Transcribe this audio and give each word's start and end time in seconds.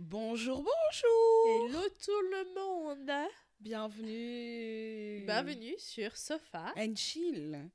Bonjour, 0.00 0.58
bonjour 0.62 1.66
Hello 1.66 1.88
tout 2.04 2.20
le 2.30 2.54
monde 2.54 3.28
Bienvenue 3.58 5.24
Bienvenue 5.26 5.74
sur 5.78 6.16
Sofa. 6.16 6.72
And 6.76 6.94
chill 6.94 7.68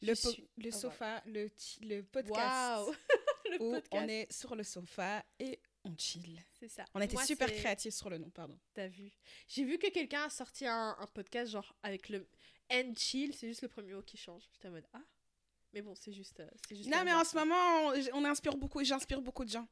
Le, 0.00 0.12
po- 0.14 0.30
suis- 0.30 0.48
le 0.58 0.68
Ah, 0.68 0.72
sofa, 0.72 1.22
le, 1.26 1.50
le 1.82 2.02
podcast 2.02 2.88
Le 3.50 3.60
où 3.62 3.72
podcast. 3.72 3.88
on 3.92 4.08
est 4.08 4.32
sur 4.32 4.54
le 4.54 4.62
sofa 4.62 5.24
et 5.40 5.58
on 5.84 5.92
chill. 5.98 6.40
C'est 6.60 6.68
ça. 6.68 6.84
On 6.94 7.00
était 7.00 7.14
Moi, 7.14 7.24
super 7.24 7.52
créatifs 7.52 7.94
sur 7.94 8.10
le 8.10 8.18
nom, 8.18 8.30
pardon. 8.30 8.56
T'as 8.72 8.86
vu 8.88 9.10
J'ai 9.48 9.64
vu 9.64 9.76
que 9.78 9.88
quelqu'un 9.90 10.22
a 10.24 10.30
sorti 10.30 10.66
un, 10.66 10.96
un 10.98 11.06
podcast 11.08 11.50
genre 11.50 11.74
avec 11.82 12.08
le 12.10 12.28
and 12.72 12.92
chill, 12.96 13.34
c'est 13.34 13.48
juste 13.48 13.62
le 13.62 13.68
premier 13.68 13.92
mot 13.94 14.02
qui 14.02 14.16
change. 14.16 14.42
J'étais 14.52 14.68
en 14.68 14.72
mode 14.72 14.86
ah. 14.94 15.02
Mais 15.72 15.82
bon, 15.82 15.94
c'est 15.96 16.12
juste. 16.12 16.38
euh, 16.40 16.48
c'est 16.68 16.76
juste 16.76 16.88
Non, 16.88 17.02
mais 17.04 17.12
en 17.12 17.24
ce 17.24 17.36
moment, 17.36 17.88
on, 18.14 18.20
on 18.20 18.24
inspire 18.24 18.56
beaucoup, 18.56 18.82
j'inspire 18.84 19.20
beaucoup 19.20 19.44
de 19.44 19.50
gens. 19.50 19.66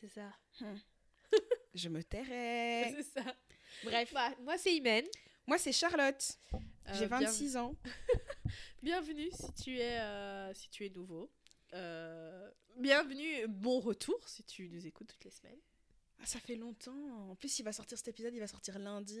C'est 0.00 0.08
ça. 0.08 0.32
Je 1.74 1.88
me 1.88 2.02
tairai. 2.02 2.94
C'est 2.96 3.20
ça. 3.20 3.36
Bref, 3.84 4.12
Bah, 4.12 4.34
moi, 4.42 4.58
c'est 4.58 4.74
Imen. 4.74 5.04
moi 5.46 5.58
c'est 5.58 5.72
Charlotte. 5.72 6.38
Euh, 6.54 6.58
J'ai 6.94 7.06
bien- 7.06 7.20
26 7.20 7.56
ans. 7.56 7.76
Bienvenue 8.82 9.30
si 9.32 9.52
tu 9.62 9.78
es, 9.78 9.98
euh, 10.00 10.52
si 10.54 10.68
tu 10.70 10.86
es 10.86 10.90
nouveau. 10.90 11.30
Euh, 11.74 12.50
bienvenue, 12.76 13.46
bon 13.46 13.78
retour 13.78 14.26
si 14.28 14.42
tu 14.42 14.68
nous 14.70 14.86
écoutes 14.86 15.08
toutes 15.08 15.24
les 15.24 15.30
semaines. 15.30 15.58
Ah, 16.20 16.26
ça 16.26 16.40
fait 16.40 16.56
longtemps. 16.56 17.30
En 17.30 17.36
plus, 17.36 17.58
il 17.58 17.62
va 17.62 17.72
sortir 17.72 17.98
cet 17.98 18.08
épisode, 18.08 18.34
il 18.34 18.40
va 18.40 18.46
sortir 18.46 18.78
lundi. 18.78 19.20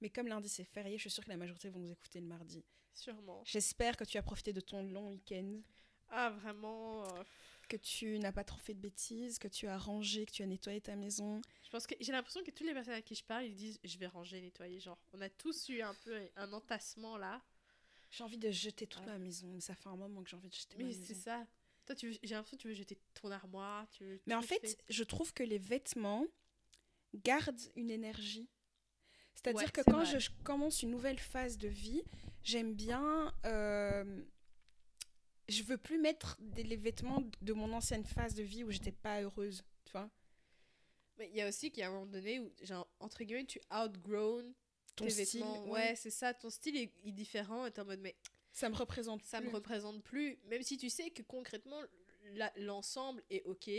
Mais 0.00 0.08
comme 0.08 0.28
lundi 0.28 0.48
c'est 0.48 0.64
férié, 0.64 0.96
je 0.96 1.02
suis 1.02 1.10
sûre 1.10 1.24
que 1.24 1.28
la 1.30 1.36
majorité 1.36 1.68
vont 1.68 1.80
nous 1.80 1.90
écouter 1.90 2.20
le 2.20 2.26
mardi. 2.26 2.64
Sûrement. 2.94 3.42
J'espère 3.44 3.96
que 3.96 4.04
tu 4.04 4.16
as 4.18 4.22
profité 4.22 4.52
de 4.52 4.60
ton 4.60 4.82
long 4.82 5.08
week-end. 5.10 5.60
Ah, 6.08 6.30
vraiment. 6.30 7.04
Que 7.70 7.76
tu 7.76 8.18
n'as 8.18 8.32
pas 8.32 8.42
trop 8.44 8.58
fait 8.58 8.74
de 8.74 8.80
bêtises, 8.80 9.38
que 9.38 9.48
tu 9.48 9.66
as 9.68 9.78
rangé, 9.78 10.26
que 10.26 10.32
tu 10.32 10.42
as 10.42 10.46
nettoyé 10.46 10.80
ta 10.80 10.96
maison. 10.96 11.40
Je 11.64 11.70
pense 11.70 11.86
que 11.86 11.94
j'ai 12.00 12.10
l'impression 12.12 12.42
que 12.42 12.50
toutes 12.50 12.66
les 12.66 12.74
personnes 12.74 12.94
à 12.94 13.02
qui 13.02 13.14
je 13.14 13.22
parle, 13.24 13.44
ils 13.46 13.54
disent 13.54 13.78
je 13.84 13.96
vais 13.98 14.08
ranger, 14.08 14.40
nettoyer. 14.40 14.80
Genre, 14.80 14.98
on 15.12 15.20
a 15.20 15.28
tous 15.30 15.68
eu 15.68 15.80
un 15.80 15.94
peu 16.04 16.18
un 16.36 16.52
entassement 16.52 17.16
là. 17.16 17.40
J'ai 18.10 18.24
envie 18.24 18.38
de 18.38 18.50
jeter 18.50 18.86
toute 18.88 19.02
Ouais. 19.02 19.12
ma 19.12 19.18
maison, 19.18 19.46
mais 19.54 19.60
ça 19.60 19.74
fait 19.76 19.88
un 19.88 19.94
moment 19.96 20.20
que 20.22 20.28
j'ai 20.28 20.36
envie 20.36 20.48
de 20.48 20.54
jeter 20.54 20.76
ma 20.76 20.82
Mais 20.82 20.88
maison. 20.90 21.04
c'est 21.06 21.14
ça. 21.14 21.46
Toi, 21.86 21.94
tu 21.94 22.10
veux- 22.10 22.18
j'ai 22.22 22.34
l'impression 22.34 22.56
que 22.56 22.62
tu 22.62 22.68
veux 22.68 22.74
jeter 22.74 22.98
ton 23.14 23.30
armoire. 23.30 23.88
Tu 23.90 24.04
veux 24.04 24.20
Mais 24.26 24.34
en 24.34 24.42
fait, 24.42 24.76
je 24.88 25.04
trouve 25.04 25.32
que 25.32 25.44
les 25.44 25.58
vêtements 25.58 26.26
gardent 27.14 27.60
une 27.76 27.90
énergie. 27.90 28.48
C'est-à-dire 29.36 29.62
Ouais, 29.62 29.70
que 29.70 29.80
quand 29.82 30.02
vrai. 30.04 30.18
je 30.20 30.30
commence 30.44 30.82
une 30.82 30.90
nouvelle 30.90 31.18
phase 31.20 31.56
de 31.56 31.68
vie, 31.68 32.02
j'aime 32.42 32.74
bien... 32.74 33.32
euh, 33.46 34.22
je 35.50 35.62
veux 35.64 35.76
plus 35.78 35.98
mettre 35.98 36.36
des, 36.40 36.62
les 36.62 36.76
vêtements 36.76 37.22
de 37.40 37.52
mon 37.52 37.72
ancienne 37.72 38.04
phase 38.04 38.34
de 38.34 38.42
vie 38.42 38.64
où 38.64 38.70
j'étais 38.70 38.92
pas 38.92 39.20
heureuse, 39.22 39.62
tu 39.84 39.92
vois. 39.92 40.10
Mais 41.18 41.28
il 41.30 41.36
y 41.36 41.42
a 41.42 41.48
aussi 41.48 41.70
qu'il 41.70 41.80
y 41.80 41.84
a 41.84 41.88
un 41.88 41.92
moment 41.92 42.06
donné 42.06 42.40
où, 42.40 42.50
genre, 42.62 42.88
entre 43.00 43.22
guillemets, 43.24 43.44
tu 43.44 43.60
outgrown 43.70 44.54
Ton 44.96 45.04
tes 45.04 45.10
style, 45.24 45.40
vêtements. 45.40 45.64
ouais. 45.66 45.70
Ouais, 45.90 45.94
c'est 45.96 46.10
ça. 46.10 46.32
Ton 46.32 46.48
style 46.50 46.76
est, 46.76 46.92
est 47.04 47.12
différent. 47.12 47.66
Et 47.66 47.70
t'es 47.70 47.80
en 47.80 47.84
mode, 47.84 48.00
mais 48.00 48.16
Ça 48.52 48.68
me 48.70 48.74
représente 48.74 49.22
ça 49.24 49.38
plus. 49.40 49.48
me 49.48 49.52
représente 49.54 50.02
plus. 50.02 50.38
Même 50.46 50.62
si 50.62 50.78
tu 50.78 50.88
sais 50.88 51.10
que 51.10 51.22
concrètement, 51.22 51.80
l'ensemble 52.56 53.22
est 53.28 53.42
ok, 53.44 53.70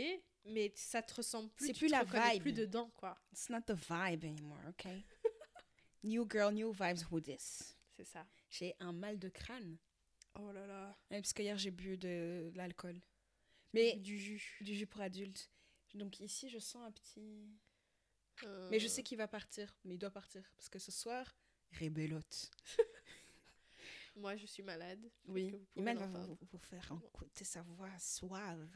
mais 0.44 0.72
ça 0.76 1.02
te 1.02 1.14
ressemble 1.14 1.50
plus. 1.50 1.66
C'est 1.68 1.72
plus 1.74 1.88
te 1.88 1.92
la 1.92 2.04
vibe. 2.04 2.42
plus 2.42 2.52
dedans, 2.52 2.90
quoi. 2.96 3.18
It's 3.32 3.48
not 3.50 3.62
the 3.62 3.72
vibe 3.74 4.24
anymore, 4.24 4.60
ok? 4.68 4.86
new 6.04 6.26
girl, 6.30 6.52
new 6.52 6.72
vibes, 6.72 7.04
who 7.10 7.20
this? 7.20 7.76
C'est 7.96 8.04
ça. 8.04 8.26
J'ai 8.50 8.74
un 8.80 8.92
mal 8.92 9.18
de 9.18 9.28
crâne. 9.28 9.78
Oh 10.38 10.50
là 10.52 10.66
là. 10.66 10.96
Ouais, 11.10 11.18
parce 11.20 11.32
qu'hier, 11.32 11.58
j'ai 11.58 11.70
bu 11.70 11.96
de, 11.98 12.50
de 12.52 12.56
l'alcool. 12.56 13.00
Mais 13.74 13.96
du 13.96 14.18
jus. 14.18 14.56
du 14.60 14.74
jus 14.74 14.86
pour 14.86 15.00
adultes. 15.00 15.50
Donc 15.94 16.20
ici, 16.20 16.48
je 16.48 16.58
sens 16.58 16.86
un 16.86 16.92
petit... 16.92 17.48
Euh, 18.44 18.68
Mais 18.70 18.78
je 18.78 18.88
sais 18.88 19.02
qu'il 19.02 19.18
va 19.18 19.28
partir. 19.28 19.74
Mais 19.84 19.94
il 19.94 19.98
doit 19.98 20.10
partir. 20.10 20.42
Parce 20.56 20.68
que 20.68 20.78
ce 20.78 20.90
soir, 20.90 21.36
rébellote. 21.72 22.50
Moi, 24.16 24.36
je 24.36 24.46
suis 24.46 24.62
malade. 24.62 25.10
Oui. 25.26 25.54
Iman 25.76 25.96
va 25.96 26.06
vous, 26.06 26.38
vous 26.50 26.58
faire 26.58 26.90
écouter 27.06 27.44
sa 27.44 27.62
voix 27.62 27.90
suave. 27.98 28.68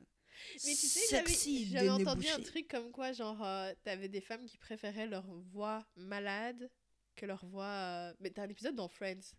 Mais 0.64 0.74
tu 0.74 0.86
sais, 0.86 1.24
j'avais- 1.70 1.88
entendu 1.90 2.28
un 2.28 2.40
truc 2.40 2.68
comme 2.68 2.90
quoi, 2.90 3.12
genre, 3.12 3.42
euh, 3.42 3.72
t'avais 3.82 4.08
des 4.08 4.20
femmes 4.20 4.44
qui 4.46 4.58
préféraient 4.58 5.06
leur 5.06 5.26
voix 5.26 5.86
malade 5.96 6.70
que 7.14 7.24
leur 7.26 7.44
voix. 7.46 7.64
euh, 7.66 8.14
Mais 8.20 8.30
t'as 8.30 8.42
un 8.44 8.48
épisode 8.48 8.74
dans 8.74 8.88
Friends. 8.88 9.34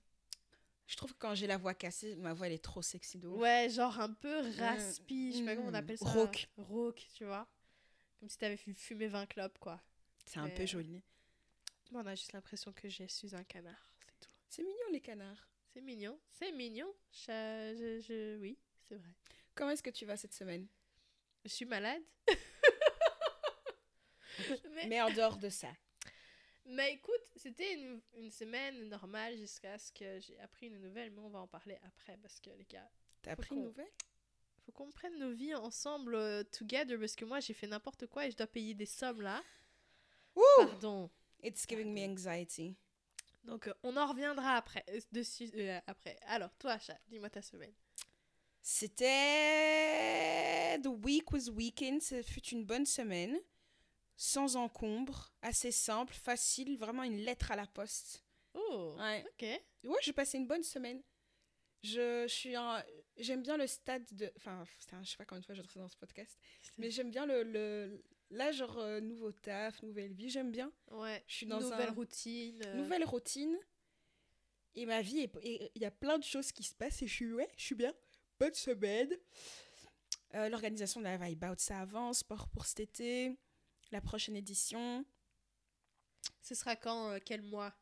Je 0.87 0.95
trouve 0.95 1.13
que 1.13 1.17
quand 1.19 1.35
j'ai 1.35 1.47
la 1.47 1.57
voix 1.57 1.73
cassée, 1.73 2.15
ma 2.15 2.33
voix, 2.33 2.47
elle 2.47 2.53
est 2.53 2.63
trop 2.63 2.81
sexy 2.81 3.17
de 3.19 3.27
ouf. 3.27 3.37
Ouais, 3.39 3.69
genre 3.69 3.99
un 3.99 4.13
peu 4.13 4.39
raspi, 4.57 5.33
je 5.33 5.37
sais 5.39 5.45
pas 5.45 5.55
comment 5.55 5.67
on 5.67 5.71
mm, 5.71 5.75
appelle 5.75 5.97
ça. 5.97 6.05
rauque. 6.05 6.47
Rauque, 6.57 7.05
tu 7.13 7.25
vois. 7.25 7.45
Comme 8.19 8.29
si 8.29 8.37
t'avais 8.37 8.57
fu- 8.57 8.73
fumé 8.73 9.07
20 9.07 9.25
clopes, 9.27 9.57
quoi. 9.59 9.81
C'est 10.25 10.39
un 10.39 10.49
peu 10.49 10.65
joli. 10.65 11.01
Moi, 11.91 12.01
on 12.03 12.07
a 12.07 12.15
juste 12.15 12.33
l'impression 12.33 12.71
que 12.73 12.89
je 12.89 13.03
suis 13.07 13.35
un 13.35 13.43
canard, 13.43 13.89
c'est 14.05 14.19
tout. 14.27 14.33
C'est 14.49 14.63
mignon, 14.63 14.87
les 14.91 15.01
canards. 15.01 15.47
C'est 15.73 15.81
mignon, 15.81 16.17
c'est 16.31 16.51
mignon. 16.53 16.91
Je, 17.11 17.27
je- 17.77 18.01
je- 18.07 18.39
Oui, 18.39 18.57
c'est 18.87 18.95
vrai. 18.95 19.09
Comment 19.55 19.71
est-ce 19.71 19.83
que 19.83 19.89
tu 19.89 20.05
vas 20.05 20.17
cette 20.17 20.33
semaine? 20.33 20.67
Je 21.43 21.49
suis 21.49 21.65
malade. 21.65 22.01
mais, 24.73 24.87
Mais 24.87 25.01
en 25.01 25.11
dehors 25.11 25.37
de 25.37 25.49
ça. 25.49 25.69
Mais 26.67 26.93
écoute, 26.93 27.21
c'était 27.35 27.73
une, 27.73 28.01
une 28.15 28.31
semaine 28.31 28.87
normale 28.89 29.37
jusqu'à 29.37 29.77
ce 29.79 29.91
que 29.91 30.19
j'ai 30.19 30.39
appris 30.39 30.67
une 30.67 30.79
nouvelle, 30.79 31.11
mais 31.11 31.19
on 31.21 31.29
va 31.29 31.39
en 31.39 31.47
parler 31.47 31.77
après 31.83 32.17
parce 32.21 32.39
que 32.39 32.49
les 32.51 32.65
gars, 32.65 32.89
T'as 33.21 33.31
appris 33.31 33.55
une 33.55 33.63
nouvelle? 33.63 33.87
faut 34.65 34.71
qu'on 34.73 34.91
prenne 34.91 35.17
nos 35.17 35.31
vies 35.31 35.55
ensemble, 35.55 36.15
euh, 36.15 36.43
together, 36.43 36.99
parce 36.99 37.15
que 37.15 37.23
moi 37.23 37.39
j'ai 37.39 37.53
fait 37.53 37.67
n'importe 37.67 38.05
quoi 38.07 38.27
et 38.27 38.31
je 38.31 38.35
dois 38.37 38.47
payer 38.47 38.73
des 38.73 38.85
sommes 38.85 39.21
là. 39.21 39.41
Ouh 40.35 40.41
Pardon. 40.57 41.09
It's 41.41 41.65
giving 41.67 41.93
me 41.93 42.01
anxiety. 42.05 42.75
Donc 43.45 43.67
euh, 43.67 43.73
on 43.83 43.95
en 43.95 44.07
reviendra 44.07 44.57
après. 44.57 44.83
euh, 44.89 44.99
dessus, 45.13 45.49
après. 45.87 46.19
Alors, 46.27 46.53
toi, 46.57 46.77
chat, 46.79 46.99
dis-moi 47.07 47.29
ta 47.29 47.41
semaine. 47.41 47.73
C'était. 48.61 48.99
The 50.83 50.87
week 51.03 51.31
was 51.31 51.49
weekend. 51.49 52.01
Ce 52.01 52.21
fut 52.21 52.45
une 52.49 52.65
bonne 52.65 52.85
semaine. 52.85 53.37
Sans 54.17 54.55
encombre. 54.55 55.31
Assez 55.41 55.71
simple, 55.71 56.13
facile. 56.13 56.75
Vraiment 56.77 57.03
une 57.03 57.17
lettre 57.17 57.51
à 57.51 57.55
la 57.55 57.67
poste. 57.67 58.23
Oh, 58.53 58.95
Ouais. 58.97 59.23
ok. 59.27 59.43
Ouais, 59.91 59.99
j'ai 60.01 60.11
passé 60.13 60.37
une 60.39 60.47
bonne 60.47 60.63
semaine. 60.63 61.01
Je, 61.83 62.25
je 62.27 62.33
suis 62.33 62.57
en- 62.57 62.81
J'aime 63.17 63.43
bien 63.43 63.55
le 63.57 63.67
stade 63.67 64.03
de. 64.13 64.31
Enfin, 64.37 64.63
putain, 64.79 65.01
je 65.03 65.11
sais 65.11 65.17
pas 65.17 65.25
combien 65.25 65.41
de 65.41 65.45
fois 65.45 65.55
je 65.55 65.61
dans 65.79 65.87
ce 65.87 65.95
podcast. 65.97 66.37
Mais 66.77 66.89
j'aime 66.91 67.11
bien 67.11 67.25
le. 67.25 67.43
le... 67.43 68.03
Là, 68.31 68.51
genre, 68.51 68.77
euh, 68.79 68.99
nouveau 68.99 69.31
taf, 69.31 69.81
nouvelle 69.83 70.11
vie, 70.13 70.29
j'aime 70.29 70.51
bien. 70.51 70.71
Ouais. 70.91 71.23
Je 71.27 71.35
suis 71.35 71.45
dans 71.45 71.61
Nouvelle 71.61 71.89
un- 71.89 71.93
routine. 71.93 72.61
euh, 72.65 72.73
Nouvelle 72.75 73.05
routine. 73.05 73.57
Et 74.75 74.85
ma 74.85 75.01
vie, 75.01 75.29
il 75.43 75.69
y 75.81 75.85
a 75.85 75.91
plein 75.91 76.17
de 76.19 76.23
choses 76.23 76.51
qui 76.51 76.63
se 76.63 76.75
passent 76.75 77.01
et 77.01 77.07
je 77.07 77.13
suis, 77.13 77.31
ouais, 77.33 77.49
je 77.57 77.63
suis 77.63 77.75
bien. 77.75 77.93
Bonne 78.39 78.53
semaine. 78.53 79.09
Euh, 80.35 80.49
L'organisation 80.49 80.99
de 80.99 81.05
la 81.05 81.17
Vibe 81.17 81.43
Out, 81.45 81.59
ça 81.59 81.79
avance. 81.79 82.19
Sport 82.19 82.49
pour 82.49 82.65
cet 82.65 82.79
été. 82.81 83.37
La 83.91 84.01
prochaine 84.01 84.35
édition. 84.35 85.05
Ce 86.41 86.55
sera 86.55 86.75
quand 86.75 87.11
euh, 87.11 87.19
Quel 87.23 87.41
mois? 87.41 87.73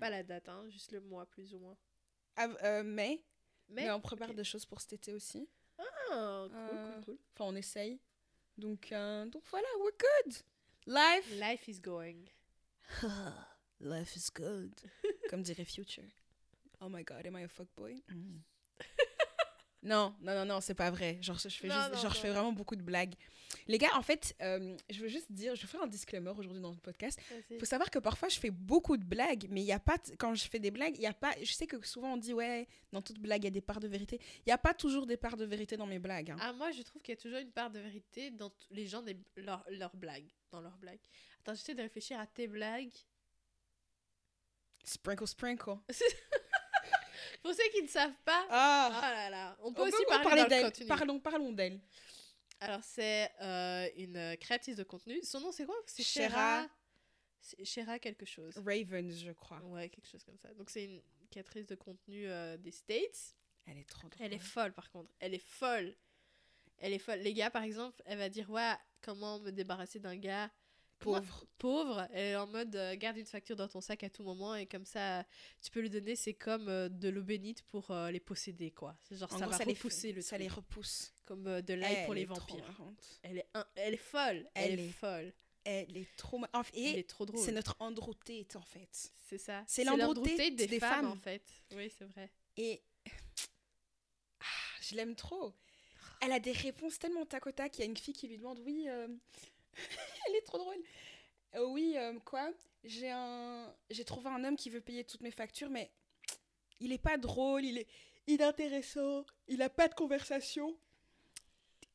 Pas 0.00 0.10
la 0.10 0.22
date, 0.22 0.48
hein, 0.48 0.68
juste 0.68 0.92
le 0.92 1.00
mois 1.00 1.26
plus 1.26 1.54
ou 1.54 1.58
moins. 1.58 1.76
Av- 2.36 2.58
euh, 2.62 2.82
mai. 2.82 3.24
Mais, 3.68 3.84
Mais, 3.84 3.90
on 3.90 4.00
prépare 4.00 4.32
des 4.34 4.44
choses 4.44 4.64
pour 4.66 4.80
cet 4.80 4.92
été 4.92 5.12
aussi. 5.12 5.48
Ah, 5.78 6.46
cool, 6.48 6.56
Euh, 6.56 6.92
cool, 6.94 7.04
cool. 7.04 7.18
Enfin, 7.34 7.44
on 7.46 7.56
essaye. 7.56 8.00
Donc, 8.56 8.92
euh, 8.92 9.26
donc 9.26 9.42
voilà, 9.50 9.66
we're 9.80 9.92
good. 10.24 10.34
Life. 10.86 11.30
Life 11.32 11.68
is 11.68 11.80
going. 11.80 12.26
Life 13.80 14.16
is 14.16 14.30
good. 14.32 14.72
Comme 15.30 15.42
dirait 15.42 15.64
Future. 15.64 16.04
Oh 16.80 16.88
my 16.88 17.02
god, 17.02 17.26
am 17.26 17.36
I 17.36 17.42
a 17.44 17.48
fuckboy? 17.48 18.02
Mm. 18.08 18.40
Non, 19.86 20.14
non, 20.20 20.34
non, 20.34 20.44
non, 20.44 20.60
c'est 20.60 20.74
pas 20.74 20.90
vrai. 20.90 21.18
Genre, 21.22 21.38
je 21.38 21.48
fais, 21.48 21.68
Non, 21.68 21.74
juste- 21.76 21.94
non, 21.94 22.00
genre, 22.00 22.14
je 22.14 22.18
fais 22.20 22.30
vraiment 22.30 22.52
beaucoup 22.52 22.76
de 22.76 22.82
blagues. 22.82 23.14
Les 23.68 23.78
gars, 23.78 23.94
en 23.94 24.02
fait, 24.02 24.34
euh, 24.42 24.76
je 24.90 25.00
veux 25.00 25.08
juste 25.08 25.30
dire, 25.30 25.54
je 25.54 25.62
vais 25.62 25.68
faire 25.68 25.82
un 25.82 25.86
disclaimer 25.86 26.30
aujourd'hui 26.36 26.60
dans 26.60 26.70
le 26.72 26.76
podcast. 26.76 27.18
Il 27.50 27.58
faut 27.58 27.64
savoir 27.64 27.90
que 27.90 27.98
parfois, 28.00 28.28
je 28.28 28.38
fais 28.38 28.50
beaucoup 28.50 28.96
de 28.96 29.04
blagues, 29.04 29.46
mais 29.48 29.60
il 29.62 29.66
y 29.66 29.72
a 29.72 29.78
pas, 29.78 29.96
quand 30.18 30.34
je 30.34 30.48
fais 30.48 30.58
des 30.58 30.70
blagues, 30.72 30.96
il 30.96 31.02
y 31.02 31.06
a 31.06 31.14
pas, 31.14 31.32
je 31.42 31.52
sais 31.52 31.66
que 31.66 31.80
souvent 31.86 32.14
on 32.14 32.16
dit, 32.16 32.32
ouais, 32.34 32.66
dans 32.92 33.00
toute 33.02 33.18
blague, 33.20 33.42
il 33.42 33.46
y 33.46 33.48
a 33.48 33.50
des 33.52 33.60
parts 33.60 33.80
de 33.80 33.88
vérité. 33.88 34.20
Il 34.38 34.48
n'y 34.48 34.52
a 34.52 34.58
pas 34.58 34.74
toujours 34.74 35.06
des 35.06 35.16
parts 35.16 35.36
de 35.36 35.44
vérité 35.44 35.76
dans 35.76 35.86
mes 35.86 35.98
blagues. 36.00 36.32
hein. 36.32 36.36
Ah, 36.40 36.52
moi, 36.52 36.72
je 36.72 36.82
trouve 36.82 37.00
qu'il 37.02 37.14
y 37.14 37.18
a 37.18 37.20
toujours 37.20 37.38
une 37.38 37.52
part 37.52 37.70
de 37.70 37.78
vérité 37.78 38.30
dans 38.32 38.52
les 38.72 38.86
gens, 38.86 39.02
des, 39.02 39.16
leurs 39.36 39.64
leurs 39.70 39.96
blagues. 39.96 40.28
Dans 40.50 40.60
leurs 40.60 40.76
blagues. 40.78 41.00
Attends, 41.40 41.54
j'essaie 41.54 41.74
de 41.74 41.82
réfléchir 41.82 42.18
à 42.18 42.26
tes 42.26 42.48
blagues. 42.48 42.92
Sprinkle, 44.84 45.26
sprinkle. 45.26 45.70
Pour 47.42 47.52
ceux 47.54 47.68
qui 47.72 47.82
ne 47.82 47.88
savent 47.88 48.16
pas, 48.24 48.42
oh 48.44 48.48
Ah! 48.50 49.10
là 49.14 49.30
là, 49.30 49.56
on 49.62 49.72
peut 49.72 49.82
On 49.82 49.84
aussi 49.86 50.04
peut 50.08 50.22
parler, 50.22 50.44
d'elle. 50.46 50.72
Parlons, 50.86 51.18
parlons 51.20 51.52
d'elle. 51.52 51.80
Alors, 52.60 52.82
c'est 52.82 53.30
euh, 53.42 53.88
une 53.96 54.36
créatrice 54.38 54.76
de 54.76 54.84
contenu. 54.84 55.20
Son 55.22 55.40
nom, 55.40 55.52
c'est 55.52 55.66
quoi? 55.66 55.76
C'est 55.86 56.02
Shera. 56.02 56.66
Shera. 57.64 57.98
Quelque 57.98 58.24
chose. 58.24 58.56
Ravens, 58.56 59.14
je 59.18 59.32
crois. 59.32 59.60
Ouais, 59.64 59.88
quelque 59.88 60.08
chose 60.08 60.24
comme 60.24 60.38
ça. 60.38 60.52
Donc, 60.54 60.70
c'est 60.70 60.84
une 60.84 61.02
créatrice 61.30 61.66
de 61.66 61.74
contenu 61.74 62.26
euh, 62.28 62.56
des 62.56 62.70
States. 62.70 63.34
Elle 63.66 63.78
est 63.78 63.88
trop 63.88 64.08
drôle. 64.08 64.24
Elle 64.26 64.32
est 64.32 64.38
folle, 64.38 64.72
par 64.72 64.90
contre. 64.90 65.10
Elle 65.20 65.34
est 65.34 65.44
folle. 65.44 65.94
Elle 66.78 66.92
est 66.92 66.98
folle. 66.98 67.18
Les 67.18 67.34
gars, 67.34 67.50
par 67.50 67.62
exemple, 67.62 68.00
elle 68.06 68.18
va 68.18 68.28
dire 68.28 68.48
Ouais, 68.50 68.72
comment 69.02 69.38
me 69.40 69.50
débarrasser 69.50 69.98
d'un 69.98 70.16
gars 70.16 70.50
Pauvre. 70.98 71.44
pauvre, 71.58 72.08
elle 72.12 72.32
est 72.32 72.36
en 72.36 72.46
mode 72.46 72.74
euh, 72.74 72.96
garde 72.96 73.16
une 73.18 73.26
facture 73.26 73.54
dans 73.56 73.68
ton 73.68 73.80
sac 73.80 74.02
à 74.02 74.10
tout 74.10 74.22
moment 74.24 74.54
et 74.54 74.66
comme 74.66 74.84
ça 74.86 75.24
tu 75.62 75.70
peux 75.70 75.80
lui 75.80 75.90
donner, 75.90 76.16
c'est 76.16 76.34
comme 76.34 76.68
euh, 76.68 76.88
de 76.88 77.08
l'eau 77.08 77.22
bénite 77.22 77.62
pour 77.64 77.90
euh, 77.90 78.10
les 78.10 78.20
posséder 78.20 78.70
quoi. 78.70 78.96
C'est 79.02 79.16
Genre 79.16 79.32
En 79.32 79.38
ça 79.38 79.42
gros, 79.44 79.50
va 79.52 79.58
ça 79.58 79.64
les, 79.64 79.74
repousser 79.74 80.12
le 80.12 80.22
ça 80.22 80.36
truc. 80.36 80.48
les 80.48 80.54
repousse. 80.54 81.12
Comme 81.26 81.60
de 81.60 81.74
l'ail 81.74 82.04
pour 82.06 82.14
Elle 82.14 82.20
les 82.20 82.24
vampires. 82.24 82.80
Elle 83.22 83.38
est, 83.38 83.46
un- 83.54 83.66
elle 83.74 83.94
est 83.94 83.96
folle, 83.98 84.48
elle, 84.54 84.72
Elle 84.72 84.80
est, 84.80 84.86
est- 84.86 84.92
folle. 84.92 85.32
Elle 85.64 85.96
est 85.96 86.16
trop. 86.16 86.40
en 86.52 86.62
fait- 86.62 86.72
Elle 86.76 86.96
Et 86.96 86.98
est 87.00 87.08
trop 87.08 87.26
drôle. 87.26 87.40
c'est 87.44 87.50
notre 87.52 87.74
Andrew 87.80 88.14
Tate, 88.14 88.54
en 88.56 88.62
fait. 88.62 89.10
C'est 89.28 89.38
ça. 89.38 89.64
c'est 89.66 89.82
l'Andrew 89.82 90.00
l'Andrew 90.14 90.36
Tate 90.36 90.54
des, 90.54 90.66
des 90.68 90.78
femmes, 90.78 90.94
femmes. 91.02 91.06
en 91.06 91.16
fait. 91.16 91.42
Oui, 91.74 91.92
c'est 91.98 92.04
vrai. 92.04 92.30
Et. 92.56 92.80
Ah, 94.40 94.44
je 94.82 94.94
l'aime 94.94 95.14
trop. 95.16 95.52
Elle 96.22 96.32
a 96.32 96.40
des 96.40 96.52
réponses 96.52 96.98
tellement 96.98 97.26
tac 97.26 97.46
au 97.46 97.52
tac. 97.52 97.76
Il 97.76 97.80
y 97.80 97.84
a 97.84 97.86
une 97.86 97.96
fille 97.96 98.14
qui 98.14 98.28
lui 98.28 98.38
demande 98.38 98.60
Oui. 98.64 98.86
Elle 100.28 100.36
est 100.36 100.42
trop 100.42 100.58
drôle. 100.58 100.82
Euh, 101.54 101.66
oui, 101.66 101.94
euh, 101.96 102.18
quoi? 102.20 102.50
J'ai 102.84 103.10
un... 103.10 103.74
J'ai 103.90 104.04
trouvé 104.04 104.28
un 104.28 104.44
homme 104.44 104.56
qui 104.56 104.70
veut 104.70 104.80
payer 104.80 105.04
toutes 105.04 105.22
mes 105.22 105.30
factures, 105.30 105.70
mais 105.70 105.90
il 106.80 106.92
est 106.92 106.98
pas 106.98 107.18
drôle, 107.18 107.64
il 107.64 107.78
est 107.78 107.88
inintéressant, 108.26 109.24
il 109.48 109.62
a 109.62 109.70
pas 109.70 109.88
de 109.88 109.94
conversation. 109.94 110.76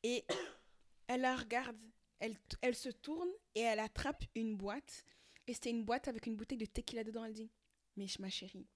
Et 0.02 0.24
elle 1.06 1.22
la 1.22 1.36
regarde, 1.36 1.76
elle, 2.18 2.36
elle 2.60 2.74
se 2.74 2.88
tourne 2.88 3.30
et 3.54 3.60
elle 3.60 3.80
attrape 3.80 4.24
une 4.34 4.56
boîte. 4.56 5.04
Et 5.46 5.54
c'était 5.54 5.70
une 5.70 5.84
boîte 5.84 6.08
avec 6.08 6.26
une 6.26 6.36
bouteille 6.36 6.58
de 6.58 6.66
tequila 6.66 7.04
dedans. 7.04 7.24
Elle 7.24 7.34
dit 7.34 7.50
Mais 7.96 8.06
ma 8.18 8.30
chérie, 8.30 8.66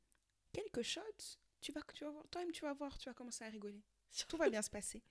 quelques 0.52 0.82
shots, 0.82 1.38
tu 1.60 1.72
vas, 1.72 1.82
tu 1.94 2.04
vas 2.04 2.10
voir, 2.10 2.28
toi-même 2.28 2.52
tu 2.52 2.62
vas 2.62 2.72
voir, 2.72 2.96
tu 2.98 3.08
vas 3.08 3.14
commencer 3.14 3.44
à 3.44 3.48
rigoler. 3.48 3.82
Tout 4.28 4.36
va 4.36 4.48
bien 4.48 4.62
se 4.62 4.70
passer. 4.70 5.02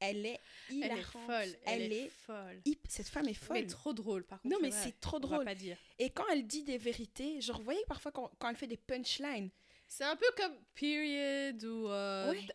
Elle 0.00 0.24
est 0.26 0.40
Elle 0.70 0.76
hilarante. 0.76 0.98
est 0.98 1.02
folle. 1.26 1.56
Elle, 1.66 1.92
est, 1.92 2.08
folle. 2.08 2.62
hip- 2.64 2.86
Cette 2.88 3.08
femme 3.08 3.28
est 3.28 3.34
folle. 3.34 3.58
Mais 3.58 3.66
trop 3.66 3.92
drôle, 3.92 4.24
par 4.24 4.40
contre. 4.40 4.54
Non, 4.54 4.60
mais 4.62 4.70
c'est 4.70 4.98
trop 5.00 5.18
On 5.18 5.20
va 5.20 5.26
drôle. 5.28 5.44
pas 5.44 5.54
dire. 5.54 5.76
Et 5.98 6.10
quand 6.10 6.24
elle 6.32 6.46
dit 6.46 6.62
des 6.64 6.78
vérités, 6.78 7.40
genre, 7.40 7.58
vous 7.58 7.64
voyez 7.64 7.84
parfois 7.86 8.10
quand, 8.10 8.30
quand 8.38 8.48
elle 8.48 8.56
fait 8.56 8.66
des 8.66 8.76
punchlines, 8.78 9.50
C'est 9.86 10.04
un 10.04 10.16
peu 10.16 10.26
comme 10.36 10.54
Period 10.74 11.62
ou. 11.64 11.88
euh, 11.88 12.30
Ouais. 12.30 12.38
th- 12.40 12.50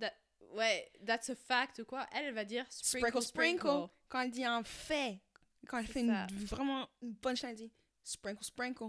that- 0.00 0.14
ouais, 0.54 0.90
That's 1.06 1.30
a 1.30 1.36
fact 1.36 1.78
ou 1.80 1.84
quoi. 1.84 2.06
Elle, 2.12 2.26
elle 2.26 2.34
va 2.34 2.44
dire 2.44 2.64
sprinkle, 2.70 3.22
Sprinkle, 3.22 3.88
quand 4.08 4.20
elle 4.22 4.30
dit 4.30 4.44
un 4.44 4.64
fait, 4.64 5.20
quand 5.68 5.78
elle 5.78 5.86
fait 5.86 6.00
une, 6.00 6.26
vraiment 6.46 6.88
une 7.02 7.14
punchline, 7.16 7.50
elle 7.50 7.56
dit 7.56 7.72
sprinkle, 8.02 8.42
sprinkle. 8.44 8.84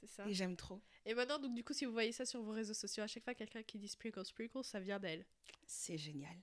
C'est 0.00 0.08
ça. 0.08 0.26
Et 0.28 0.34
j'aime 0.34 0.56
trop. 0.56 0.82
Et 1.06 1.14
maintenant, 1.14 1.38
donc, 1.38 1.54
du 1.54 1.62
coup, 1.64 1.72
si 1.72 1.84
vous 1.84 1.92
voyez 1.92 2.10
ça 2.12 2.26
sur 2.26 2.42
vos 2.42 2.50
réseaux 2.52 2.74
sociaux, 2.74 3.04
à 3.04 3.06
chaque 3.06 3.22
fois 3.24 3.34
quelqu'un 3.34 3.62
qui 3.62 3.78
dit 3.78 3.88
Sprinkle, 3.88 4.24
Sprinkle, 4.24 4.62
ça 4.64 4.78
vient 4.80 4.98
d'elle. 5.00 5.24
C'est 5.66 5.96
génial. 5.98 6.36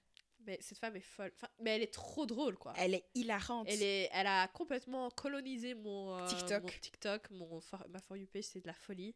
Mais 0.50 0.58
cette 0.62 0.80
femme 0.80 0.96
est 0.96 1.00
folle. 1.02 1.32
Enfin, 1.36 1.48
mais 1.60 1.76
elle 1.76 1.84
est 1.84 1.94
trop 1.94 2.26
drôle, 2.26 2.58
quoi. 2.58 2.74
Elle 2.76 2.96
est 2.96 3.06
hilarante. 3.14 3.68
Elle, 3.70 3.84
est, 3.84 4.10
elle 4.12 4.26
a 4.26 4.48
complètement 4.48 5.12
colonisé 5.12 5.76
mon 5.76 6.18
euh, 6.18 6.26
TikTok. 6.26 6.64
mon 6.64 6.70
TikTok, 6.82 7.30
mon 7.30 7.62
for- 7.62 7.86
ma 7.90 8.00
For 8.00 8.18
You 8.18 8.26
page, 8.26 8.46
c'est 8.46 8.60
de 8.60 8.66
la 8.66 8.74
folie. 8.74 9.14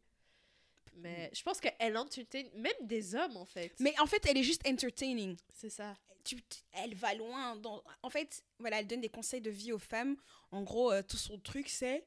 Mais 0.97 1.31
je 1.33 1.41
pense 1.41 1.59
qu'elle 1.59 1.97
entertain 1.97 2.43
même 2.53 2.71
des 2.81 3.15
hommes, 3.15 3.35
en 3.35 3.45
fait. 3.45 3.73
Mais 3.79 3.99
en 3.99 4.05
fait, 4.05 4.23
elle 4.27 4.37
est 4.37 4.43
juste 4.43 4.61
entertaining. 4.67 5.35
C'est 5.51 5.71
ça. 5.71 5.97
Tu- 6.23 6.35
tu- 6.35 6.59
elle 6.71 6.93
va 6.93 7.15
loin. 7.15 7.55
Dans... 7.55 7.83
En 8.03 8.11
fait, 8.11 8.43
voilà, 8.59 8.79
elle 8.79 8.85
donne 8.85 9.01
des 9.01 9.09
conseils 9.09 9.41
de 9.41 9.49
vie 9.49 9.71
aux 9.71 9.79
femmes. 9.79 10.15
En 10.51 10.61
gros, 10.61 10.91
euh, 10.91 11.01
tout 11.01 11.17
son 11.17 11.39
truc, 11.39 11.67
c'est 11.67 12.05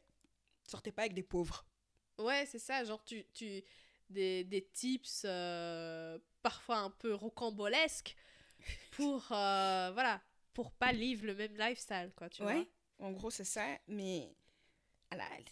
sortez 0.69 0.93
pas 0.93 1.03
avec 1.03 1.15
des 1.15 1.25
pauvres. 1.25 1.67
Ouais, 2.19 2.47
c'est 2.47 2.61
ça. 2.61 2.85
Genre, 2.85 3.05
tu, 3.05 3.27
tu, 3.35 3.65
des, 4.09 4.45
des 4.45 4.65
tips 4.73 5.23
euh, 5.25 6.17
parfois 6.43 6.77
un 6.77 6.91
peu 6.91 7.13
rocambolesques 7.13 8.15
pour, 8.93 9.27
euh, 9.33 9.91
voilà, 9.93 10.21
pour 10.55 10.71
pas 10.73 10.93
vivre 10.93 11.27
le 11.27 11.35
même 11.35 11.57
lifestyle, 11.57 12.13
quoi, 12.17 12.29
tu 12.31 12.43
ouais. 12.43 12.55
vois. 12.99 13.07
En 13.09 13.13
gros, 13.13 13.31
c'est 13.31 13.45
ça. 13.45 13.67
Mais 13.89 14.35
elle, 15.11 15.21
a- 15.21 15.29
elle, 15.39 15.45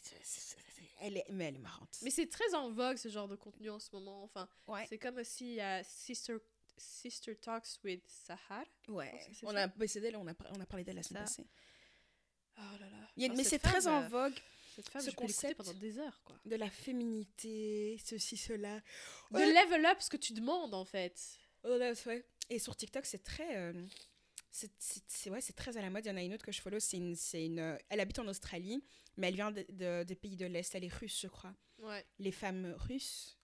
elle 1.00 1.16
est, 1.19 1.25
mais 1.31 1.44
elle 1.46 1.56
est 1.56 1.58
marrante. 1.58 1.99
Mais 2.02 2.11
c'est 2.11 2.26
très 2.28 2.55
en 2.55 2.70
vogue, 2.70 2.96
ce 2.96 3.08
genre 3.08 3.28
de 3.28 3.37
contenu 3.37 3.70
en 3.70 3.78
ce 3.78 3.90
moment. 3.93 4.22
Enfin, 4.25 4.49
ouais. 4.69 4.87
c'est 4.88 4.99
comme 4.99 5.16
aussi 5.19 5.61
Sister, 5.82 6.37
Sister 6.76 7.37
Talks 7.37 7.78
with 7.84 8.02
Sahar. 8.08 8.64
Ouais. 8.88 9.12
On 9.43 9.52
ça. 9.52 9.64
a, 9.64 9.69
d'elle, 9.69 10.16
on 10.16 10.26
a, 10.26 10.32
on 10.56 10.61
a 10.61 10.66
parlé 10.66 10.84
d'elle 10.84 10.96
la 10.96 11.02
semaine 11.02 11.22
passée. 11.25 11.46
Oh 12.56 12.61
là 12.81 12.88
là. 12.88 13.08
Il 13.16 13.22
y 13.22 13.25
a- 13.25 13.26
Alors, 13.26 13.37
mais 13.37 13.44
c'est 13.44 13.58
très 13.58 13.87
en 13.88 14.02
euh, 14.05 14.08
vogue 14.08 14.34
Cette 14.76 14.88
femme, 14.88 15.02
ce 15.02 15.11
je 15.11 15.16
concept. 15.16 15.56
pendant 15.58 15.75
des 15.75 15.99
heures, 15.99 16.20
quoi. 16.25 16.37
de 16.44 16.56
la 16.56 16.70
féminité, 16.70 18.00
ceci, 18.05 18.37
cela. 18.37 18.76
De 19.31 19.37
Ouais. 19.37 19.46
level 19.52 19.84
up 19.87 20.00
ce 20.00 20.08
que 20.11 20.16
tu 20.16 20.32
demandes, 20.32 20.72
en 20.75 20.84
fait. 20.84 21.38
Oh 21.64 21.76
là, 21.78 21.93
ouais. 22.06 22.25
Et 22.50 22.58
sur 22.58 22.76
TikTok, 22.76 23.06
c'est 23.06 23.22
très. 23.22 23.56
euh, 23.56 23.87
c'est 24.50 25.31
ouais, 25.31 25.40
c'est 25.40 25.55
très 25.55 25.76
à 25.76 25.82
la 25.82 25.90
mode. 25.90 26.05
Il 26.05 26.08
y 26.08 26.12
en 26.12 26.16
a 26.16 26.22
une 26.22 26.34
autre 26.34 26.44
que 26.44 26.52
je 26.52 26.61
follow. 26.61 26.78
C'est 26.78 26.99
une, 26.99 27.16
c'est 27.16 27.44
une, 27.46 27.58
euh, 27.58 27.76
elle 27.88 28.00
habite 28.00 28.19
en 28.19 28.26
Australie, 28.28 28.84
mais 29.16 29.28
elle 29.28 29.34
vient 29.34 29.50
de- 29.50 29.66
de- 29.70 30.05
des 30.05 30.14
pays 30.14 30.37
de 30.37 30.46
l'Est. 30.46 30.75
Elle 30.75 30.84
est 30.84 30.94
russe, 30.94 31.20
je 31.22 31.28
crois. 31.28 31.55
Ouais. 31.78 32.05
Les 32.19 32.31
femmes 32.32 32.75
russes, 32.78 33.38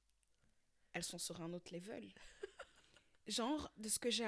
elles 0.93 1.03
sont 1.03 1.19
sur 1.19 1.41
un 1.41 1.53
autre 1.53 1.73
level. 1.75 2.13
Genre, 3.27 3.71
de 3.77 3.89
ce 3.89 3.99
que 3.99 4.11
j'ai. 4.11 4.27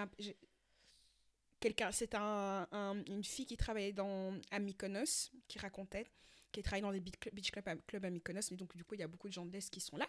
Quelqu'un, 1.61 1.93
c'est 1.93 2.15
un, 2.17 2.67
un- 2.73 3.05
une 3.06 3.23
fille 3.23 3.47
qui 3.47 3.56
travaillait 3.56 3.93
dans, 3.93 4.37
à 4.50 4.59
Mykonos, 4.59 5.31
qui 5.47 5.59
racontait, 5.61 6.11
qui 6.50 6.61
travaille 6.62 6.83
dans 6.83 6.91
des 6.93 7.00
beach 7.00 7.50
clubs 7.53 7.81
club 7.87 8.05
à 8.05 8.11
Mykonos, 8.11 8.50
mais 8.50 8.56
donc 8.56 8.77
du 8.77 8.85
coup, 8.85 8.94
il 8.94 9.00
y 9.00 9.05
a 9.05 9.09
beaucoup 9.09 9.29
de 9.29 9.33
gens 9.33 9.47
de 9.47 9.53
l'Est 9.53 9.71
qui 9.71 9.81
sont 9.81 9.97
là. 9.97 10.09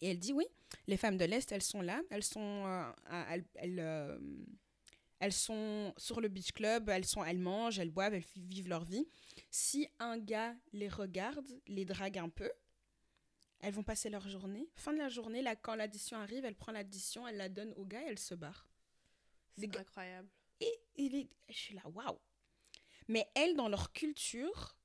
Et 0.00 0.10
elle 0.10 0.18
dit 0.18 0.32
oui, 0.32 0.46
les 0.86 0.96
femmes 0.96 1.16
de 1.16 1.24
l'Est, 1.24 1.50
elles 1.52 1.62
sont 1.62 1.82
là, 1.82 2.02
elles 2.10 2.24
sont, 2.24 2.66
euh, 2.66 2.92
elles, 3.30 3.44
elles, 3.54 3.80
euh, 3.80 4.18
elles 5.20 5.32
sont 5.32 5.92
sur 5.96 6.20
le 6.20 6.28
beach 6.28 6.52
club, 6.52 6.88
elles, 6.88 7.04
sont, 7.04 7.24
elles 7.24 7.38
mangent, 7.38 7.78
elles 7.78 7.90
boivent, 7.90 8.14
elles 8.14 8.24
vivent 8.36 8.68
leur 8.68 8.84
vie. 8.84 9.06
Si 9.50 9.88
un 9.98 10.18
gars 10.18 10.54
les 10.72 10.88
regarde, 10.88 11.48
les 11.66 11.84
drague 11.84 12.18
un 12.18 12.28
peu, 12.28 12.50
elles 13.60 13.74
vont 13.74 13.82
passer 13.82 14.08
leur 14.08 14.28
journée. 14.28 14.68
Fin 14.76 14.92
de 14.92 14.98
la 14.98 15.08
journée, 15.08 15.42
là, 15.42 15.56
quand 15.56 15.74
l'addition 15.74 16.16
arrive, 16.18 16.44
elle 16.44 16.54
prend 16.54 16.72
l'addition, 16.72 17.26
elle 17.26 17.36
la 17.36 17.48
donne 17.48 17.72
au 17.76 17.84
gars 17.84 18.02
et 18.02 18.06
elle 18.06 18.18
se 18.18 18.34
barre. 18.34 18.68
C'est 19.56 19.76
incroyable. 19.76 20.28
Et 20.60 20.80
je 21.48 21.54
suis 21.54 21.74
là, 21.74 21.82
waouh. 21.92 22.18
Mais 23.08 23.28
elles, 23.34 23.56
dans 23.56 23.68
leur 23.68 23.92
culture, 23.92 24.76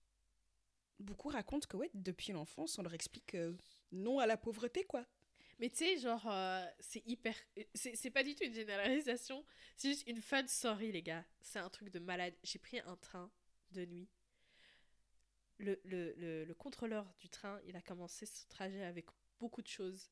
beaucoup 1.04 1.30
racontent 1.30 1.68
que 1.68 1.78
ouais, 1.78 1.92
depuis 1.94 2.32
l'enfance, 2.34 2.78
on 2.80 2.84
leur 2.84 2.94
explique 2.94 3.36
euh, 3.36 3.54
non 3.92 4.20
à 4.20 4.26
la 4.26 4.38
pauvreté, 4.38 4.84
quoi. 4.86 5.06
Mais 5.60 5.70
tu 5.70 5.78
sais, 5.78 5.98
genre, 5.98 6.26
euh, 6.30 6.66
c'est 6.80 7.06
hyper. 7.06 7.36
C'est 7.76 8.10
pas 8.10 8.24
du 8.24 8.36
tout 8.36 8.44
une 8.44 8.54
généralisation. 8.54 9.46
C'est 9.78 9.90
juste 9.90 10.08
une 10.08 10.22
fun 10.22 10.46
story, 10.48 10.92
les 10.92 11.04
gars. 11.04 11.24
C'est 11.42 11.60
un 11.60 11.70
truc 11.70 11.90
de 11.90 12.00
malade. 12.00 12.34
J'ai 12.44 12.60
pris 12.60 12.80
un 12.80 12.96
train 12.98 13.32
de 13.72 13.86
nuit. 13.86 14.10
Le, 15.60 15.80
le, 15.86 16.14
le, 16.18 16.44
le 16.46 16.54
contrôleur 16.56 17.14
du 17.20 17.30
train, 17.30 17.60
il 17.66 17.76
a 17.76 17.82
commencé 17.82 18.26
ce 18.26 18.48
trajet 18.50 18.84
avec 18.84 19.06
beaucoup 19.40 19.62
de 19.62 19.68
choses. 19.68 20.10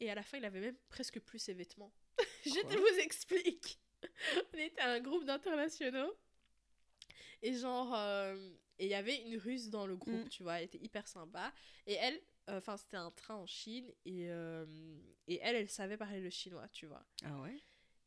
Et 0.00 0.10
à 0.10 0.14
la 0.14 0.22
fin, 0.22 0.38
il 0.38 0.44
avait 0.44 0.60
même 0.60 0.76
presque 0.88 1.20
plus 1.20 1.38
ses 1.38 1.54
vêtements. 1.54 1.92
Je 2.44 2.50
Quoi 2.50 2.70
te 2.70 2.76
vous 2.76 2.98
explique. 3.00 3.78
On 4.54 4.58
était 4.58 4.80
un 4.80 5.00
groupe 5.00 5.24
d'internationaux. 5.24 6.14
Et 7.42 7.52
genre, 7.54 7.94
euh, 7.94 8.54
et 8.78 8.86
il 8.86 8.90
y 8.90 8.94
avait 8.94 9.16
une 9.22 9.36
russe 9.38 9.68
dans 9.68 9.86
le 9.86 9.96
groupe, 9.96 10.26
Mm. 10.26 10.28
tu 10.28 10.42
vois, 10.42 10.58
elle 10.58 10.64
était 10.64 10.78
hyper 10.82 11.06
sympa. 11.08 11.52
Et 11.86 11.94
elle, 11.94 12.20
enfin, 12.48 12.76
c'était 12.76 12.96
un 12.96 13.10
train 13.10 13.36
en 13.36 13.46
Chine, 13.46 13.90
et, 14.04 14.26
euh, 14.30 14.66
et 15.28 15.38
elle, 15.42 15.56
elle 15.56 15.68
savait 15.68 15.96
parler 15.96 16.20
le 16.20 16.30
chinois, 16.30 16.68
tu 16.68 16.86
vois. 16.86 17.04
Ah 17.24 17.40
ouais? 17.40 17.58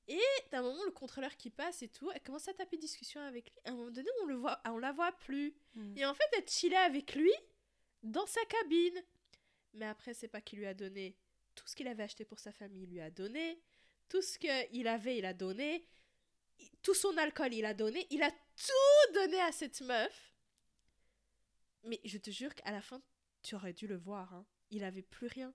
Et 0.08 0.20
d'un 0.52 0.64
moment, 0.64 0.84
le 0.86 0.92
contrôleur 0.92 1.36
qui 1.38 1.52
passe 1.52 1.84
et 1.84 1.88
tout, 1.88 2.10
elle 2.12 2.22
commence 2.22 2.48
à 2.48 2.54
taper 2.54 2.78
discussion 2.78 3.22
avec 3.22 3.46
lui. 3.52 3.60
À 3.66 3.70
un 3.70 3.76
moment 3.76 3.92
donné, 3.92 4.10
on, 4.24 4.26
le 4.26 4.36
voit, 4.36 4.60
on 4.66 4.80
la 4.80 4.92
voit 4.92 5.12
plus. 5.12 5.54
Mm. 5.76 5.98
Et 5.98 6.06
en 6.06 6.14
fait, 6.16 6.26
elle 6.38 6.48
chillait 6.50 6.76
avec 6.76 7.14
lui 7.14 7.34
dans 8.02 8.26
sa 8.26 8.44
cabine. 8.46 9.04
Mais 9.74 9.86
après, 9.86 10.16
c'est 10.16 10.28
pas 10.28 10.42
qu'il 10.42 10.60
lui 10.60 10.66
a 10.66 10.74
donné 10.74 11.16
tout 11.54 11.68
ce 11.68 11.76
qu'il 11.76 11.88
avait 11.88 12.04
acheté 12.04 12.26
pour 12.26 12.40
sa 12.40 12.52
famille, 12.52 12.84
il 12.84 12.90
lui 12.90 13.02
a 13.02 13.12
donné. 13.12 13.62
Tout 14.08 14.22
ce 14.22 14.40
qu'il 14.40 14.88
avait, 14.88 15.18
il 15.18 15.26
a 15.26 15.34
donné. 15.34 15.86
Tout 16.82 16.94
son 16.96 17.16
alcool, 17.18 17.54
il 17.54 17.66
a 17.66 17.74
donné. 17.74 18.08
Il 18.10 18.24
a 18.24 18.32
tout 18.32 19.14
donné 19.14 19.40
à 19.42 19.52
cette 19.52 19.82
meuf. 19.82 20.29
Mais 21.84 22.00
je 22.06 22.18
te 22.18 22.30
jure 22.32 22.54
qu'à 22.56 22.72
la 22.72 22.82
fin, 22.82 23.02
tu 23.42 23.56
aurais 23.56 23.74
dû 23.74 23.88
le 23.88 23.98
voir. 23.98 24.34
Hein. 24.34 24.46
Il 24.70 24.84
avait 24.84 25.02
plus 25.02 25.28
rien. 25.28 25.54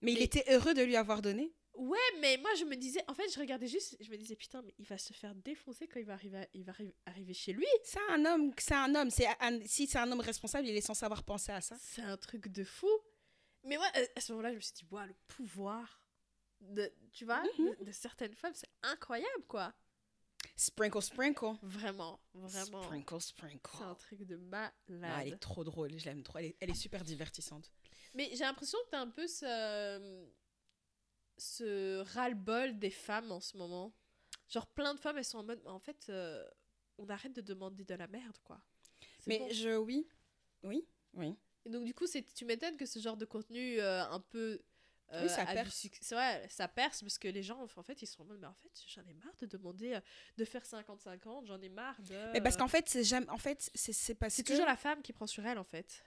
Mais 0.00 0.12
il 0.12 0.22
était 0.22 0.44
heureux 0.52 0.74
de 0.74 0.82
lui 0.82 0.96
avoir 0.96 1.22
donné. 1.22 1.52
Ouais, 1.74 1.98
mais 2.20 2.36
moi 2.38 2.52
je 2.56 2.64
me 2.64 2.74
disais, 2.74 3.02
en 3.06 3.14
fait, 3.14 3.28
je 3.32 3.38
regardais 3.38 3.68
juste, 3.68 3.96
je 4.00 4.10
me 4.10 4.16
disais, 4.16 4.34
putain, 4.34 4.62
mais 4.62 4.74
il 4.78 4.84
va 4.86 4.98
se 4.98 5.12
faire 5.12 5.34
défoncer 5.36 5.86
quand 5.86 6.00
il 6.00 6.06
va 6.06 6.14
arriver, 6.14 6.38
à- 6.38 6.48
il 6.52 6.64
va 6.64 6.72
arri- 6.72 6.92
arriver 7.06 7.34
chez 7.34 7.52
lui. 7.52 7.66
C'est 7.84 8.00
un 8.10 8.24
homme, 8.24 8.52
c'est 8.58 8.74
un 8.74 8.94
homme. 8.96 9.10
C'est 9.10 9.26
si 9.66 9.86
c'est 9.86 9.98
un 9.98 10.10
homme 10.10 10.20
responsable, 10.20 10.66
il 10.66 10.76
est 10.76 10.80
censé 10.80 11.04
avoir 11.04 11.22
pensé 11.22 11.52
à 11.52 11.60
ça. 11.60 11.76
C'est 11.80 12.02
un 12.02 12.16
truc 12.16 12.48
de 12.48 12.64
fou. 12.64 12.88
Mais 13.64 13.76
moi, 13.76 13.86
euh, 13.96 14.06
à 14.16 14.20
ce 14.20 14.32
moment-là, 14.32 14.50
je 14.50 14.56
me 14.56 14.60
suis 14.60 14.72
dit, 14.72 14.84
waouh, 14.90 15.06
le 15.06 15.14
pouvoir 15.28 16.02
de, 16.60 16.92
tu 17.12 17.24
vois, 17.24 17.42
Mhm. 17.58 17.76
de, 17.78 17.84
de 17.84 17.92
certaines 17.92 18.34
femmes, 18.34 18.54
c'est 18.54 18.70
incroyable, 18.82 19.44
quoi. 19.46 19.72
Sprinkle, 20.56 21.02
sprinkle. 21.02 21.54
Vraiment, 21.62 22.20
vraiment. 22.34 22.82
Sprinkle, 22.82 23.20
sprinkle. 23.20 23.76
C'est 23.76 23.84
un 23.84 23.94
truc 23.94 24.22
de 24.24 24.36
malade. 24.36 24.72
Ah, 25.02 25.22
elle 25.22 25.34
est 25.34 25.38
trop 25.38 25.64
drôle, 25.64 25.96
je 25.98 26.04
l'aime 26.04 26.22
trop. 26.22 26.38
Elle 26.38 26.46
est, 26.46 26.56
elle 26.60 26.70
est 26.70 26.74
super 26.74 27.04
divertissante. 27.04 27.70
Mais 28.14 28.28
j'ai 28.32 28.44
l'impression 28.44 28.78
que 28.86 28.90
t'as 28.90 29.00
un 29.00 29.10
peu 29.10 29.26
ce, 29.26 30.26
ce 31.36 32.00
ras-le-bol 32.14 32.78
des 32.78 32.90
femmes 32.90 33.30
en 33.30 33.40
ce 33.40 33.56
moment. 33.56 33.94
Genre, 34.48 34.66
plein 34.66 34.94
de 34.94 35.00
femmes, 35.00 35.18
elles 35.18 35.24
sont 35.24 35.38
en 35.38 35.44
mode, 35.44 35.60
en 35.66 35.78
fait, 35.78 36.06
euh, 36.08 36.44
on 36.96 37.08
arrête 37.08 37.34
de 37.34 37.40
demander 37.40 37.84
de 37.84 37.94
la 37.94 38.08
merde, 38.08 38.38
quoi. 38.44 38.60
Mais 39.26 39.38
bon. 39.38 39.48
je, 39.50 39.76
oui, 39.76 40.08
oui, 40.62 40.86
oui. 41.14 41.36
Et 41.66 41.70
donc, 41.70 41.84
du 41.84 41.94
coup, 41.94 42.06
tu 42.34 42.44
m'étonnes 42.46 42.76
que 42.76 42.86
ce 42.86 42.98
genre 42.98 43.16
de 43.16 43.26
contenu 43.26 43.78
euh, 43.78 44.04
un 44.06 44.20
peu. 44.20 44.60
Euh, 45.12 45.22
Oui, 45.22 45.28
ça 45.30 45.44
du 45.44 45.52
perce. 45.54 45.86
vrai, 46.10 46.46
ça 46.50 46.68
perce 46.68 47.00
parce 47.00 47.18
que 47.18 47.28
les 47.28 47.42
gens, 47.42 47.66
en 47.76 47.82
fait, 47.82 48.02
ils 48.02 48.06
sont 48.06 48.22
en 48.22 48.26
mode, 48.26 48.38
mais 48.40 48.46
en 48.46 48.54
fait, 48.54 48.70
j'en 48.88 49.02
ai 49.06 49.14
marre 49.14 49.34
de 49.40 49.46
demander 49.46 49.94
euh, 49.94 50.00
de 50.36 50.44
faire 50.44 50.62
50-50, 50.64 51.46
j'en 51.46 51.60
ai 51.60 51.68
marre 51.68 52.00
de. 52.02 52.32
Mais 52.32 52.40
parce 52.40 52.56
qu'en 52.56 52.68
fait, 52.68 52.88
c'est 52.88 53.04
jamais, 53.04 53.28
en 53.30 53.38
fait, 53.38 53.70
c'est 53.74 53.92
c'est 53.92 54.14
parce 54.14 54.34
C'est 54.34 54.42
que. 54.42 54.52
toujours 54.52 54.66
la 54.66 54.76
femme 54.76 55.00
qui 55.02 55.12
prend 55.12 55.26
sur 55.26 55.44
elle, 55.46 55.58
en 55.58 55.64
fait. 55.64 56.02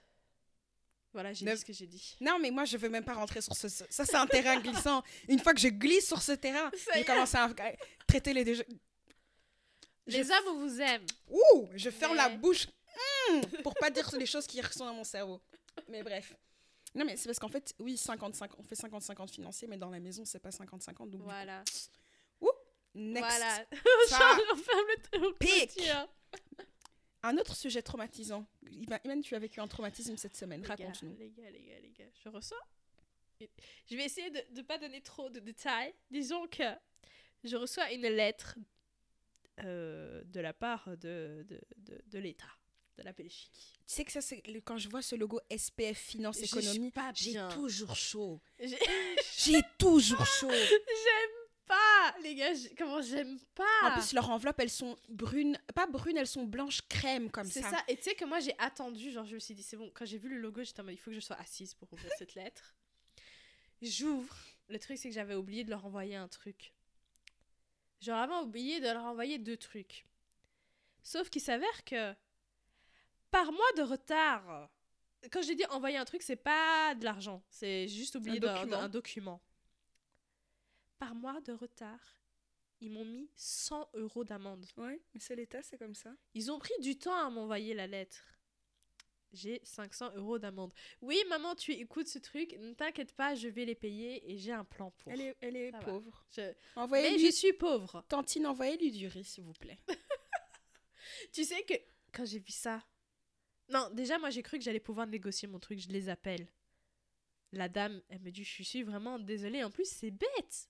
Voilà, 1.12 1.32
j'ai 1.34 1.44
Ne- 1.44 1.52
dit 1.52 1.58
ce 1.60 1.64
que 1.64 1.72
j'ai 1.74 1.86
dit. 1.86 2.16
Non, 2.20 2.38
mais 2.38 2.50
moi, 2.50 2.64
je 2.64 2.76
veux 2.78 2.88
même 2.88 3.04
pas 3.04 3.12
rentrer 3.14 3.42
sur 3.42 3.54
ce. 3.54 3.68
Ça, 3.68 3.86
c'est 3.90 4.14
un 4.14 4.26
terrain 4.26 4.58
glissant. 4.60 5.02
Une 5.28 5.38
fois 5.40 5.52
que 5.52 5.60
je 5.60 5.68
glisse 5.68 6.06
sur 6.06 6.22
ce 6.22 6.32
terrain, 6.32 6.70
je 6.96 7.04
commence 7.04 7.34
à 7.34 7.50
traiter 8.06 8.32
les 8.32 8.44
deux. 8.44 8.54
je- 8.54 8.62
Les 10.06 10.30
hommes, 10.30 10.44
on 10.48 10.58
vous 10.66 10.80
aime. 10.80 11.04
Ouh, 11.28 11.68
je 11.74 11.90
ferme 11.90 12.16
la 12.16 12.28
bouche 12.30 12.66
hmm, 13.30 13.40
pour 13.62 13.74
pas 13.74 13.90
dire 13.90 14.08
les 14.18 14.26
choses 14.26 14.46
qui 14.46 14.60
sont 14.72 14.86
dans 14.86 14.94
mon 14.94 15.04
cerveau. 15.04 15.40
Mais 15.88 16.02
bref. 16.02 16.34
Non, 16.94 17.04
mais 17.04 17.16
c'est 17.16 17.26
parce 17.28 17.38
qu'en 17.38 17.48
fait, 17.48 17.74
oui, 17.78 17.96
55, 17.96 18.58
on 18.58 18.62
fait 18.62 18.74
50-50 18.74 19.30
financier, 19.30 19.66
mais 19.68 19.78
dans 19.78 19.90
la 19.90 19.98
maison, 20.00 20.24
c'est 20.24 20.38
pas 20.40 20.50
50-50. 20.50 21.08
Donc, 21.10 21.22
Voilà. 21.22 21.62
next. 22.94 23.28
Voilà. 23.28 23.64
Ça, 24.08 24.36
on 24.52 24.56
ferme 24.56 24.86
le 25.14 25.32
Pique. 25.38 25.72
clôture. 25.74 26.08
un 27.22 27.36
autre 27.38 27.54
sujet 27.56 27.80
traumatisant. 27.82 28.44
Ivan, 28.70 28.98
Ivan, 29.04 29.20
tu 29.22 29.34
as 29.34 29.38
vécu 29.38 29.60
un 29.60 29.68
traumatisme 29.68 30.16
cette 30.16 30.36
semaine. 30.36 30.64
Raconte-nous. 30.66 31.16
Les 31.16 31.30
gars, 31.30 31.50
les 31.50 31.62
gars, 31.62 31.80
les 31.80 31.90
gars, 31.92 32.10
je 32.22 32.28
reçois. 32.28 32.60
Je 33.40 33.96
vais 33.96 34.04
essayer 34.04 34.30
de 34.30 34.40
ne 34.54 34.62
pas 34.62 34.78
donner 34.78 35.00
trop 35.00 35.28
de 35.30 35.40
détails. 35.40 35.92
Disons 36.10 36.46
que 36.46 36.62
je 37.42 37.56
reçois 37.56 37.90
une 37.92 38.02
lettre 38.06 38.56
euh, 39.64 40.22
de 40.26 40.40
la 40.40 40.52
part 40.52 40.88
de, 40.98 41.44
de, 41.48 41.60
de, 41.78 42.00
de 42.06 42.18
l'État, 42.18 42.46
de 42.96 43.02
la 43.02 43.12
Belgique. 43.12 43.50
Tu 43.86 43.94
sais 43.94 44.04
que 44.04 44.12
ça, 44.12 44.20
c'est 44.20 44.42
quand 44.64 44.78
je 44.78 44.88
vois 44.88 45.02
ce 45.02 45.14
logo 45.16 45.40
SPF 45.56 45.98
Finance 45.98 46.38
Je 46.38 46.44
Économie, 46.44 46.92
j'ai 47.14 47.38
toujours 47.52 47.96
chaud. 47.96 48.40
J'ai- 49.38 49.60
toujours 49.78 50.24
chaud. 50.26 50.50
J'aime 50.50 51.30
pas, 51.66 52.14
les 52.22 52.34
gars, 52.34 52.52
comment 52.76 53.00
j'aime 53.02 53.38
pas. 53.54 53.64
En 53.84 53.92
plus, 53.92 54.12
leurs 54.12 54.28
enveloppes, 54.30 54.60
elles 54.60 54.70
sont 54.70 54.96
brunes. 55.08 55.58
Pas 55.74 55.86
brunes, 55.86 56.16
elles 56.16 56.26
sont 56.26 56.44
blanches 56.44 56.82
crème 56.88 57.30
comme 57.30 57.46
C'est 57.46 57.62
ça. 57.62 57.70
ça. 57.70 57.84
Et 57.88 57.96
tu 57.96 58.02
sais 58.02 58.14
que 58.14 58.24
moi 58.24 58.40
j'ai 58.40 58.54
attendu, 58.58 59.10
genre 59.10 59.24
je 59.24 59.34
me 59.34 59.40
suis 59.40 59.54
dit 59.54 59.62
c'est 59.62 59.76
bon, 59.76 59.90
quand 59.94 60.04
j'ai 60.04 60.18
vu 60.18 60.28
le 60.28 60.38
logo, 60.38 60.62
j'étais 60.62 60.80
en 60.80 60.84
mode 60.84 60.94
il 60.94 60.98
faut 60.98 61.10
que 61.10 61.14
je 61.14 61.20
sois 61.20 61.36
assise 61.36 61.74
pour 61.74 61.92
ouvrir 61.92 62.10
cette 62.18 62.34
lettre. 62.34 62.74
J'ouvre. 63.80 64.36
Le 64.68 64.78
truc 64.78 64.96
c'est 64.98 65.08
que 65.08 65.14
j'avais 65.14 65.34
oublié 65.34 65.64
de 65.64 65.70
leur 65.70 65.84
envoyer 65.84 66.16
un 66.16 66.28
truc. 66.28 66.72
J'aurais 68.00 68.26
vraiment 68.26 68.42
oublié 68.42 68.80
de 68.80 68.86
leur 68.86 69.04
envoyer 69.04 69.38
deux 69.38 69.56
trucs. 69.56 70.04
Sauf 71.02 71.30
qu'il 71.30 71.42
s'avère 71.42 71.84
que 71.84 72.14
par 73.32 73.50
mois 73.50 73.72
de 73.76 73.82
retard, 73.82 74.70
quand 75.32 75.42
j'ai 75.42 75.56
dit 75.56 75.66
envoyer 75.66 75.96
un 75.96 76.04
truc, 76.04 76.22
c'est 76.22 76.36
pas 76.36 76.94
de 76.94 77.04
l'argent, 77.04 77.42
c'est 77.50 77.88
juste 77.88 78.14
oublier 78.14 78.38
document. 78.38 78.78
d'un 78.82 78.88
document. 78.88 79.40
Par 80.98 81.14
mois 81.16 81.40
de 81.40 81.52
retard, 81.52 82.18
ils 82.80 82.90
m'ont 82.90 83.04
mis 83.04 83.28
100 83.36 83.88
euros 83.94 84.22
d'amende. 84.24 84.64
Ouais, 84.76 85.00
mais 85.14 85.20
c'est 85.20 85.34
l'État, 85.34 85.62
c'est 85.62 85.78
comme 85.78 85.94
ça. 85.94 86.14
Ils 86.34 86.50
ont 86.52 86.58
pris 86.58 86.74
du 86.80 86.96
temps 86.98 87.14
à 87.14 87.28
m'envoyer 87.30 87.74
la 87.74 87.86
lettre. 87.88 88.22
J'ai 89.32 89.60
500 89.64 90.12
euros 90.16 90.38
d'amende. 90.38 90.74
Oui, 91.00 91.18
maman, 91.30 91.54
tu 91.54 91.72
écoutes 91.72 92.06
ce 92.08 92.18
truc, 92.18 92.52
ne 92.58 92.74
t'inquiète 92.74 93.14
pas, 93.14 93.34
je 93.34 93.48
vais 93.48 93.64
les 93.64 93.74
payer 93.74 94.30
et 94.30 94.36
j'ai 94.36 94.52
un 94.52 94.64
plan 94.64 94.90
pour. 94.90 95.10
Elle 95.10 95.22
est, 95.22 95.36
elle 95.40 95.56
est 95.56 95.72
pauvre. 95.84 96.26
Je- 96.36 96.42
Mais 96.42 96.54
Envoyez-lui, 96.76 97.26
je 97.26 97.30
suis 97.32 97.52
pauvre. 97.54 98.04
Tantine, 98.08 98.46
envoyez-lui 98.46 98.90
du 98.90 99.06
riz, 99.06 99.24
s'il 99.24 99.44
vous 99.44 99.54
plaît. 99.54 99.78
Tu 101.32 101.44
sais 101.44 101.62
que 101.64 101.74
quand 102.12 102.24
j'ai 102.26 102.38
vu 102.38 102.52
ça. 102.52 102.82
Non, 103.72 103.88
déjà, 103.92 104.18
moi, 104.18 104.30
j'ai 104.30 104.42
cru 104.42 104.58
que 104.58 104.64
j'allais 104.64 104.80
pouvoir 104.80 105.06
négocier 105.06 105.48
mon 105.48 105.58
truc. 105.58 105.78
Je 105.78 105.88
les 105.88 106.08
appelle. 106.08 106.46
La 107.52 107.68
dame, 107.68 108.00
elle 108.08 108.20
me 108.20 108.30
dit 108.30 108.44
Je 108.44 108.62
suis 108.62 108.82
vraiment 108.82 109.18
désolée. 109.18 109.62
En 109.64 109.70
plus, 109.70 109.86
c'est 109.88 110.10
bête. 110.10 110.68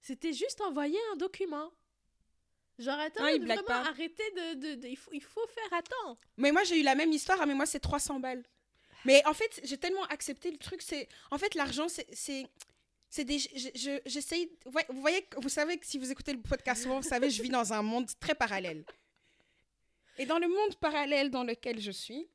C'était 0.00 0.32
juste 0.32 0.60
envoyer 0.60 0.98
un 1.12 1.16
document. 1.16 1.70
Genre, 2.78 2.98
attends, 2.98 3.22
Ah, 3.24 3.32
il 3.32 3.42
vraiment 3.44 3.62
pas. 3.64 3.80
arrêter 3.88 4.22
de, 4.36 4.54
de- 4.54 4.74
de- 4.80 4.88
il, 4.88 4.96
faut, 4.96 5.10
il 5.12 5.22
faut 5.22 5.46
faire 5.48 5.78
attends. 5.78 6.18
Mais 6.36 6.50
moi, 6.52 6.64
j'ai 6.64 6.80
eu 6.80 6.82
la 6.82 6.94
même 6.94 7.12
histoire, 7.12 7.40
hein, 7.40 7.46
mais 7.46 7.54
moi, 7.54 7.66
c'est 7.66 7.80
300 7.80 8.18
balles. 8.18 8.42
Mais 9.04 9.24
en 9.26 9.34
fait, 9.34 9.60
j'ai 9.64 9.78
tellement 9.78 10.04
accepté 10.04 10.50
le 10.50 10.58
truc. 10.58 10.80
C'est 10.82 11.08
En 11.30 11.38
fait, 11.38 11.54
l'argent, 11.54 11.88
c'est. 11.88 12.06
c'est... 12.12 12.46
Des. 13.24 13.38
je- 13.38 13.68
je- 13.74 14.00
J'essaye. 14.06 14.50
ouais, 14.74 14.86
vous 14.88 15.00
voyez, 15.02 15.26
vous 15.36 15.50
savez 15.50 15.76
que 15.78 15.86
si 15.86 15.98
vous 15.98 16.10
écoutez 16.10 16.32
le 16.32 16.40
podcast 16.40 16.82
souvent, 16.82 16.96
vous 17.00 17.06
savez, 17.08 17.28
je 17.30 17.42
vis 17.42 17.50
dans 17.50 17.72
un 17.74 17.82
monde 17.82 18.08
très 18.20 18.34
parallèle. 18.34 18.84
Et 20.18 20.26
dans 20.26 20.38
le 20.38 20.48
monde 20.48 20.76
parallèle 20.76 21.30
dans 21.30 21.44
lequel 21.44 21.80
je 21.80 21.90
suis, 21.90 22.28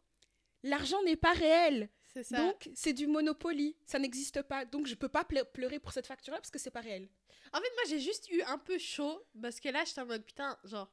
l'argent 0.64 1.02
n'est 1.04 1.16
pas 1.16 1.34
réel. 1.34 1.90
C'est 2.14 2.24
ça. 2.24 2.38
Donc, 2.38 2.70
c'est 2.74 2.94
du 2.94 3.06
monopoly. 3.08 3.76
Ça 3.86 4.00
n'existe 4.00 4.42
pas. 4.42 4.66
Donc, 4.66 4.88
je 4.88 4.96
peux 4.96 5.10
pas 5.10 5.24
ple- 5.24 5.46
pleurer 5.52 5.80
pour 5.80 5.92
cette 5.94 6.08
facture-là 6.08 6.40
parce 6.40 6.50
que 6.52 6.58
c'est 6.60 6.72
pas 6.72 6.82
réel. 6.82 7.08
En 7.54 7.58
fait, 7.60 7.70
moi, 7.76 7.84
j'ai 7.90 8.00
juste 8.00 8.30
eu 8.32 8.42
un 8.44 8.58
peu 8.58 8.78
chaud 8.78 9.24
parce 9.42 9.60
que 9.60 9.70
là, 9.70 9.84
j'étais 9.86 10.02
en 10.02 10.06
mode 10.08 10.26
putain, 10.26 10.58
genre, 10.64 10.92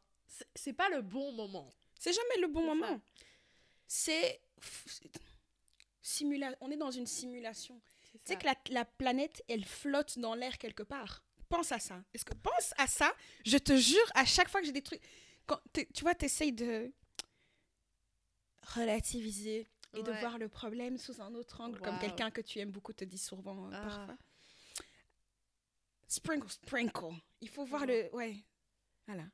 c'est- 0.54 0.72
pas 0.74 0.88
le 0.90 1.00
bon 1.02 1.32
moment. 1.32 1.72
C'est 1.98 2.12
jamais 2.12 2.40
le 2.40 2.48
bon 2.48 2.62
moment. 2.64 3.00
C'est. 3.86 4.40
Simula... 6.02 6.54
On 6.60 6.70
est 6.70 6.76
dans 6.76 6.90
une 6.90 7.06
simulation. 7.06 7.80
Tu 8.12 8.18
sais 8.24 8.36
que 8.36 8.44
la, 8.44 8.54
la 8.70 8.84
planète, 8.84 9.42
elle 9.48 9.64
flotte 9.64 10.18
dans 10.18 10.34
l'air 10.34 10.58
quelque 10.58 10.82
part. 10.82 11.24
Pense 11.48 11.72
à 11.72 11.78
ça. 11.78 12.02
Est-ce 12.12 12.24
que 12.24 12.34
pense 12.34 12.74
à 12.76 12.86
ça 12.86 13.14
Je 13.44 13.56
te 13.58 13.76
jure, 13.76 14.10
à 14.14 14.24
chaque 14.24 14.48
fois 14.48 14.60
que 14.60 14.66
j'ai 14.66 14.72
des 14.72 14.82
trucs, 14.82 15.00
quand 15.46 15.60
tu 15.72 16.02
vois, 16.02 16.14
t'essayes 16.14 16.52
de 16.52 16.92
relativiser 18.74 19.68
et 19.94 20.02
de 20.02 20.12
voir 20.12 20.38
le 20.38 20.48
problème 20.48 20.98
sous 20.98 21.20
un 21.20 21.34
autre 21.34 21.60
angle, 21.60 21.80
comme 21.80 21.98
quelqu'un 21.98 22.30
que 22.30 22.40
tu 22.40 22.58
aimes 22.58 22.70
beaucoup 22.72 22.92
te 22.92 23.04
dit 23.04 23.18
souvent 23.18 23.66
euh, 23.66 23.70
Ah. 23.74 23.82
parfois. 23.82 24.16
Sprinkle, 26.08 26.48
sprinkle. 26.50 27.14
Il 27.40 27.48
faut 27.48 27.64
voir 27.64 27.82
Ouais. 27.82 28.08
le, 28.10 28.16
ouais, 28.16 28.36
voilà. 29.06 29.24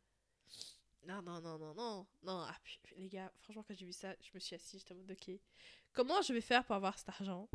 Non, 1.06 1.22
non, 1.22 1.40
non, 1.40 1.58
non, 1.58 1.74
non. 1.74 2.06
Non, 2.22 2.40
ah, 2.46 2.56
puis, 2.62 2.78
les 2.96 3.08
gars, 3.08 3.32
franchement, 3.40 3.64
quand 3.66 3.74
j'ai 3.74 3.86
vu 3.86 3.92
ça, 3.92 4.14
je 4.20 4.30
me 4.34 4.38
suis 4.40 4.54
assise, 4.54 4.80
j'étais 4.80 4.92
en 4.92 4.96
mode 4.96 5.10
ok. 5.10 5.34
Comment 5.92 6.20
je 6.22 6.32
vais 6.32 6.40
faire 6.40 6.64
pour 6.64 6.76
avoir 6.76 6.98
cet 6.98 7.08
argent? 7.08 7.48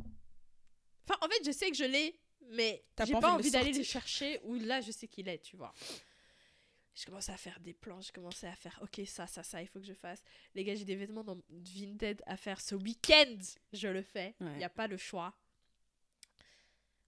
Enfin, 1.07 1.17
en 1.21 1.29
fait, 1.29 1.43
je 1.45 1.51
sais 1.51 1.69
que 1.69 1.77
je 1.77 1.83
l'ai, 1.83 2.19
mais 2.50 2.83
j'ai 3.03 3.13
pas 3.13 3.19
envie 3.19 3.25
envie 3.27 3.43
le 3.45 3.51
d'aller 3.51 3.71
le 3.71 3.83
chercher 3.83 4.39
où 4.43 4.55
là, 4.55 4.81
je 4.81 4.91
sais 4.91 5.07
qu'il 5.07 5.27
est, 5.27 5.39
tu 5.39 5.55
vois. 5.57 5.74
Je 6.95 7.05
commençais 7.05 7.33
à 7.33 7.37
faire 7.37 7.59
des 7.59 7.73
plans, 7.73 7.99
je 7.99 8.11
commençais 8.13 8.47
à 8.47 8.55
faire 8.55 8.79
ok, 8.81 9.01
ça, 9.05 9.27
ça, 9.27 9.43
ça, 9.43 9.61
il 9.61 9.67
faut 9.67 9.79
que 9.79 9.85
je 9.85 9.93
fasse. 9.93 10.23
Les 10.53 10.63
gars, 10.63 10.75
j'ai 10.75 10.85
des 10.85 10.95
vêtements 10.95 11.25
dans 11.25 11.37
Vinted 11.49 12.21
à 12.25 12.37
faire 12.37 12.61
ce 12.61 12.73
week-end, 12.75 13.37
je 13.73 13.87
le 13.89 14.01
fais. 14.01 14.33
Il 14.39 14.45
Ouais. 14.47 14.57
n'y 14.57 14.63
a 14.63 14.69
pas 14.69 14.87
le 14.87 14.95
choix. 14.95 15.33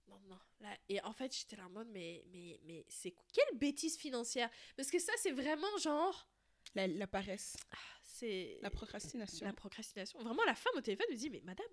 Non, 0.08 0.18
non. 0.28 0.38
Là, 0.60 0.76
et 0.88 1.00
en 1.02 1.12
fait, 1.12 1.34
j'étais 1.34 1.56
là 1.56 1.66
en 1.66 1.70
mode, 1.70 1.88
mais, 1.88 2.24
mais, 2.32 2.60
mais 2.64 2.84
c'est 2.88 3.14
quelle 3.32 3.56
bêtise 3.58 3.96
financière 3.96 4.50
Parce 4.76 4.90
que 4.90 4.98
ça, 4.98 5.12
c'est 5.18 5.32
vraiment 5.32 5.76
genre. 5.78 6.28
La, 6.74 6.86
la 6.86 7.06
paresse, 7.06 7.56
C'est 8.02 8.58
la 8.60 8.68
procrastination. 8.70 9.46
la 9.46 9.54
procrastination. 9.54 10.18
Vraiment, 10.22 10.44
la 10.44 10.54
femme 10.54 10.74
au 10.76 10.82
téléphone 10.82 11.06
me 11.10 11.16
dit 11.16 11.30
Mais 11.30 11.40
madame, 11.44 11.66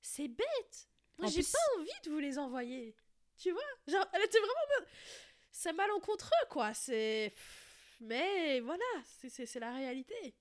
c'est 0.00 0.28
bête. 0.28 0.88
Moi, 1.18 1.28
j'ai 1.28 1.42
plus- 1.42 1.52
pas 1.52 1.58
envie 1.78 2.00
de 2.04 2.10
vous 2.10 2.18
les 2.18 2.38
envoyer. 2.38 2.96
Tu 3.36 3.50
vois? 3.50 3.62
Genre, 3.86 4.06
elle 4.14 4.22
était 4.24 4.38
vraiment. 4.38 4.88
C'est 5.52 5.72
malencontreux, 5.72 6.46
quoi. 6.50 6.72
C'est. 6.74 7.32
Mais 8.00 8.58
voilà, 8.60 8.82
c'est- 9.04 9.28
la 9.60 9.72
réalité. 9.72 10.34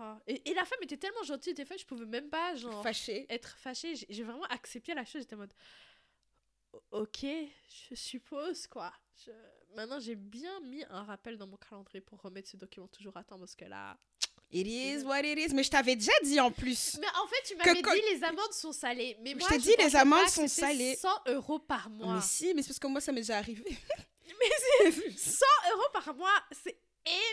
Oh, 0.00 0.14
Et, 0.26 0.50
et 0.50 0.54
la 0.54 0.64
femme 0.64 0.78
était 0.82 0.96
tellement 0.96 1.22
gentille 1.22 1.52
au 1.52 1.56
téléphone, 1.56 1.78
je 1.78 1.84
pouvais 1.86 2.06
même 2.06 2.28
pas, 2.30 2.54
genre, 2.56 2.82
être 3.28 3.56
fâchée. 3.58 3.94
J'ai 4.08 4.22
vraiment 4.22 4.44
accepté 4.44 4.94
la 4.94 5.04
chose. 5.04 5.22
J'étais 5.22 5.34
en 5.34 5.38
mode. 5.38 5.54
Ok, 6.90 7.20
je 7.88 7.94
suppose, 7.94 8.66
quoi. 8.66 8.92
Je- 9.24 9.30
Maintenant, 9.76 10.00
j'ai 10.00 10.16
bien 10.16 10.58
mis 10.60 10.82
un 10.90 11.04
rappel 11.04 11.38
dans 11.38 11.46
mon 11.46 11.56
calendrier 11.56 12.00
pour 12.00 12.20
remettre 12.20 12.48
ce 12.48 12.56
document 12.56 12.88
toujours 12.88 13.16
à 13.16 13.22
temps 13.24 13.38
parce 13.38 13.54
que 13.54 13.64
là. 13.66 13.96
It 14.52 14.66
is 14.66 15.04
what 15.04 15.20
it 15.22 15.38
is. 15.38 15.54
Mais 15.54 15.62
je 15.62 15.70
t'avais 15.70 15.94
déjà 15.96 16.12
dit 16.24 16.40
en 16.40 16.50
plus. 16.50 16.98
Mais 17.00 17.06
en 17.22 17.26
fait, 17.28 17.42
tu 17.46 17.56
m'avais 17.56 17.82
dit 17.82 18.02
les 18.14 18.24
amendes 18.24 18.52
sont 18.52 18.72
salées. 18.72 19.16
Mais 19.20 19.30
Je 19.32 19.36
moi, 19.36 19.48
t'ai 19.48 19.60
je 19.60 19.64
dit, 19.64 19.74
les 19.78 19.94
amendes 19.96 20.28
sont 20.28 20.48
salées. 20.48 20.96
100 20.96 21.08
euros 21.28 21.58
par 21.60 21.88
mois. 21.90 22.16
Mais 22.16 22.20
si, 22.22 22.52
mais 22.54 22.62
c'est 22.62 22.68
parce 22.68 22.78
que 22.80 22.86
moi, 22.88 23.00
ça 23.00 23.12
m'est 23.12 23.20
déjà 23.20 23.38
arrivé. 23.38 23.64
Mais 24.40 24.92
c'est 24.92 25.10
100 25.18 25.44
euros 25.72 25.88
par 25.92 26.14
mois, 26.14 26.42
c'est 26.64 26.78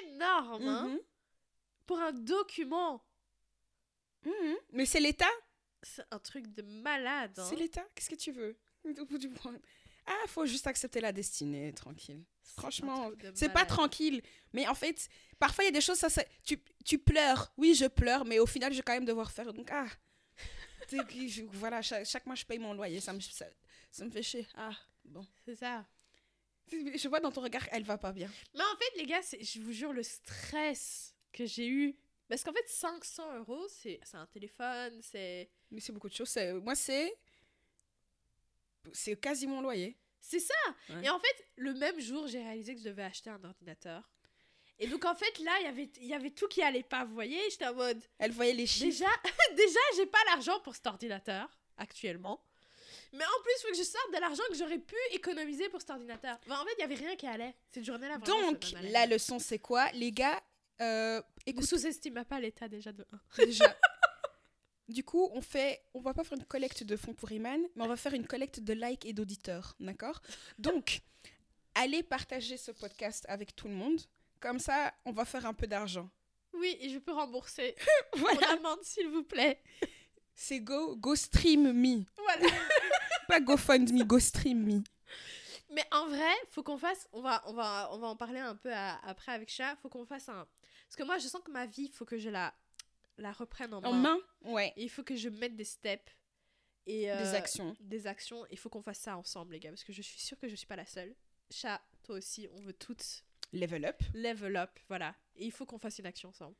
énorme 0.03 0.67
hein, 0.67 0.87
Mhm. 0.89 0.99
pour 1.85 1.99
un 1.99 2.11
document. 2.11 3.01
Mhm. 4.25 4.55
Mais 4.73 4.85
c'est 4.85 4.99
l'État. 4.99 5.29
C'est 5.83 6.03
un 6.11 6.19
truc 6.19 6.47
de 6.53 6.63
malade. 6.63 7.33
hein. 7.37 7.45
C'est 7.49 7.55
l'État. 7.55 7.85
Qu'est-ce 7.95 8.09
que 8.09 8.15
tu 8.15 8.31
veux? 8.31 8.57
Au 8.99 9.05
bout 9.05 9.17
du 9.19 9.29
point. 9.29 9.55
Ah, 10.05 10.27
faut 10.27 10.45
juste 10.45 10.67
accepter 10.67 10.99
la 11.01 11.11
destinée, 11.11 11.71
tranquille. 11.73 12.23
Franchement, 12.57 13.11
c'est 13.35 13.51
pas 13.53 13.65
tranquille. 13.65 14.21
Mais 14.53 14.67
en 14.67 14.73
fait, 14.75 15.07
parfois, 15.37 15.65
il 15.65 15.67
y 15.67 15.69
a 15.69 15.73
des 15.73 15.81
choses, 15.81 15.97
ça, 15.99 16.09
ça- 16.09 16.23
tu, 16.45 16.57
tu 16.87 16.97
pleures. 16.97 17.51
Oui, 17.57 17.75
je 17.75 17.85
pleure, 17.85 18.23
mais 18.25 18.39
au 18.39 18.45
final, 18.45 18.71
je 18.71 18.77
vais 18.77 18.83
quand 18.83 18.93
même 18.93 19.05
devoir 19.05 19.29
faire. 19.31 19.53
Donc, 19.53 19.69
ah. 19.71 19.87
Je- 20.89 21.43
voilà, 21.51 21.81
chaque, 21.81 22.05
chaque 22.05 22.25
mois, 22.25 22.35
je 22.35 22.45
paye 22.45 22.59
mon 22.59 22.73
loyer. 22.73 23.01
Ça 23.01 23.11
me, 23.11 23.19
ça, 23.19 23.45
ça 23.91 24.05
me 24.05 24.09
fait 24.09 24.23
chier. 24.23 24.47
Ah, 24.55 24.71
bon. 25.03 25.25
C'est 25.45 25.55
ça. 25.55 25.85
Je 26.71 27.07
vois 27.07 27.19
dans 27.19 27.31
ton 27.31 27.41
regard, 27.41 27.67
elle 27.71 27.83
va 27.83 27.97
pas 27.97 28.11
bien. 28.13 28.29
Mais 28.53 28.63
en 28.63 28.77
fait, 28.77 28.97
les 28.97 29.05
gars, 29.05 29.21
je 29.21 29.59
vous 29.61 29.71
jure, 29.73 29.91
le 29.93 30.03
stress 30.03 31.13
que 31.33 31.45
j'ai 31.45 31.67
eu 31.67 31.95
Parce 32.29 32.43
qu'en 32.43 32.51
fait, 32.53 32.67
500 32.67 33.37
euros, 33.37 33.67
c'est 33.69 33.99
un 34.13 34.25
téléphone, 34.27 34.99
c'est. 35.01 35.49
Mais 35.71 35.79
c'est 35.81 35.91
beaucoup 35.93 36.09
de 36.09 36.13
choses. 36.15 36.37
Moi, 36.63 36.75
c'est. 36.75 37.13
C'est 38.93 39.19
quasi 39.19 39.45
mon 39.47 39.61
loyer. 39.61 39.97
C'est 40.19 40.39
ça 40.39 40.53
Ouais. 40.89 41.05
Et 41.05 41.09
en 41.09 41.19
fait, 41.19 41.45
le 41.57 41.73
même 41.73 41.99
jour, 41.99 42.27
j'ai 42.27 42.39
réalisé 42.41 42.73
que 42.75 42.79
je 42.81 42.85
devais 42.85 43.03
acheter 43.03 43.29
un 43.29 43.43
ordinateur. 43.43 44.09
Et 44.79 44.87
donc, 44.87 45.05
en 45.05 45.15
fait, 45.15 45.39
là, 45.39 45.51
il 45.59 45.63
y 45.65 45.67
avait- 45.67 45.91
il 46.01 46.05
y 46.07 46.13
avait 46.13 46.29
tout 46.29 46.47
qui 46.47 46.61
allait 46.61 46.83
pas, 46.83 47.03
vous 47.05 47.13
voyez 47.13 47.39
J'étais 47.49 47.65
en 47.67 47.73
mode. 47.73 47.99
Elle 48.19 48.31
voyait 48.31 48.53
les 48.53 48.67
chiffres. 48.67 48.85
Déjà, 48.85 49.09
déjà 49.55 49.79
j'ai 49.95 50.05
pas 50.05 50.19
l'argent 50.27 50.59
pour 50.59 50.75
cet 50.75 50.85
ordinateur, 50.87 51.49
actuellement. 51.77 52.41
Mais 53.13 53.23
en 53.23 53.41
plus, 53.41 53.53
il 53.57 53.61
faut 53.61 53.71
que 53.71 53.77
je 53.77 53.83
sorte 53.83 54.13
de 54.13 54.19
l'argent 54.19 54.43
que 54.49 54.55
j'aurais 54.55 54.77
pu 54.79 54.95
économiser 55.11 55.69
pour 55.69 55.79
cet 55.81 55.89
ordinateur. 55.91 56.37
Enfin, 56.45 56.61
en 56.61 56.65
fait, 56.65 56.73
il 56.77 56.81
y 56.81 56.83
avait 56.83 56.95
rien 56.95 57.15
qui 57.15 57.25
allait. 57.25 57.55
Cette 57.71 57.85
journée-là, 57.85 58.17
Donc, 58.19 58.65
la 58.83 59.05
leçon, 59.05 59.39
c'est 59.39 59.59
quoi? 59.59 59.89
Les 59.93 60.11
gars, 60.11 60.41
euh, 60.81 61.17
Ne 61.47 61.51
écoute, 61.51 61.65
sous-estime 61.65 62.23
pas 62.25 62.39
l'état 62.39 62.67
déjà 62.67 62.91
de 62.91 63.05
1. 63.37 63.45
déjà. 63.45 63.75
Du 64.89 65.03
coup, 65.03 65.29
on 65.33 65.41
fait, 65.41 65.81
on 65.93 65.99
va 65.99 66.13
pas 66.13 66.23
faire 66.23 66.37
une 66.37 66.45
collecte 66.45 66.83
de 66.83 66.95
fonds 66.95 67.13
pour 67.13 67.29
Iman, 67.33 67.59
mais 67.75 67.83
on 67.83 67.87
va 67.89 67.97
faire 67.97 68.13
une 68.13 68.25
collecte 68.25 68.61
de 68.61 68.71
likes 68.71 69.05
et 69.05 69.11
d'auditeurs, 69.11 69.75
d'accord? 69.81 70.21
Donc, 70.59 71.01
allez 71.75 72.03
partager 72.03 72.55
ce 72.55 72.71
podcast 72.71 73.25
avec 73.27 73.53
tout 73.53 73.67
le 73.67 73.73
monde. 73.73 73.99
Comme 74.39 74.59
ça, 74.59 74.93
on 75.05 75.11
va 75.11 75.25
faire 75.25 75.45
un 75.45 75.53
peu 75.53 75.67
d'argent. 75.67 76.09
Oui, 76.53 76.77
et 76.79 76.89
je 76.89 76.97
peux 76.99 77.11
rembourser 77.11 77.75
Voilà, 78.15 78.47
mon 78.47 78.53
amende, 78.57 78.83
s'il 78.83 79.07
vous 79.09 79.23
plaît. 79.23 79.61
c'est 80.33 80.59
go, 80.59 80.95
go 80.95 81.15
stream 81.15 81.71
me. 81.73 82.03
Voilà. 82.17 82.47
Pas 83.27 83.39
GoFundMe, 83.41 84.03
go 84.03 84.19
stream 84.19 84.63
me. 84.63 84.81
Mais 85.69 85.83
en 85.91 86.07
vrai, 86.07 86.31
faut 86.49 86.63
qu'on 86.63 86.77
fasse. 86.77 87.07
On 87.11 87.21
va, 87.21 87.43
on 87.47 87.53
va, 87.53 87.89
on 87.91 87.97
va 87.99 88.07
en 88.07 88.15
parler 88.15 88.39
un 88.39 88.55
peu 88.55 88.71
à- 88.73 88.97
après 89.05 89.33
avec 89.33 89.49
Chat. 89.49 89.75
Faut 89.81 89.89
qu'on 89.89 90.05
fasse 90.05 90.29
un. 90.29 90.47
Parce 90.87 90.95
que 90.95 91.03
moi, 91.03 91.17
je 91.17 91.27
sens 91.27 91.41
que 91.43 91.51
ma 91.51 91.65
vie, 91.65 91.89
faut 91.89 92.05
que 92.05 92.17
je 92.17 92.29
la, 92.29 92.53
la 93.17 93.33
reprenne 93.33 93.73
en 93.73 93.81
main. 93.81 93.89
En 93.89 93.93
main 93.93 94.17
Ouais. 94.45 94.71
Et 94.77 94.83
il 94.83 94.89
faut 94.89 95.03
que 95.03 95.15
je 95.17 95.27
mette 95.27 95.57
des 95.57 95.65
steps 95.65 96.09
et 96.85 97.01
Des 97.01 97.09
euh, 97.09 97.33
actions. 97.35 97.75
des 97.81 98.07
actions. 98.07 98.45
Il 98.49 98.57
faut 98.57 98.69
qu'on 98.69 98.81
fasse 98.81 98.99
ça 98.99 99.17
ensemble, 99.17 99.51
les 99.53 99.59
gars, 99.59 99.69
parce 99.71 99.83
que 99.83 99.91
je 99.91 100.01
suis 100.01 100.19
sûre 100.21 100.39
que 100.39 100.47
je 100.47 100.55
suis 100.55 100.67
pas 100.67 100.77
la 100.77 100.85
seule. 100.85 101.13
Chat, 101.51 101.81
toi 102.03 102.15
aussi, 102.15 102.47
on 102.53 102.61
veut 102.61 102.73
toutes 102.73 103.23
Level 103.53 103.85
up. 103.85 104.01
level 104.13 104.55
up, 104.57 104.71
voilà. 104.87 105.15
Et 105.35 105.45
il 105.45 105.51
faut 105.51 105.65
qu'on 105.65 105.77
fasse 105.79 105.99
une 105.99 106.05
action 106.05 106.29
ensemble. 106.29 106.55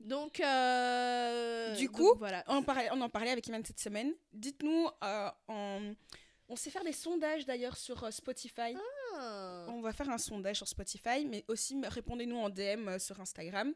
Donc, 0.00 0.40
euh, 0.40 1.74
Du 1.76 1.86
donc 1.86 1.96
coup, 1.96 2.14
voilà. 2.18 2.44
On, 2.48 2.62
parlait- 2.62 2.88
on 2.92 3.00
en 3.00 3.08
parlait 3.08 3.30
avec 3.30 3.46
Iman 3.46 3.64
cette 3.64 3.80
semaine. 3.80 4.12
Dites-nous, 4.32 4.88
euh, 5.02 5.30
on 5.48 6.56
sait 6.56 6.70
faire 6.70 6.84
des 6.84 6.92
sondages 6.92 7.46
d'ailleurs 7.46 7.76
sur 7.76 8.02
euh, 8.04 8.10
Spotify. 8.10 8.76
Ah. 9.14 9.66
On 9.68 9.80
va 9.80 9.92
faire 9.92 10.08
un 10.10 10.18
sondage 10.18 10.56
sur 10.56 10.68
Spotify, 10.68 11.24
mais 11.26 11.44
aussi 11.48 11.80
répondez-nous 11.84 12.36
en 12.38 12.50
DM 12.50 12.98
sur 12.98 13.20
Instagram. 13.20 13.72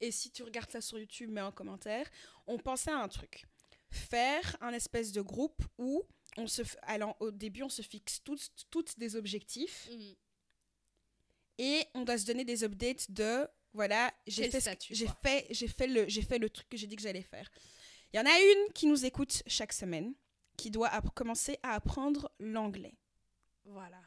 Et 0.00 0.10
si 0.10 0.30
tu 0.30 0.42
regardes 0.42 0.70
ça 0.70 0.80
sur 0.80 0.98
YouTube, 0.98 1.30
mets 1.30 1.40
un 1.40 1.52
commentaire. 1.52 2.06
On 2.46 2.58
pensait 2.58 2.90
à 2.90 2.98
un 2.98 3.08
truc. 3.08 3.44
Faire 3.90 4.56
un 4.60 4.72
espèce 4.72 5.12
de 5.12 5.20
groupe 5.22 5.62
où 5.78 6.02
on 6.36 6.46
se, 6.46 6.62
au 7.20 7.30
début, 7.30 7.62
on 7.62 7.68
se 7.68 7.82
fixe 7.82 8.22
toutes, 8.22 8.50
toutes 8.70 8.98
des 8.98 9.16
objectifs 9.16 9.88
Mm. 9.90 10.12
Et 11.58 11.84
on 11.94 12.02
doit 12.02 12.18
se 12.18 12.26
donner 12.26 12.44
des 12.44 12.64
updates 12.64 13.10
de 13.10 13.48
voilà, 13.72 14.12
j'ai 14.26 14.50
fait, 14.50 14.78
j'ai 14.90 15.06
fait, 15.22 15.46
j'ai 15.50 15.68
fait 15.68 15.86
le, 15.86 16.08
j'ai 16.08 16.22
fait 16.22 16.38
le 16.38 16.48
truc 16.48 16.66
que 16.68 16.76
j'ai 16.78 16.86
dit 16.86 16.96
que 16.96 17.02
j'allais 17.02 17.22
faire. 17.22 17.50
Il 18.12 18.16
y 18.16 18.20
en 18.20 18.24
a 18.24 18.38
une 18.38 18.72
qui 18.72 18.86
nous 18.86 19.04
écoute 19.04 19.42
chaque 19.46 19.72
semaine, 19.74 20.14
qui 20.56 20.70
doit 20.70 20.90
commencer 21.14 21.58
à 21.62 21.74
apprendre 21.74 22.32
l'anglais. 22.38 22.94
Voilà. 23.64 24.00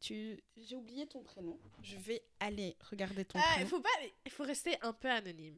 Tu, 0.00 0.40
j'ai 0.56 0.76
oublié 0.76 1.06
ton 1.06 1.22
prénom. 1.22 1.58
Je 1.82 1.96
vais 1.98 2.22
aller 2.40 2.76
regarder 2.90 3.24
ton 3.24 3.38
Ah, 3.38 3.44
il 3.58 3.66
prénom. 3.66 3.68
faut 3.68 3.80
pas. 3.80 3.88
Il 4.24 4.30
faut 4.32 4.44
rester 4.44 4.76
un 4.82 4.92
peu 4.92 5.10
anonyme. 5.10 5.56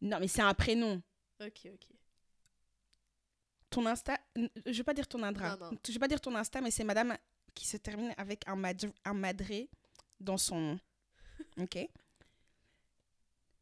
Non, 0.00 0.18
mais 0.20 0.28
c'est 0.28 0.40
un 0.42 0.54
prénom. 0.54 1.02
Ok, 1.40 1.66
ok. 1.66 1.86
Ton 3.70 3.84
Insta, 3.86 4.18
je 4.36 4.72
vais 4.72 4.84
pas 4.84 4.94
dire 4.94 5.08
ton 5.08 5.22
Indra. 5.22 5.56
Non, 5.56 5.72
non. 5.72 5.78
Je 5.86 5.92
vais 5.92 5.98
pas 5.98 6.08
dire 6.08 6.20
ton 6.20 6.34
Insta, 6.34 6.60
mais 6.60 6.70
c'est 6.70 6.84
Madame 6.84 7.16
qui 7.54 7.66
se 7.66 7.76
termine 7.76 8.14
avec 8.16 8.46
un, 8.48 8.60
un 9.04 9.14
madré 9.14 9.68
dans 10.20 10.38
son 10.38 10.60
nom. 10.60 10.80
Ok. 11.58 11.78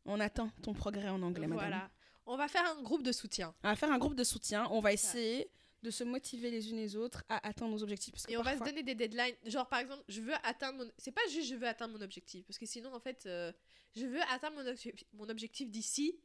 On 0.05 0.21
attend 0.21 0.51
ton 0.63 0.73
progrès 0.73 1.09
en 1.09 1.23
anglais, 1.23 1.47
Madame. 1.47 1.69
Voilà. 1.69 1.91
On 2.27 2.37
va 2.37 2.49
faire 2.49 2.65
un 2.67 2.83
groupe 2.83 3.03
de 3.03 3.13
soutien. 3.13 3.55
On 3.63 3.69
va 3.69 3.77
faire 3.77 3.91
un 3.91 3.99
groupe 3.99 4.15
de 4.15 4.25
soutien. 4.25 4.67
On 4.71 4.81
va 4.81 4.93
essayer 4.93 5.51
de 5.83 5.91
se 5.91 6.05
motiver 6.05 6.51
les 6.51 6.71
unes 6.71 6.77
les 6.77 6.97
autres 6.97 7.25
à 7.29 7.47
atteindre 7.47 7.73
nos 7.73 7.83
objectifs. 7.83 8.13
Parce 8.15 8.27
que 8.27 8.33
Et 8.33 8.37
on 8.37 8.43
va 8.43 8.57
se 8.59 8.63
donner 8.65 8.83
des 8.83 8.95
deadlines. 8.95 9.35
Genre, 9.45 9.69
par 9.69 9.81
exemple, 9.81 10.03
je 10.09 10.21
veux 10.21 10.35
atteindre 10.45 10.85
mon. 10.85 10.91
C'est 10.99 11.13
pas 11.13 11.21
juste 11.31 11.49
je 11.49 11.55
veux 11.55 11.67
atteindre 11.67 11.97
mon 11.99 12.03
objectif. 12.05 12.45
Parce 12.47 12.59
que 12.59 12.67
sinon, 12.67 12.93
en 12.95 13.01
fait, 13.01 13.27
euh, 13.27 13.53
je 13.95 14.07
veux 14.07 14.21
atteindre 14.31 14.57
mon, 14.57 14.65
obje- 14.71 15.05
mon 15.13 15.29
objectif 15.29 15.71
d'ici. 15.71 16.19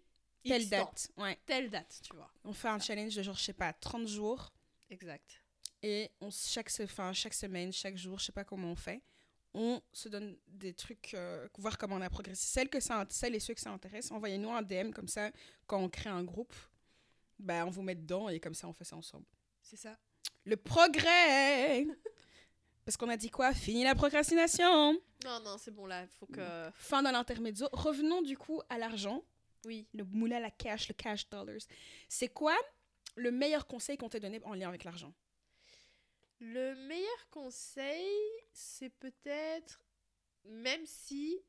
telle 0.44 0.67
date. 0.70 1.12
Ouais. 1.17 1.38
Telle 1.46 1.70
date, 1.70 2.00
tu 2.04 2.15
vois. 2.15 2.32
On 2.44 2.54
fait 2.54 2.70
un 2.70 2.80
challenge 2.80 3.15
de 3.15 3.22
genre, 3.24 3.36
je 3.36 3.44
sais 3.44 3.54
pas, 3.54 3.74
30 3.74 4.08
jours. 4.08 4.52
Exact. 4.89 5.44
Et 5.84 6.10
on, 6.20 6.30
chaque, 6.32 6.70
se- 6.70 6.84
enfin, 6.84 7.13
chaque 7.13 7.34
semaine, 7.36 7.72
chaque 7.72 7.98
jour, 7.98 8.17
je 8.20 8.26
sais 8.26 8.32
pas 8.32 8.44
comment 8.44 8.72
on 8.72 8.76
fait, 8.76 9.02
on 9.54 9.82
se 9.92 10.10
donne 10.10 10.38
des 10.48 10.74
trucs, 10.74 11.14
euh, 11.14 11.48
voir 11.58 11.78
comment 11.78 11.96
on 11.96 12.02
a 12.02 12.10
progressé. 12.10 12.46
Celles, 12.46 12.70
que 12.70 12.80
ça, 12.80 13.06
celles 13.10 13.36
et 13.36 13.40
ceux 13.40 13.54
que 13.54 13.62
ça 13.62 13.72
intéresse, 13.72 14.12
envoyez-nous 14.12 14.52
un 14.52 14.62
DM 14.62 14.92
comme 14.92 15.08
ça, 15.08 15.32
quand 15.68 15.80
on 15.80 15.90
crée 15.90 16.10
un 16.10 16.24
groupe, 16.24 16.54
bah, 17.40 17.66
on 17.66 17.70
vous 17.70 17.82
met 17.82 17.96
dedans 17.96 18.30
et 18.30 18.40
comme 18.40 18.54
ça, 18.54 18.68
on 18.68 18.74
fait 18.74 18.86
ça 18.86 18.96
ensemble. 18.96 19.26
C'est 19.62 19.78
ça. 19.78 19.98
Le 20.46 20.58
progrès 20.58 21.86
Parce 22.86 22.98
qu'on 22.98 23.10
a 23.10 23.18
dit 23.18 23.30
quoi? 23.30 23.54
Fini 23.54 23.84
la 23.84 23.96
procrastination 23.96 24.94
Non, 25.24 25.40
non, 25.44 25.58
c'est 25.58 25.72
bon 25.72 25.86
là. 25.86 26.06
Faut 26.20 26.26
que. 26.26 26.70
Fin 26.74 27.04
de 27.04 27.10
l'intermezzo. 27.10 27.70
Revenons 27.72 28.22
du 28.22 28.38
coup 28.38 28.62
à 28.70 28.78
l'argent. 28.78 29.24
Oui. 29.66 29.88
Le 29.94 30.04
moula, 30.04 30.40
la 30.40 30.50
cash, 30.50 30.88
le 30.88 30.96
cash 30.96 31.30
dollars. 31.30 31.62
C'est 32.10 32.30
quoi 32.30 32.56
le 33.16 33.32
meilleur 33.32 33.68
conseil 33.68 33.98
qu'on 33.98 34.10
t'ait 34.10 34.20
donné 34.20 34.42
en 34.44 34.56
lien 34.56 34.68
avec 34.68 34.84
l'argent? 34.84 35.14
Le 36.41 36.73
meilleur 36.88 37.30
conseil, 37.30 38.10
c'est 38.51 38.89
peut-être. 38.89 39.80
Même 40.43 40.86
si 40.88 41.39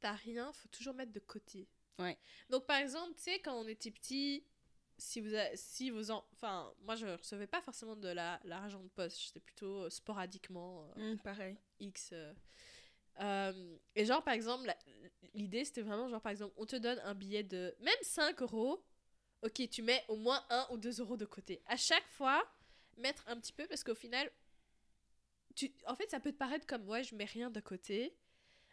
t'as 0.00 0.12
rien, 0.12 0.52
faut 0.52 0.68
toujours 0.68 0.92
mettre 0.94 1.12
de 1.12 1.20
côté. 1.20 1.66
Ouais. 1.98 2.18
Donc, 2.50 2.66
par 2.66 2.76
exemple, 2.78 3.14
tu 3.16 3.22
sais, 3.22 3.38
quand 3.40 3.54
on 3.54 3.66
était 3.66 3.90
petit, 3.90 4.44
si 4.98 5.20
vous, 5.22 5.34
a- 5.34 5.56
si 5.56 5.88
vous 5.90 6.10
en, 6.10 6.22
enfin, 6.34 6.72
moi 6.82 6.96
je 6.96 7.06
recevais 7.06 7.46
pas 7.46 7.62
forcément 7.62 7.96
de 7.96 8.08
la 8.08 8.38
l'argent 8.44 8.82
de 8.82 8.88
poste, 8.88 9.16
c'était 9.18 9.40
plutôt 9.40 9.84
euh, 9.84 9.90
sporadiquement 9.90 10.84
euh, 10.98 11.12
Hum, 11.12 11.18
Pareil. 11.20 11.56
X. 11.80 12.10
euh. 12.12 12.32
Euh, 13.20 13.78
et 13.94 14.04
genre 14.04 14.22
par 14.22 14.34
exemple, 14.34 14.66
la- 14.66 14.76
l'idée 15.34 15.64
c'était 15.64 15.82
vraiment 15.82 16.08
genre 16.08 16.20
par 16.20 16.30
exemple, 16.32 16.52
on 16.58 16.66
te 16.66 16.76
donne 16.76 16.98
un 17.04 17.14
billet 17.14 17.42
de 17.42 17.74
même 17.80 17.94
5 18.02 18.42
euros, 18.42 18.84
ok, 19.42 19.68
tu 19.70 19.82
mets 19.82 20.04
au 20.08 20.16
moins 20.16 20.44
1 20.50 20.66
ou 20.72 20.76
2 20.78 21.00
euros 21.00 21.16
de 21.16 21.24
côté. 21.24 21.62
À 21.66 21.76
chaque 21.76 22.06
fois, 22.08 22.44
mettre 22.98 23.24
un 23.28 23.38
petit 23.38 23.52
peu 23.52 23.66
parce 23.66 23.82
qu'au 23.84 23.94
final, 23.94 24.30
tu, 25.54 25.72
en 25.86 25.94
fait 25.94 26.10
ça 26.10 26.20
peut 26.20 26.32
te 26.32 26.36
paraître 26.36 26.66
comme 26.66 26.88
ouais, 26.88 27.04
je 27.04 27.14
mets 27.14 27.24
rien 27.24 27.50
de 27.50 27.60
côté, 27.60 28.16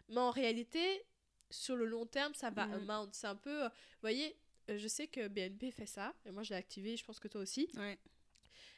mais 0.09 0.19
en 0.19 0.31
réalité, 0.31 1.05
sur 1.49 1.75
le 1.75 1.85
long 1.85 2.05
terme, 2.05 2.33
ça 2.33 2.49
va 2.49 2.65
Mhm. 2.67 2.73
amount. 2.89 3.09
C'est 3.13 3.27
un 3.27 3.35
peu, 3.35 3.63
euh, 3.65 3.67
vous 3.69 4.01
voyez, 4.01 4.37
euh, 4.69 4.77
je 4.77 4.87
sais 4.87 5.07
que 5.07 5.27
BNP 5.27 5.71
fait 5.71 5.85
ça, 5.85 6.13
et 6.25 6.31
moi 6.31 6.43
je 6.43 6.49
l'ai 6.51 6.55
activé, 6.55 6.97
je 6.97 7.05
pense 7.05 7.19
que 7.19 7.27
toi 7.27 7.41
aussi. 7.41 7.69
Ouais. 7.75 7.99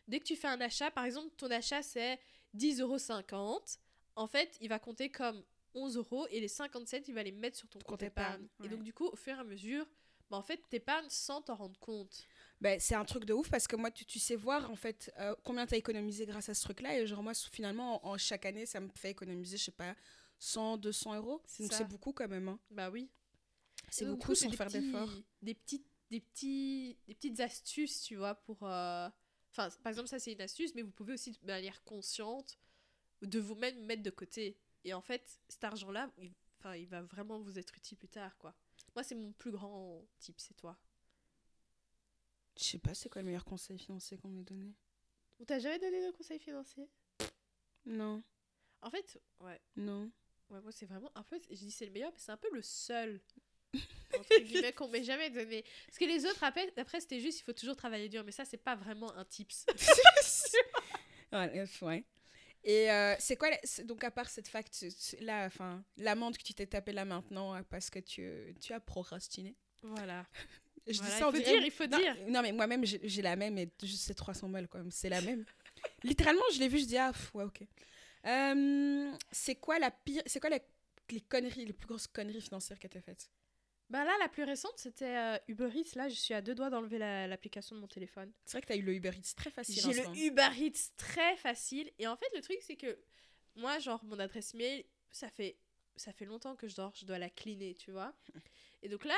Dès 0.07 0.19
que 0.19 0.25
tu 0.25 0.35
fais 0.35 0.47
un 0.47 0.59
achat, 0.61 0.91
par 0.91 1.05
exemple, 1.05 1.33
ton 1.37 1.49
achat 1.51 1.81
c'est 1.81 2.19
10,50€, 2.53 3.79
en 4.15 4.27
fait, 4.27 4.57
il 4.61 4.69
va 4.69 4.79
compter 4.79 5.09
comme 5.09 5.43
11 5.75 5.97
euros 5.97 6.27
et 6.29 6.39
les 6.39 6.47
57, 6.47 7.07
il 7.07 7.13
va 7.15 7.23
les 7.23 7.31
mettre 7.31 7.57
sur 7.57 7.67
ton 7.69 7.79
Compte 7.79 7.87
compte 7.87 8.03
épargne, 8.03 8.43
épargne. 8.43 8.47
ouais. 8.59 8.65
Et 8.65 8.69
donc, 8.69 8.83
du 8.83 8.93
coup, 8.93 9.07
au 9.07 9.15
fur 9.15 9.35
et 9.35 9.39
à 9.39 9.43
mesure, 9.43 9.87
bah, 10.29 10.37
en 10.37 10.43
fait, 10.43 10.61
t'épargnes 10.69 11.09
sans 11.09 11.41
t'en 11.41 11.55
rendre 11.55 11.79
compte. 11.79 12.27
Ben, 12.63 12.79
c'est 12.79 12.95
un 12.95 13.03
truc 13.03 13.25
de 13.25 13.33
ouf 13.33 13.49
parce 13.49 13.67
que 13.67 13.75
moi, 13.75 13.91
tu, 13.91 14.05
tu 14.05 14.19
sais 14.19 14.37
voir 14.37 14.71
en 14.71 14.75
fait 14.77 15.11
euh, 15.19 15.35
combien 15.43 15.65
tu 15.67 15.73
as 15.75 15.77
économisé 15.77 16.25
grâce 16.25 16.47
à 16.47 16.53
ce 16.53 16.63
truc-là. 16.63 16.97
Et 16.97 17.05
genre, 17.05 17.21
moi, 17.21 17.33
finalement, 17.51 18.05
en, 18.05 18.13
en 18.13 18.17
chaque 18.17 18.45
année, 18.45 18.65
ça 18.65 18.79
me 18.79 18.89
fait 18.95 19.11
économiser, 19.11 19.57
je 19.57 19.65
sais 19.65 19.71
pas, 19.71 19.95
100, 20.39 20.77
200 20.77 21.15
euros. 21.15 21.41
Donc, 21.59 21.73
c'est 21.73 21.87
beaucoup 21.87 22.13
quand 22.13 22.27
même. 22.29 22.47
hein. 22.47 22.59
Bah 22.71 22.89
oui. 22.89 23.09
C'est 23.89 24.05
beaucoup 24.05 24.27
coup, 24.27 24.35
sans 24.35 24.49
des 24.49 24.55
faire 24.55 24.69
d'efforts. 24.69 25.09
Des 25.41 25.53
petites, 25.53 25.85
des, 26.09 26.21
petits, 26.21 26.97
des 27.05 27.15
petites 27.15 27.39
astuces, 27.41 28.01
tu 28.03 28.15
vois, 28.15 28.35
pour... 28.35 28.63
euh, 28.63 29.09
Enfin, 29.51 29.69
par 29.83 29.91
exemple, 29.91 30.07
ça, 30.07 30.17
c'est 30.17 30.31
une 30.31 30.41
astuce, 30.41 30.73
mais 30.73 30.81
vous 30.81 30.91
pouvez 30.91 31.13
aussi, 31.13 31.31
de 31.33 31.45
manière 31.45 31.83
consciente, 31.83 32.57
de 33.21 33.39
vous-même 33.39 33.77
mettre 33.85 34.01
de 34.01 34.09
côté. 34.09 34.57
Et 34.85 34.93
en 34.93 35.01
fait, 35.01 35.39
cet 35.49 35.63
argent-là, 35.63 36.09
il... 36.17 36.31
Il 36.77 36.87
va 36.87 37.01
vraiment 37.01 37.39
vous 37.41 37.59
être 37.59 37.75
utile 37.75 37.97
plus 37.97 38.07
tard, 38.07 38.37
quoi. 38.37 38.55
Moi, 38.95 39.03
c'est 39.03 39.15
mon 39.15 39.33
plus 39.33 39.51
grand 39.51 40.01
type, 40.17 40.39
c'est 40.39 40.53
toi. 40.53 40.79
Je 42.57 42.63
sais 42.63 42.77
pas, 42.79 42.93
c'est 42.93 43.09
quoi 43.09 43.21
le 43.21 43.27
meilleur 43.27 43.45
conseil 43.45 43.77
financier 43.77 44.17
qu'on 44.17 44.29
m'ait 44.29 44.43
donné? 44.43 44.73
On 45.39 45.45
t'a 45.45 45.59
jamais 45.59 45.79
donné 45.79 46.05
de 46.05 46.11
conseils 46.11 46.39
financiers? 46.39 46.87
Non, 47.85 48.23
En 48.81 48.89
fait, 48.89 49.19
ouais. 49.41 49.59
non. 49.75 50.09
Ouais, 50.49 50.61
moi, 50.61 50.71
c'est 50.71 50.85
vraiment 50.85 51.11
un 51.15 51.23
peu. 51.23 51.39
Je 51.49 51.55
dis 51.55 51.71
c'est 51.71 51.85
le 51.85 51.91
meilleur, 51.91 52.11
mais 52.11 52.19
c'est 52.19 52.31
un 52.31 52.37
peu 52.37 52.49
le 52.53 52.61
seul. 52.61 53.19
Entre 54.17 54.39
guillemets, 54.41 54.71
qu'on 54.73 54.87
m'ait 54.87 55.03
jamais 55.03 55.29
donné. 55.29 55.63
Parce 55.87 55.97
que 55.97 56.05
les 56.05 56.25
autres, 56.25 56.43
après, 56.43 56.71
après 56.77 57.01
c'était 57.01 57.19
juste, 57.19 57.39
il 57.39 57.43
faut 57.43 57.53
toujours 57.53 57.75
travailler 57.75 58.07
dur. 58.09 58.23
Mais 58.23 58.31
ça, 58.31 58.45
c'est 58.45 58.57
pas 58.57 58.75
vraiment 58.75 59.11
un 59.15 59.25
tips. 59.25 59.65
ouais, 61.31 61.65
ouais. 61.81 62.05
Et 62.63 62.91
euh, 62.91 63.15
c'est 63.19 63.35
quoi, 63.35 63.49
la- 63.49 63.83
donc 63.83 64.03
à 64.03 64.11
part 64.11 64.29
cette 64.29 64.47
fact, 64.47 64.85
là, 65.19 65.45
enfin, 65.47 65.83
l'amende 65.97 66.37
que 66.37 66.43
tu 66.43 66.53
t'es 66.53 66.67
tapée 66.67 66.93
là 66.93 67.03
maintenant 67.03 67.61
parce 67.65 67.89
que 67.89 67.99
tu, 67.99 68.55
tu 68.61 68.71
as 68.73 68.79
procrastiné? 68.79 69.55
Voilà. 69.81 70.25
Je 70.85 70.97
Voilà, 70.97 71.09
dis 71.11 71.15
il 71.15 71.19
ça, 71.19 71.27
on 71.27 71.31
faut 71.31 71.37
dirait- 71.37 71.51
dire, 71.51 71.65
il 71.65 71.71
faut 71.71 71.87
non, 71.87 71.97
dire. 71.97 72.17
Non, 72.27 72.41
mais 72.41 72.51
moi-même, 72.51 72.83
j'ai 72.85 73.21
la 73.21 73.35
même, 73.35 73.57
et 73.57 73.69
juste 73.81 74.03
c'est 74.03 74.13
300 74.13 74.49
balles, 74.49 74.67
quand 74.67 74.79
même. 74.79 74.91
C'est 74.91 75.09
la 75.09 75.21
même. 75.21 75.45
Littéralement, 76.03 76.43
je 76.53 76.59
l'ai 76.59 76.67
vu, 76.67 76.79
je 76.79 76.85
dis, 76.85 76.97
ah, 76.97 77.11
pff, 77.13 77.33
ouais, 77.35 77.43
ok. 77.45 77.61
Euh, 78.25 79.11
c'est 79.31 79.55
quoi 79.55 79.79
la 79.79 79.91
pire, 79.91 80.21
c'est 80.25 80.39
quoi 80.39 80.49
la- 80.49 80.59
les 81.09 81.21
conneries, 81.21 81.65
les 81.65 81.73
plus 81.73 81.87
grosses 81.87 82.07
conneries 82.07 82.41
financières 82.41 82.79
que 82.79 82.87
tu 82.87 82.97
as 82.97 83.01
faites? 83.01 83.29
Bah 83.89 84.03
là, 84.05 84.13
la 84.19 84.29
plus 84.29 84.43
récente, 84.43 84.73
c'était 84.77 85.15
euh, 85.17 85.37
Uber 85.49 85.69
Eats. 85.75 85.95
Là, 85.95 86.07
je 86.09 86.15
suis 86.15 86.33
à 86.33 86.41
deux 86.41 86.55
doigts 86.55 86.69
d'enlever 86.69 86.97
la- 86.97 87.27
l'application 87.27 87.75
de 87.75 87.81
mon 87.81 87.87
téléphone. 87.87 88.31
C'est 88.45 88.53
vrai 88.53 88.61
que 88.61 88.67
tu 88.67 88.73
as 88.73 88.77
eu 88.77 88.81
le 88.81 88.93
Uber 88.93 89.11
Eats 89.15 89.35
très 89.35 89.51
facile. 89.51 89.75
J'ai 89.81 89.93
le. 90.01 90.17
Uber 90.17 90.49
Eats 90.57 90.91
très 90.97 91.35
facile. 91.35 91.91
Et 91.99 92.07
en 92.07 92.15
fait, 92.15 92.25
le 92.33 92.41
truc, 92.41 92.57
c'est 92.61 92.77
que 92.77 92.97
moi, 93.55 93.77
genre, 93.79 94.03
mon 94.05 94.17
adresse 94.19 94.53
mail, 94.53 94.83
ça 95.11 95.29
fait, 95.29 95.57
ça 95.97 96.11
fait 96.13 96.25
longtemps 96.25 96.55
que 96.55 96.67
je 96.67 96.75
dors. 96.75 96.93
Je 96.95 97.05
dois 97.05 97.19
la 97.19 97.29
cleaner, 97.29 97.75
tu 97.75 97.91
vois. 97.91 98.13
Et 98.81 98.89
donc 98.89 99.03
là, 99.05 99.15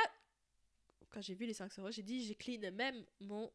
quand 1.16 1.22
j'ai 1.22 1.34
vu 1.34 1.46
les 1.46 1.54
5 1.54 1.80
euros, 1.80 1.92
j'ai 1.92 2.04
dit, 2.04 2.26
je 2.28 2.34
clean 2.34 2.60
même 2.74 3.06
mon, 3.22 3.50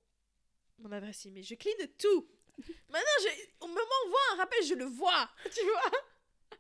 mon 0.79 0.91
adresse 0.93 1.27
email. 1.27 1.43
Je 1.43 1.55
clean 1.55 1.75
tout. 1.99 2.27
Maintenant, 2.89 3.19
je, 3.23 3.29
on 3.61 3.69
me 3.69 3.75
m'envoie 3.75 4.21
un 4.33 4.37
rappel, 4.37 4.65
je 4.65 4.73
le 4.73 4.87
vois, 4.87 5.31
tu 5.55 5.63
vois? 5.63 6.59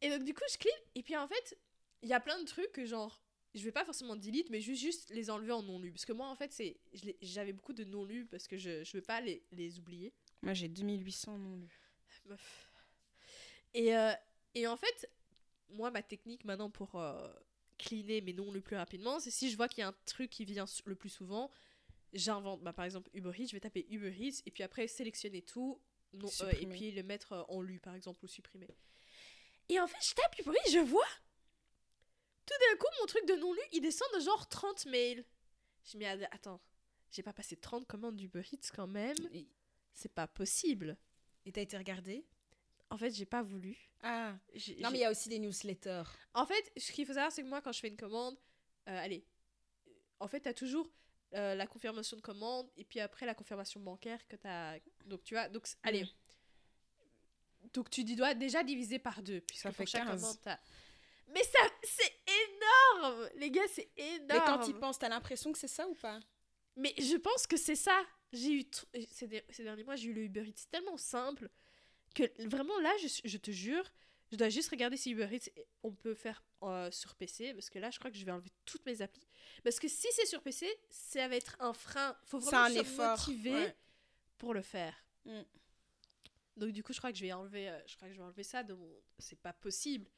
Et 0.00 0.10
donc, 0.10 0.24
du 0.24 0.34
coup, 0.34 0.42
je 0.50 0.58
clean. 0.58 0.74
Et 0.96 1.04
puis, 1.04 1.16
en 1.16 1.28
fait, 1.28 1.56
il 2.02 2.08
y 2.08 2.12
a 2.12 2.18
plein 2.18 2.36
de 2.40 2.44
trucs 2.46 2.72
que, 2.72 2.84
genre, 2.84 3.22
je 3.54 3.62
vais 3.62 3.70
pas 3.70 3.84
forcément 3.84 4.16
delete, 4.16 4.50
mais 4.50 4.60
juste, 4.60 4.82
juste 4.82 5.10
les 5.10 5.30
enlever 5.30 5.52
en 5.52 5.62
non 5.62 5.78
lu. 5.78 5.92
Parce 5.92 6.04
que 6.04 6.12
moi, 6.12 6.26
en 6.26 6.34
fait, 6.34 6.52
c'est 6.52 6.80
j'avais 7.22 7.52
beaucoup 7.52 7.72
de 7.72 7.84
non 7.84 8.04
lus 8.04 8.26
parce 8.26 8.48
que 8.48 8.56
je, 8.56 8.82
je 8.82 8.96
veux 8.96 9.02
pas 9.02 9.20
les, 9.20 9.44
les 9.52 9.78
oublier. 9.78 10.12
Moi, 10.42 10.52
j'ai 10.52 10.66
2800 10.66 11.38
non 11.38 11.56
lus. 11.58 11.80
Meuf. 12.24 12.72
Et, 13.72 13.96
euh, 13.96 14.12
et 14.56 14.66
en 14.66 14.76
fait, 14.76 15.08
moi, 15.68 15.92
ma 15.92 16.02
technique 16.02 16.44
maintenant 16.44 16.70
pour 16.70 16.96
euh, 16.96 17.32
cleaner 17.78 18.20
mes 18.20 18.32
noms 18.32 18.50
le 18.52 18.60
plus 18.60 18.76
rapidement, 18.76 19.20
c'est 19.20 19.30
si 19.30 19.50
je 19.50 19.56
vois 19.56 19.68
qu'il 19.68 19.80
y 19.80 19.84
a 19.84 19.88
un 19.88 19.96
truc 20.06 20.30
qui 20.30 20.44
vient 20.44 20.66
le 20.86 20.94
plus 20.94 21.08
souvent, 21.08 21.50
j'invente. 22.12 22.62
Bah, 22.62 22.72
par 22.72 22.84
exemple, 22.84 23.10
Uber 23.14 23.32
Eats, 23.38 23.48
je 23.48 23.52
vais 23.52 23.60
taper 23.60 23.86
Uber 23.90 24.14
Eats 24.18 24.42
et 24.46 24.50
puis 24.50 24.62
après 24.62 24.86
sélectionner 24.86 25.42
tout 25.42 25.80
non, 26.12 26.28
euh, 26.42 26.52
et 26.60 26.66
puis 26.66 26.92
le 26.92 27.02
mettre 27.02 27.32
euh, 27.32 27.42
en 27.48 27.60
lu, 27.60 27.80
par 27.80 27.94
exemple, 27.94 28.24
ou 28.24 28.28
supprimer. 28.28 28.68
Et 29.68 29.80
en 29.80 29.86
fait, 29.86 29.96
je 30.00 30.14
tape 30.14 30.38
Uber 30.38 30.52
Eats, 30.64 30.72
je 30.72 30.78
vois. 30.78 31.08
Tout 32.46 32.54
d'un 32.60 32.76
coup, 32.76 32.86
mon 33.00 33.06
truc 33.06 33.26
de 33.26 33.34
non 33.34 33.52
lu, 33.52 33.60
il 33.72 33.80
descend 33.80 34.08
de 34.14 34.20
genre 34.20 34.48
30 34.48 34.86
mails. 34.86 35.24
Je 35.84 35.96
me 35.98 36.02
dis, 36.02 36.24
ah, 36.24 36.28
attends, 36.30 36.60
j'ai 37.10 37.22
pas 37.22 37.32
passé 37.32 37.56
30 37.56 37.86
commandes 37.86 38.16
d'Uber 38.16 38.42
Eats 38.52 38.70
quand 38.74 38.86
même. 38.86 39.16
C'est 39.92 40.12
pas 40.12 40.26
possible. 40.26 40.96
et 41.46 41.52
t'as 41.52 41.62
été 41.62 41.76
regardé 41.76 42.24
En 42.94 42.98
fait, 42.98 43.10
j'ai 43.10 43.24
pas 43.26 43.42
voulu. 43.42 43.76
Ah. 44.02 44.34
Non, 44.78 44.90
mais 44.92 44.98
il 44.98 45.00
y 45.00 45.04
a 45.04 45.10
aussi 45.10 45.28
des 45.28 45.40
newsletters. 45.40 46.04
En 46.32 46.46
fait, 46.46 46.72
ce 46.76 46.92
qu'il 46.92 47.04
faut 47.06 47.14
savoir, 47.14 47.32
c'est 47.32 47.42
que 47.42 47.48
moi, 47.48 47.60
quand 47.60 47.72
je 47.72 47.80
fais 47.80 47.88
une 47.88 47.96
commande, 47.96 48.36
euh, 48.88 49.04
allez, 49.04 49.26
en 50.20 50.28
fait, 50.28 50.42
tu 50.42 50.48
as 50.48 50.54
toujours 50.54 50.88
euh, 51.34 51.56
la 51.56 51.66
confirmation 51.66 52.16
de 52.16 52.22
commande 52.22 52.70
et 52.76 52.84
puis 52.84 53.00
après 53.00 53.26
la 53.26 53.34
confirmation 53.34 53.80
bancaire 53.80 54.24
que 54.28 54.36
tu 54.36 54.46
as. 54.46 54.78
Donc, 55.06 55.24
tu 55.24 55.34
vois, 55.34 55.48
donc, 55.48 55.66
allez. 55.82 56.06
Donc, 57.72 57.90
tu 57.90 58.04
dis- 58.04 58.14
dois 58.14 58.34
déjà 58.34 58.62
diviser 58.62 59.00
par 59.00 59.22
deux. 59.22 59.40
Puisque 59.40 59.62
Ça 59.62 59.70
pour 59.70 59.78
fait 59.78 59.86
chaque 59.86 60.06
15. 60.06 60.20
commande, 60.20 60.40
t'as- 60.42 60.60
Mais 61.28 61.42
ça, 61.42 61.58
c'est 61.82 62.12
énorme 63.02 63.28
Les 63.36 63.50
gars, 63.50 63.66
c'est 63.72 63.90
énorme 63.96 64.26
Mais 64.28 64.38
quand 64.46 64.60
tu 64.64 64.74
penses, 64.74 64.98
t'as 65.00 65.08
l'impression 65.08 65.50
que 65.50 65.58
c'est 65.58 65.66
ça 65.66 65.88
ou 65.88 65.94
pas? 65.94 66.20
Mais 66.76 66.94
je 66.98 67.16
pense 67.16 67.46
que 67.48 67.56
c'est 67.56 67.74
ça. 67.76 68.00
J'ai 68.32 68.52
eu 68.60 68.64
ces, 69.10 69.26
der- 69.26 69.42
ces 69.50 69.64
derniers 69.64 69.82
mois, 69.84 69.96
j'ai 69.96 70.08
eu 70.10 70.12
le 70.12 70.22
Uber 70.22 70.46
Eats 70.46 70.66
tellement 70.70 70.96
simple 70.96 71.48
que 72.14 72.48
vraiment 72.48 72.78
là, 72.80 72.92
je, 73.24 73.36
te 73.36 73.50
jure, 73.50 73.84
je 74.32 74.36
dois 74.36 74.48
juste 74.48 74.70
regarder 74.70 74.96
si 74.96 75.10
Uber 75.10 75.28
Eats 75.32 75.50
on 75.82 75.92
peut 75.92 76.14
faire 76.14 76.42
euh, 76.62 76.90
sur 76.90 77.14
PC 77.14 77.52
parce 77.54 77.68
que 77.68 77.78
là, 77.78 77.90
je 77.90 77.98
crois 77.98 78.10
que 78.10 78.16
je 78.16 78.24
vais 78.24 78.32
enlever 78.32 78.50
toutes 78.64 78.84
mes 78.86 79.02
applis. 79.02 79.26
Parce 79.62 79.78
que 79.78 79.88
si 79.88 80.06
c'est 80.12 80.26
sur 80.26 80.42
PC, 80.42 80.66
ça 80.90 81.28
va 81.28 81.36
être 81.36 81.56
un 81.60 81.72
frein. 81.72 82.16
Faut 82.24 82.38
vraiment 82.38 82.64
un 82.64 82.70
se 82.70 82.78
effort. 82.80 83.18
motiver 83.18 83.52
ouais. 83.52 83.76
pour 84.38 84.54
le 84.54 84.62
faire. 84.62 84.94
Mm. 85.24 85.42
Donc 86.56 86.70
du 86.70 86.82
coup, 86.82 86.92
je 86.92 86.98
crois 86.98 87.10
que 87.10 87.18
je 87.18 87.24
vais 87.24 87.32
enlever, 87.32 87.68
euh, 87.68 87.78
je 87.86 87.96
crois 87.96 88.08
que 88.08 88.14
je 88.14 88.18
vais 88.18 88.24
enlever 88.24 88.44
ça 88.44 88.62
de 88.62 88.74
mon. 88.74 88.88
C'est 89.18 89.38
pas 89.38 89.52
possible. 89.52 90.08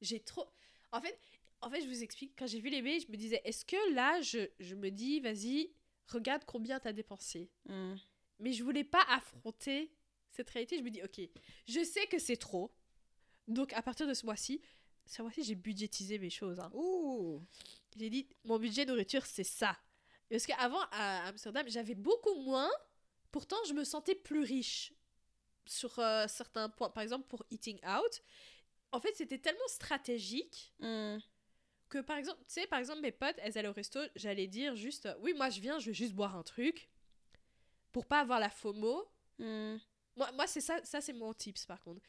J'ai 0.00 0.20
trop. 0.20 0.48
En 0.90 1.00
fait, 1.00 1.18
en 1.60 1.70
fait, 1.70 1.80
je 1.82 1.88
vous 1.88 2.02
explique. 2.02 2.32
Quand 2.36 2.46
j'ai 2.46 2.60
vu 2.60 2.70
les 2.70 2.82
mails, 2.82 3.00
je 3.00 3.12
me 3.12 3.16
disais, 3.16 3.40
est-ce 3.44 3.64
que 3.64 3.94
là, 3.94 4.20
je, 4.20 4.48
je 4.58 4.74
me 4.74 4.90
dis, 4.90 5.20
vas-y, 5.20 5.70
regarde 6.08 6.44
combien 6.44 6.80
t'as 6.80 6.92
dépensé? 6.92 7.50
Mm. 7.66 7.94
Mais 8.40 8.52
je 8.52 8.64
voulais 8.64 8.84
pas 8.84 9.02
affronter 9.08 9.92
cette 10.32 10.50
réalité. 10.50 10.78
Je 10.78 10.82
me 10.82 10.90
dis, 10.90 11.02
ok, 11.02 11.20
je 11.68 11.84
sais 11.84 12.06
que 12.06 12.18
c'est 12.18 12.36
trop. 12.36 12.72
Donc 13.48 13.72
à 13.72 13.82
partir 13.82 14.06
de 14.06 14.14
ce 14.14 14.24
mois-ci, 14.26 14.60
ce 15.06 15.22
mois-ci, 15.22 15.42
j'ai 15.44 15.54
budgétisé 15.54 16.18
mes 16.18 16.30
choses. 16.30 16.58
hein. 16.60 16.70
Ouh. 16.74 17.40
J'ai 17.96 18.08
dit, 18.10 18.26
mon 18.44 18.58
budget 18.58 18.84
nourriture, 18.86 19.26
c'est 19.26 19.44
ça. 19.44 19.76
Parce 20.30 20.46
qu'avant, 20.46 20.80
à 20.92 21.26
Amsterdam, 21.28 21.66
j'avais 21.68 21.94
beaucoup 21.94 22.34
moins. 22.42 22.70
Pourtant, 23.30 23.56
je 23.68 23.74
me 23.74 23.84
sentais 23.84 24.14
plus 24.14 24.40
riche 24.42 24.92
sur 25.66 25.98
euh, 25.98 26.26
certains 26.28 26.68
points. 26.70 26.90
Par 26.90 27.02
exemple, 27.02 27.26
pour 27.28 27.44
Eating 27.50 27.78
Out. 27.86 28.22
En 28.92 29.00
fait, 29.00 29.14
c'était 29.14 29.38
tellement 29.38 29.68
stratégique 29.68 30.72
Mm. 30.80 31.18
que, 31.88 31.98
par 31.98 32.16
exemple, 32.16 32.38
tu 32.46 32.54
sais, 32.54 32.66
par 32.66 32.78
exemple, 32.78 33.00
mes 33.00 33.12
potes, 33.12 33.36
elles 33.38 33.58
allaient 33.58 33.68
au 33.68 33.72
resto, 33.72 34.00
j'allais 34.16 34.46
dire 34.46 34.74
juste, 34.76 35.08
oui, 35.20 35.34
moi, 35.34 35.50
je 35.50 35.60
viens, 35.60 35.78
je 35.78 35.86
veux 35.88 35.92
juste 35.92 36.14
boire 36.14 36.36
un 36.36 36.42
truc. 36.42 36.88
Pour 37.90 38.06
pas 38.06 38.20
avoir 38.20 38.38
la 38.40 38.48
FOMO. 38.50 39.06
Mm. 39.38 39.76
Moi, 40.16 40.30
moi 40.32 40.46
c'est 40.46 40.60
ça, 40.60 40.78
ça 40.84 41.00
c'est 41.00 41.12
mon 41.12 41.32
tips, 41.32 41.64
par 41.66 41.80
contre. 41.82 42.02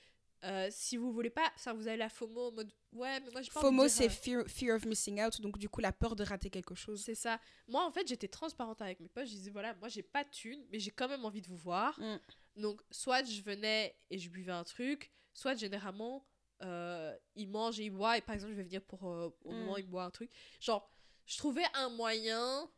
Euh, 0.44 0.68
si 0.72 0.98
vous 0.98 1.14
voulez 1.14 1.30
pas, 1.30 1.50
ça 1.56 1.72
vous 1.72 1.88
avez 1.88 1.96
la 1.96 2.10
FOMO 2.10 2.48
en 2.50 2.52
mode, 2.52 2.70
ouais, 2.92 3.18
mais 3.22 3.32
moi, 3.32 3.42
j'ai 3.42 3.50
pas 3.50 3.62
FOMO, 3.62 3.88
c'est 3.88 4.08
euh, 4.08 4.10
fear, 4.10 4.44
fear 4.48 4.76
of 4.76 4.84
missing 4.86 5.22
out, 5.24 5.40
donc 5.40 5.58
du 5.58 5.70
coup, 5.70 5.80
la 5.80 5.94
peur 5.94 6.18
de 6.18 6.24
rater 6.26 6.50
quelque 6.50 6.76
chose. 6.76 7.02
C'est 7.02 7.16
ça. 7.16 7.40
Moi, 7.70 7.82
en 7.86 7.92
fait, 7.94 8.06
j'étais 8.06 8.28
transparente 8.28 8.82
avec 8.82 9.00
mes 9.00 9.08
potes. 9.08 9.26
Je 9.28 9.32
disais, 9.32 9.52
voilà, 9.52 9.74
moi, 9.76 9.88
j'ai 9.88 10.04
pas 10.04 10.26
de 10.26 10.30
thunes, 10.30 10.66
mais 10.70 10.80
j'ai 10.80 10.92
quand 10.92 11.08
même 11.08 11.24
envie 11.24 11.42
de 11.42 11.48
vous 11.48 11.56
voir. 11.56 11.98
Mm. 11.98 12.18
Donc, 12.58 12.82
soit 12.92 13.24
je 13.24 13.42
venais 13.42 13.96
et 14.10 14.18
je 14.18 14.30
buvais 14.30 14.52
un 14.52 14.66
truc, 14.66 15.12
soit 15.34 15.56
généralement, 15.56 16.28
euh, 16.62 17.16
ils 17.36 17.48
mangent 17.48 17.80
et 17.80 17.86
ils 17.86 17.90
boivent. 17.90 18.18
Et 18.18 18.22
par 18.22 18.36
exemple, 18.36 18.52
je 18.52 18.58
vais 18.58 18.64
venir 18.64 18.82
pour 18.82 19.08
euh, 19.08 19.30
au 19.46 19.52
Mm. 19.54 19.56
moment 19.56 19.74
où 19.76 19.78
ils 19.78 19.88
boivent 19.88 20.08
un 20.08 20.12
truc. 20.12 20.30
Genre, 20.60 20.92
je 21.26 21.38
trouvais 21.38 21.64
un 21.74 21.88
moyen 21.88 22.70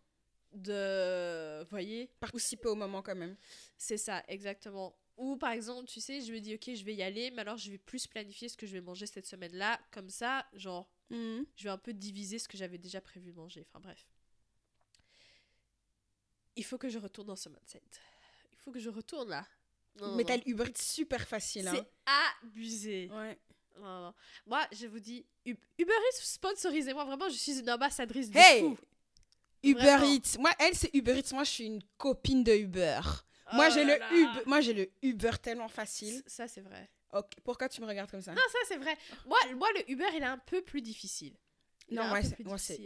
de. 0.54 1.62
Vous 1.64 1.70
voyez 1.70 2.12
Participer 2.20 2.68
au 2.70 2.76
moment 2.76 3.02
quand 3.02 3.16
même. 3.16 3.36
C'est 3.76 3.98
ça, 3.98 4.24
exactement. 4.28 4.96
Ou 5.18 5.38
par 5.38 5.52
exemple, 5.52 5.88
tu 5.88 6.02
sais, 6.02 6.20
je 6.22 6.34
me 6.34 6.40
dis, 6.40 6.56
ok, 6.56 6.74
je 6.76 6.84
vais 6.84 6.94
y 6.94 7.02
aller, 7.02 7.32
mais 7.32 7.42
alors 7.42 7.58
je 7.58 7.72
vais 7.72 7.78
plus 7.78 8.06
planifier 8.08 8.50
ce 8.50 8.58
que 8.58 8.66
je 8.68 8.74
vais 8.74 8.82
manger 8.82 9.06
cette 9.08 9.26
semaine-là. 9.26 9.80
Comme 9.92 10.10
ça, 10.10 10.46
genre, 10.54 10.90
Mm. 11.12 11.44
je 11.56 11.64
vais 11.64 11.70
un 11.70 11.78
peu 11.78 11.94
diviser 11.94 12.40
ce 12.40 12.48
que 12.48 12.58
j'avais 12.58 12.80
déjà 12.80 13.00
prévu 13.00 13.32
de 13.32 13.36
manger. 13.38 13.66
Enfin 13.70 13.80
bref. 13.80 14.08
Il 16.56 16.64
faut 16.64 16.78
que 16.78 16.90
je 16.90 16.98
retourne 16.98 17.28
dans 17.28 17.36
ce 17.36 17.50
mindset. 17.50 17.82
Il 18.52 18.58
faut 18.58 18.72
que 18.72 18.80
je 18.80 18.90
retourne 18.90 19.30
là. 19.30 19.46
Non, 20.00 20.08
non, 20.08 20.16
Mais 20.16 20.24
t'as 20.24 20.38
Uber 20.46 20.66
Eats 20.68 20.82
super 20.82 21.28
facile. 21.28 21.68
Hein. 21.68 21.74
C'est 21.76 21.88
abusé. 22.48 23.10
Ouais. 23.14 23.38
Non, 23.78 24.02
non. 24.06 24.14
Moi, 24.46 24.66
je 24.72 24.88
vous 24.88 25.00
dis, 25.00 25.26
Uber 25.46 25.60
Eats, 25.78 26.22
sponsorisez-moi. 26.22 27.04
Vraiment, 27.06 27.30
je 27.30 27.36
suis 27.36 27.60
une 27.60 27.70
ambassadrice 27.70 28.30
de 28.32 28.38
Hey 28.38 28.62
fou. 28.62 28.78
Uber 29.64 29.80
Vraiment. 29.82 30.06
Eats. 30.14 30.38
Moi, 30.40 30.52
elle, 30.60 30.76
c'est 30.76 30.94
Uber 30.94 31.20
Eats. 31.20 31.34
Moi, 31.34 31.44
je 31.44 31.52
suis 31.52 31.66
une 31.66 31.84
copine 31.98 32.44
de 32.44 32.54
Uber. 32.56 33.02
Oh 33.48 33.56
moi, 33.56 33.70
j'ai 33.70 33.84
le. 33.84 33.94
Uber. 33.96 34.42
Moi, 34.46 34.62
j'ai 34.62 34.74
le 34.74 34.90
Uber 35.04 35.32
tellement 35.42 35.68
facile. 35.68 36.22
Ça, 36.26 36.48
c'est 36.48 36.62
vrai. 36.62 36.90
Ok. 37.14 37.34
Pourquoi 37.44 37.70
tu 37.70 37.80
me 37.82 37.86
regardes 37.88 38.10
comme 38.12 38.22
ça? 38.22 38.34
Non, 38.34 38.42
ça, 38.52 38.58
c'est 38.68 38.78
vrai. 38.78 38.98
Moi, 39.26 39.38
moi, 39.56 39.68
le 39.76 39.90
Uber, 39.92 40.06
il 40.16 40.22
est 40.22 40.26
un 40.26 40.38
peu 40.40 40.62
plus 40.62 40.82
difficile. 40.82 41.34
Il 41.90 41.96
Non, 41.96 42.08
moi, 42.08 42.58
c'est. 42.58 42.80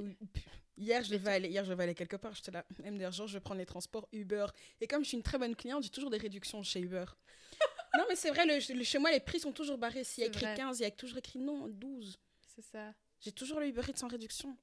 Hier, 0.77 1.03
je 1.03 1.11
devais 1.11 1.31
aller, 1.31 1.49
hier, 1.49 1.65
je 1.65 1.71
devais 1.71 1.83
aller 1.83 1.95
quelque 1.95 2.15
part. 2.15 2.33
J'étais 2.35 2.51
là, 2.51 2.65
même 2.83 2.97
des 2.97 3.11
jours, 3.11 3.27
je 3.27 3.33
vais 3.33 3.39
prendre 3.41 3.59
les 3.59 3.65
transports 3.65 4.07
Uber. 4.13 4.45
Et 4.79 4.87
comme 4.87 5.03
je 5.03 5.09
suis 5.09 5.17
une 5.17 5.23
très 5.23 5.37
bonne 5.37 5.53
cliente, 5.55 5.83
j'ai 5.83 5.89
toujours 5.89 6.09
des 6.09 6.17
réductions 6.17 6.63
chez 6.63 6.79
Uber. 6.79 7.03
non, 7.97 8.05
mais 8.07 8.15
c'est 8.15 8.29
vrai, 8.29 8.45
le, 8.45 8.73
le- 8.73 8.83
chez 8.83 8.97
moi, 8.97 9.11
les 9.11 9.19
prix 9.19 9.41
sont 9.41 9.51
toujours 9.51 9.77
barrés. 9.77 10.05
S'il 10.05 10.21
y 10.23 10.25
a 10.25 10.29
écrit 10.29 10.45
vrai. 10.45 10.55
15, 10.55 10.79
il 10.79 10.83
y 10.83 10.85
a 10.85 10.91
toujours 10.91 11.17
écrit 11.17 11.39
non, 11.39 11.67
12. 11.67 12.17
C'est 12.55 12.61
ça. 12.61 12.93
J'ai 13.19 13.33
toujours 13.33 13.59
le 13.59 13.67
Uber 13.67 13.81
Eats 13.89 13.97
sans 13.97 14.07
réduction. 14.07 14.55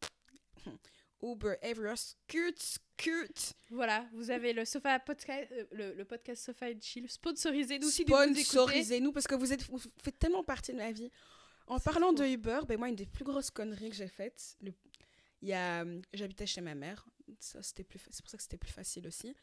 Uber 1.22 1.54
Everest, 1.62 2.16
scoot, 2.28 2.58
scoot. 2.58 3.52
Voilà, 3.70 4.06
vous 4.12 4.30
avez 4.30 4.52
le 4.52 4.64
sofa 4.64 4.98
podcast, 5.00 5.48
euh, 5.52 5.64
le, 5.72 5.94
le 5.94 6.04
podcast 6.04 6.44
Sofa 6.44 6.66
and 6.66 6.80
Chill. 6.80 7.08
Sponsorisez-nous 7.10 7.88
si. 7.90 8.04
Sponsorisez-nous 8.04 9.12
parce 9.12 9.26
que 9.26 9.34
vous, 9.34 9.52
êtes, 9.52 9.62
vous 9.68 9.78
faites 10.02 10.18
tellement 10.18 10.44
partie 10.44 10.72
de 10.72 10.78
ma 10.78 10.92
vie. 10.92 11.10
En 11.66 11.78
parlant 11.80 12.12
trop. 12.14 12.22
de 12.24 12.28
Uber, 12.28 12.60
ben 12.68 12.78
moi, 12.78 12.88
une 12.88 12.94
des 12.96 13.06
plus 13.06 13.24
grosses 13.24 13.50
conneries 13.50 13.90
que 13.90 13.96
j'ai 13.96 14.08
faites, 14.08 14.56
le- 14.60 14.72
il 15.42 15.48
y 15.48 15.52
a, 15.52 15.84
euh, 15.84 16.00
j'habitais 16.12 16.46
chez 16.46 16.60
ma 16.60 16.74
mère, 16.74 17.04
ça, 17.40 17.62
c'était 17.62 17.82
plus, 17.84 17.98
fa- 17.98 18.10
c'est 18.12 18.22
pour 18.22 18.30
ça 18.30 18.36
que 18.36 18.42
c'était 18.42 18.56
plus 18.56 18.70
facile 18.70 19.06
aussi. 19.08 19.34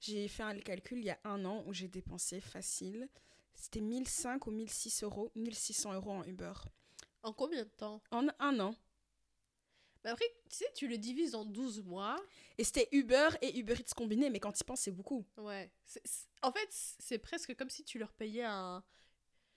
J'ai 0.00 0.26
fait 0.28 0.42
un 0.42 0.58
calcul 0.58 0.98
il 0.98 1.04
y 1.04 1.10
a 1.10 1.18
un 1.24 1.44
an 1.44 1.62
où 1.66 1.72
j'ai 1.72 1.86
dépensé 1.88 2.40
facile, 2.40 3.08
c'était 3.54 3.80
1005 3.80 4.46
ou 4.46 4.50
1006 4.50 5.02
euros, 5.04 5.30
1600 5.36 5.92
euros 5.94 6.10
en 6.12 6.24
Uber. 6.24 6.52
En 7.22 7.32
combien 7.32 7.62
de 7.64 7.68
temps? 7.68 8.02
En 8.10 8.26
un 8.38 8.60
an. 8.60 8.74
Mais 10.04 10.10
après, 10.10 10.24
tu 10.48 10.56
sais, 10.56 10.66
tu 10.74 10.88
le 10.88 10.96
divises 10.98 11.34
en 11.34 11.44
12 11.44 11.82
mois. 11.82 12.16
Et 12.58 12.64
c'était 12.64 12.88
Uber 12.92 13.28
et 13.42 13.58
Uber 13.58 13.74
Eats 13.74 13.94
combinés, 13.96 14.30
mais 14.30 14.40
quand 14.40 14.52
tu 14.52 14.60
y 14.62 14.64
penses, 14.64 14.80
c'est 14.80 14.90
beaucoup. 14.90 15.26
Ouais. 15.36 15.70
En 16.42 16.52
fait, 16.52 16.68
c'est 16.70 17.18
presque 17.18 17.54
comme 17.56 17.70
si 17.70 17.84
tu 17.84 17.98
leur 17.98 18.12
payais 18.12 18.44
un. 18.44 18.82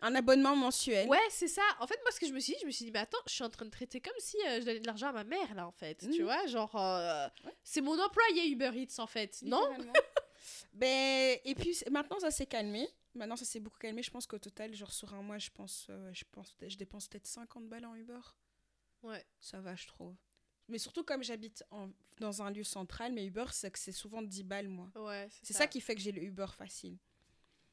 Un 0.06 0.16
abonnement 0.16 0.54
mensuel. 0.58 1.08
Ouais, 1.08 1.18
c'est 1.30 1.48
ça. 1.48 1.62
En 1.80 1.88
fait, 1.88 1.98
moi, 2.02 2.12
ce 2.12 2.20
que 2.20 2.28
je 2.28 2.34
me 2.34 2.40
suis 2.42 2.52
dit, 2.56 2.60
je 2.60 2.66
me 2.66 2.72
suis 2.72 2.84
dit, 2.84 2.92
mais 2.92 3.00
attends, 3.00 3.20
je 3.26 3.32
suis 3.36 3.44
en 3.46 3.50
train 3.50 3.64
de 3.64 3.70
traiter 3.70 4.02
comme 4.02 4.12
si 4.20 4.36
euh, 4.46 4.60
je 4.60 4.66
donnais 4.66 4.82
de 4.82 4.86
l'argent 4.86 5.08
à 5.08 5.14
ma 5.14 5.24
mère, 5.24 5.56
là, 5.56 5.66
en 5.66 5.72
fait. 5.72 5.96
Tu 6.12 6.20
Mhm. 6.20 6.24
vois, 6.24 6.46
genre, 6.48 6.76
euh, 6.76 7.26
Ouais. 7.46 7.56
c'est 7.64 7.80
mon 7.80 7.98
employé 7.98 8.50
Uber 8.50 8.72
Eats, 8.76 9.00
en 9.02 9.08
fait. 9.08 9.42
Non? 9.44 9.62
Ben, 10.74 11.40
et 11.46 11.56
puis 11.56 11.78
maintenant, 11.90 12.20
ça 12.20 12.32
s'est 12.32 12.46
calmé. 12.48 12.88
Maintenant, 13.16 13.36
ça 13.38 13.46
s'est 13.46 13.60
beaucoup 13.60 13.78
calmé. 13.78 14.02
Je 14.04 14.12
pense 14.12 14.26
qu'au 14.28 14.40
total, 14.40 14.74
genre 14.76 14.92
sur 14.92 15.14
un 15.14 15.22
mois, 15.22 15.38
je 15.38 15.50
pense, 15.52 15.88
euh, 15.90 16.12
je 16.14 16.24
pense, 16.32 16.54
je 16.62 16.76
dépense 16.78 17.08
peut-être 17.08 17.28
50 17.28 17.70
balles 17.70 17.86
en 17.86 17.96
Uber. 17.96 18.20
Ouais. 19.04 19.24
Ça 19.40 19.62
va, 19.62 19.76
je 19.76 19.88
trouve. 19.88 20.16
Mais 20.74 20.80
surtout 20.80 21.04
comme 21.04 21.24
j'habite 21.24 21.64
dans 22.20 22.42
un 22.42 22.50
lieu 22.50 22.64
central, 22.64 23.14
mais 23.14 23.26
Uber, 23.28 23.46
c'est 23.52 23.70
que 23.70 23.78
c'est 23.78 23.92
souvent 23.92 24.24
10 24.24 24.44
balles, 24.44 24.68
moi. 24.68 24.90
Ouais, 24.96 25.30
C'est 25.44 25.54
ça. 25.54 25.68
qui 25.68 25.80
fait 25.82 25.94
que 25.94 26.02
j'ai 26.02 26.12
le 26.12 26.24
Uber 26.24 26.48
facile. 26.58 26.98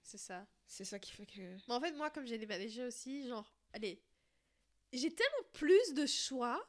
C'est 0.02 0.18
ça. 0.18 0.46
C'est 0.66 0.84
ça 0.84 0.98
qui 0.98 1.10
fait 1.12 1.24
que... 1.24 1.40
Mais 1.66 1.74
en 1.74 1.80
fait, 1.80 1.92
moi, 1.92 2.10
comme 2.10 2.26
j'ai 2.26 2.36
déménagé 2.36 2.84
aussi, 2.84 3.26
genre, 3.26 3.50
allez, 3.72 4.02
j'ai 4.92 5.10
tellement 5.14 5.48
plus 5.54 5.94
de 5.94 6.04
choix 6.04 6.62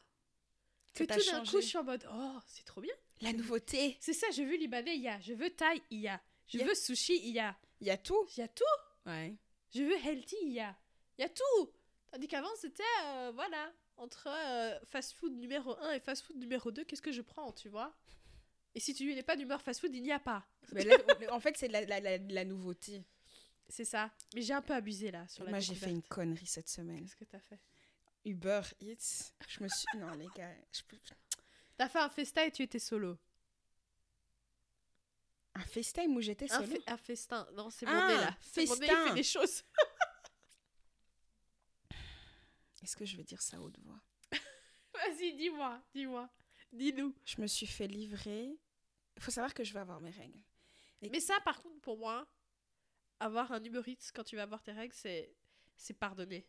que 0.94 1.04
tout 1.04 1.10
d'un 1.32 1.44
coup, 1.44 1.60
je 1.60 1.66
suis 1.66 1.78
en 1.78 1.84
mode, 1.84 2.08
oh, 2.10 2.40
c'est 2.48 2.64
trop 2.64 2.80
bien. 2.80 2.94
La 3.20 3.34
nouveauté, 3.34 3.98
C'est 4.00 4.14
ça, 4.14 4.28
je 4.32 4.42
veux 4.44 4.56
libanais, 4.56 4.96
il 4.96 5.02
y 5.02 5.10
a. 5.10 5.20
Je 5.20 5.34
veux 5.34 5.50
thaï, 5.50 5.82
il 5.90 6.00
y 6.00 6.08
a. 6.08 6.22
Je 6.48 6.58
Il 6.58 6.62
y 6.62 6.64
a- 6.64 6.68
veux 6.68 6.76
sushi, 6.76 7.18
il 7.28 7.34
y 7.34 7.40
a. 7.40 7.58
il 7.82 7.88
y 7.88 7.92
a 7.92 7.98
tout. 7.98 8.26
Il 8.38 8.40
y 8.40 8.44
a 8.44 8.48
tout. 8.48 8.64
Ouais. 9.06 9.36
Je 9.76 9.84
veux 9.84 9.98
healthy, 9.98 10.38
il 10.44 10.54
y 10.54 10.62
a. 10.62 10.78
Il 11.18 11.22
y 11.24 11.26
a 11.26 11.30
tout. 11.30 11.74
Tandis 12.10 12.28
qu'avant, 12.30 12.56
c'était, 12.56 12.84
euh, 13.04 13.32
voilà, 13.36 13.74
entre 14.02 14.28
euh, 14.28 14.80
fast-food 14.90 15.34
numéro 15.34 15.78
1 15.80 15.94
et 15.94 16.00
fast-food 16.00 16.36
numéro 16.38 16.72
2, 16.72 16.84
qu'est-ce 16.84 17.02
que 17.02 17.12
je 17.12 17.22
prends, 17.22 17.52
tu 17.52 17.70
vois? 17.70 17.96
Et 18.74 18.80
si 18.80 18.94
tu 18.94 19.06
n'es 19.14 19.22
pas 19.24 19.36
d'humeur 19.36 19.62
fast-food, 19.62 19.94
il 19.94 20.02
n'y 20.02 20.12
a 20.12 20.20
pas. 20.20 20.44
Mais 20.74 20.84
là, 20.84 20.96
en 21.32 21.40
fait, 21.40 21.56
c'est 21.58 21.68
de 21.68 21.74
la, 21.74 21.82
la, 21.86 22.00
la- 22.00 22.18
la 22.18 22.46
nouveauté. 22.46 23.04
C'est 23.70 23.86
ça. 23.86 24.12
Mais 24.34 24.42
j'ai 24.42 24.54
un 24.54 24.62
peu 24.62 24.74
abusé, 24.74 25.12
là, 25.12 25.28
sur 25.28 25.44
la 25.44 25.52
Moi, 25.52 25.60
j'ai 25.60 25.76
fait 25.76 25.92
une 25.92 26.02
connerie 26.02 26.46
cette 26.48 26.68
semaine. 26.70 27.02
Qu'est-ce 27.02 27.16
que 27.16 27.26
t'as 27.26 27.40
fait? 27.40 27.60
Uber 28.26 28.62
Eats, 28.82 29.34
je 29.48 29.64
me 29.64 29.68
suis... 29.70 29.86
Non, 29.98 30.12
les 30.16 30.28
gars, 30.36 30.52
je. 30.72 30.82
T'as 31.78 31.90
fait 31.90 32.00
un 32.00 32.10
festin 32.10 32.44
et 32.44 32.52
tu 32.52 32.64
étais 32.64 32.80
solo. 32.80 33.18
Un 35.56 35.64
FaceTime 35.66 36.16
où 36.16 36.22
j'étais 36.22 36.52
Un, 36.52 36.60
solo? 36.62 36.76
fe- 36.76 36.84
un 36.88 36.98
festin. 36.98 37.48
Non, 37.54 37.70
c'est 37.70 37.86
mon 37.86 37.92
Ah, 37.94 38.08
nez, 38.08 38.18
là. 38.18 38.38
C'est 38.42 38.66
mon 38.66 38.76
nez, 38.78 38.88
il 38.88 38.90
festin. 38.90 39.08
fait 39.10 39.14
des 39.16 39.24
choses. 39.24 39.64
Est-ce 42.82 42.96
que 42.96 43.06
je 43.06 43.16
vais 43.18 43.24
dire 43.24 43.42
ça 43.42 43.60
haute 43.62 43.78
voix? 43.80 44.00
Vas-y, 44.94 45.34
dis-moi, 45.36 45.82
dis-moi. 45.94 46.30
Dis-nous. 46.74 47.14
Je 47.26 47.42
me 47.42 47.48
suis 47.48 47.68
fait 47.68 47.88
livrer. 47.88 48.58
Il 49.16 49.22
faut 49.22 49.32
savoir 49.32 49.54
que 49.54 49.64
je 49.64 49.74
vais 49.74 49.80
avoir 49.80 50.00
mes 50.02 50.10
règles. 50.12 50.40
Et- 51.02 51.10
Mais 51.10 51.20
ça, 51.20 51.40
par 51.42 51.62
contre, 51.62 51.80
pour 51.82 51.98
moi, 51.98 52.28
avoir 53.20 53.52
un 53.52 53.64
Uber 53.64 53.82
Eats 53.88 54.12
quand 54.14 54.24
tu 54.24 54.36
vas 54.36 54.44
avoir 54.44 54.62
tes 54.64 54.72
règles, 54.72 54.94
c'est 54.96 55.36
c'est 55.76 55.94
pardonné. 55.94 56.46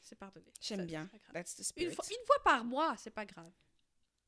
C'est 0.00 0.16
pardonné. 0.16 0.50
J'aime 0.60 0.86
bien. 0.86 1.08
That's 1.32 1.54
the 1.56 1.62
spirit. 1.62 1.88
Une 1.90 1.94
fois, 1.94 2.04
une 2.10 2.26
fois 2.26 2.42
par 2.42 2.64
mois, 2.64 2.96
c'est 2.96 3.10
pas 3.10 3.26
grave. 3.26 3.52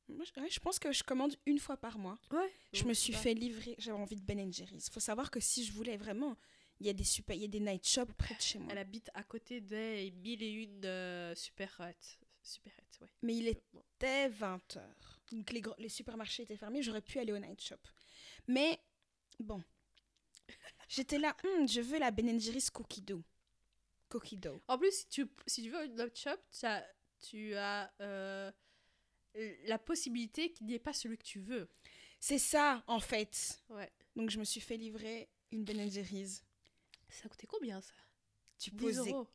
Moi, 0.09 0.25
je, 0.25 0.41
ouais, 0.41 0.51
je 0.51 0.61
pense 0.61 0.79
que 0.79 0.93
je 0.93 1.03
commande 1.03 1.35
une 1.47 1.59
fois 1.59 1.77
par 1.79 1.97
mois. 1.99 2.19
Ouais. 2.31 2.53
je 2.73 2.85
me 2.85 2.93
suis 2.93 3.15
fait 3.15 3.33
livrer. 3.33 3.75
J'avais 3.79 3.97
envie 3.99 4.17
de 4.17 4.21
Ben 4.23 4.53
Jerry's. 4.53 4.89
Il 4.89 4.93
faut 4.93 5.01
savoir 5.01 5.31
que 5.31 5.41
si 5.41 5.65
je 5.65 5.73
voulais 5.73 5.97
vraiment, 5.97 6.37
il 6.83 6.87
y 6.87 6.91
a 6.91 6.93
des 6.93 7.05
super, 7.05 7.37
il 7.37 7.43
y 7.43 7.45
a 7.45 7.49
des 7.49 7.61
night 7.61 7.87
shops 7.87 8.13
près 8.19 8.35
de 8.35 8.41
chez 8.41 8.59
moi. 8.59 8.73
Elle 8.73 8.79
habite 8.79 9.09
à 9.15 9.23
côté 9.23 9.61
des 9.61 10.11
mille 10.17 10.43
et 10.43 10.51
une 10.51 10.85
euh, 10.85 11.35
super 11.37 11.79
ouais. 11.81 11.97
Mais 13.23 13.37
il 13.37 13.57
Bon. 13.73 13.83
était 13.97 14.29
20 14.29 14.77
heures. 14.77 15.21
Donc 15.31 15.51
les, 15.53 15.63
les 15.79 15.89
supermarchés 15.89 16.43
étaient 16.43 16.57
fermés. 16.57 16.83
J'aurais 16.83 17.01
pu 17.01 17.21
aller 17.21 17.33
au 17.33 17.39
night 17.39 17.61
shop. 17.61 17.77
Mais 18.49 18.81
bon, 19.39 19.63
j'étais 20.89 21.19
là. 21.19 21.37
Hum, 21.45 21.69
je 21.69 21.81
veux 21.81 22.01
la 22.01 22.11
Ben 22.11 22.41
Jerry's 22.41 22.69
cookie 22.69 23.03
dough. 23.03 23.23
Cookie 24.09 24.37
dough. 24.37 24.61
En 24.67 24.77
plus, 24.77 24.91
si 24.93 25.07
tu, 25.09 25.27
si 25.47 25.63
tu 25.63 25.71
veux 25.71 25.85
une 25.85 25.95
night 25.95 26.17
shop, 26.19 26.37
tu 26.51 26.67
as, 26.67 26.85
tu 27.21 27.55
as 27.55 27.93
euh, 28.01 28.51
la 29.67 29.79
possibilité 29.79 30.51
qu'il 30.53 30.67
n'y 30.67 30.75
ait 30.75 30.81
pas 30.81 30.93
celui 30.93 31.17
que 31.17 31.25
tu 31.25 31.39
veux. 31.39 31.69
C'est 32.19 32.39
ça 32.39 32.83
en 32.89 32.99
fait. 32.99 33.63
Ouais. 33.69 33.91
Donc 34.17 34.31
je 34.31 34.39
me 34.41 34.45
suis 34.45 34.61
fait 34.61 34.77
livrer 34.77 35.29
une 35.53 35.65
Ben 35.65 35.89
Jerry's. 35.91 36.43
Ça 37.13 37.29
coûté 37.29 37.47
combien 37.47 37.81
ça? 37.81 37.93
Tu 38.59 38.71
10 38.71 38.77
posais 38.77 39.11
euros 39.11 39.29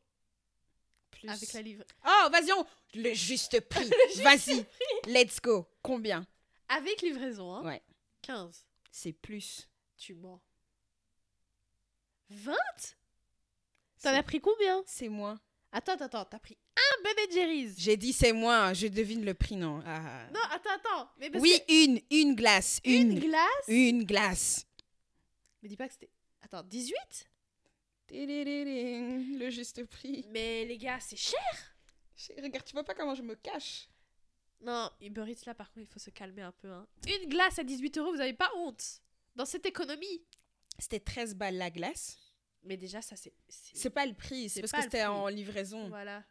plus. 1.10 1.28
avec 1.28 1.52
la 1.52 1.62
livre. 1.62 1.84
Oh, 2.06 2.28
vas-y, 2.30 2.52
on... 2.52 2.66
le 2.94 3.14
juste 3.14 3.60
prix. 3.68 3.88
Vas-y, 4.22 4.64
let's 5.06 5.40
go. 5.40 5.68
Combien? 5.82 6.26
Avec 6.68 7.00
livraison, 7.02 7.54
hein 7.54 7.64
Ouais. 7.64 7.82
15. 8.22 8.66
C'est 8.90 9.12
plus. 9.12 9.68
Tu 9.96 10.14
mens. 10.14 10.40
20 12.30 12.54
T'en 14.02 14.10
as 14.14 14.22
pris 14.22 14.40
combien? 14.40 14.82
C'est 14.86 15.08
moins. 15.08 15.40
Attends, 15.72 15.92
attends, 15.94 16.04
attends. 16.06 16.24
T'as 16.26 16.38
pris 16.38 16.56
un 16.76 17.02
Ben 17.02 17.14
Jerry's. 17.32 17.74
J'ai 17.78 17.96
dit 17.96 18.12
c'est 18.12 18.32
moins. 18.32 18.72
Je 18.74 18.86
devine 18.86 19.24
le 19.24 19.34
prix, 19.34 19.56
non 19.56 19.82
Ah. 19.84 20.26
Non, 20.32 20.40
attends, 20.50 20.70
attends. 20.74 21.10
Mais 21.18 21.30
parce 21.30 21.42
Oui, 21.42 21.58
que 21.66 21.72
une, 21.84 22.00
une 22.10 22.34
glace. 22.34 22.80
une 22.84 23.12
Une, 23.12 23.20
glace? 23.20 23.64
une 23.68 24.04
glace. 24.04 24.66
Mais 25.62 25.68
dis 25.68 25.76
pas 25.76 25.86
que 25.88 25.94
c'était. 25.94 26.10
Attends, 26.42 26.62
18 26.62 26.94
Tadadading, 26.94 27.26
Le 28.10 29.50
juste 29.50 29.84
prix. 29.84 30.26
Mais 30.30 30.64
les 30.64 30.78
gars, 30.78 31.00
c'est 31.00 31.16
cher. 31.16 31.40
Regarde, 32.42 32.64
tu 32.64 32.72
vois 32.72 32.84
pas 32.84 32.94
comment 32.94 33.14
je 33.14 33.22
me 33.22 33.34
cache 33.34 33.88
Non, 34.60 34.90
Uber 35.00 35.24
Eats 35.30 35.44
là, 35.46 35.54
par 35.54 35.68
contre, 35.68 35.86
il 35.88 35.92
faut 35.92 35.98
se 35.98 36.10
calmer 36.10 36.42
un 36.42 36.52
peu. 36.52 36.70
Hein. 36.70 36.86
Une 37.06 37.28
glace 37.28 37.58
à 37.58 37.64
18 37.64 37.98
euros, 37.98 38.12
vous 38.12 38.20
avez 38.20 38.32
pas 38.34 38.50
honte 38.56 39.02
Dans 39.36 39.44
cette 39.44 39.66
économie. 39.66 40.22
C'était 40.78 41.00
13 41.00 41.34
balles 41.34 41.56
la 41.56 41.70
glace. 41.70 42.18
Mais 42.64 42.76
déjà, 42.76 43.00
ça, 43.02 43.16
c'est. 43.16 43.32
c'est- 43.48 43.90
pas 43.90 44.04
le 44.04 44.14
prix, 44.14 44.48
c'est 44.48 44.60
parce 44.60 44.72
que 44.72 44.82
c'était 44.82 45.04
en 45.04 45.28
livraison. 45.28 45.88
Voilà. 45.88 46.24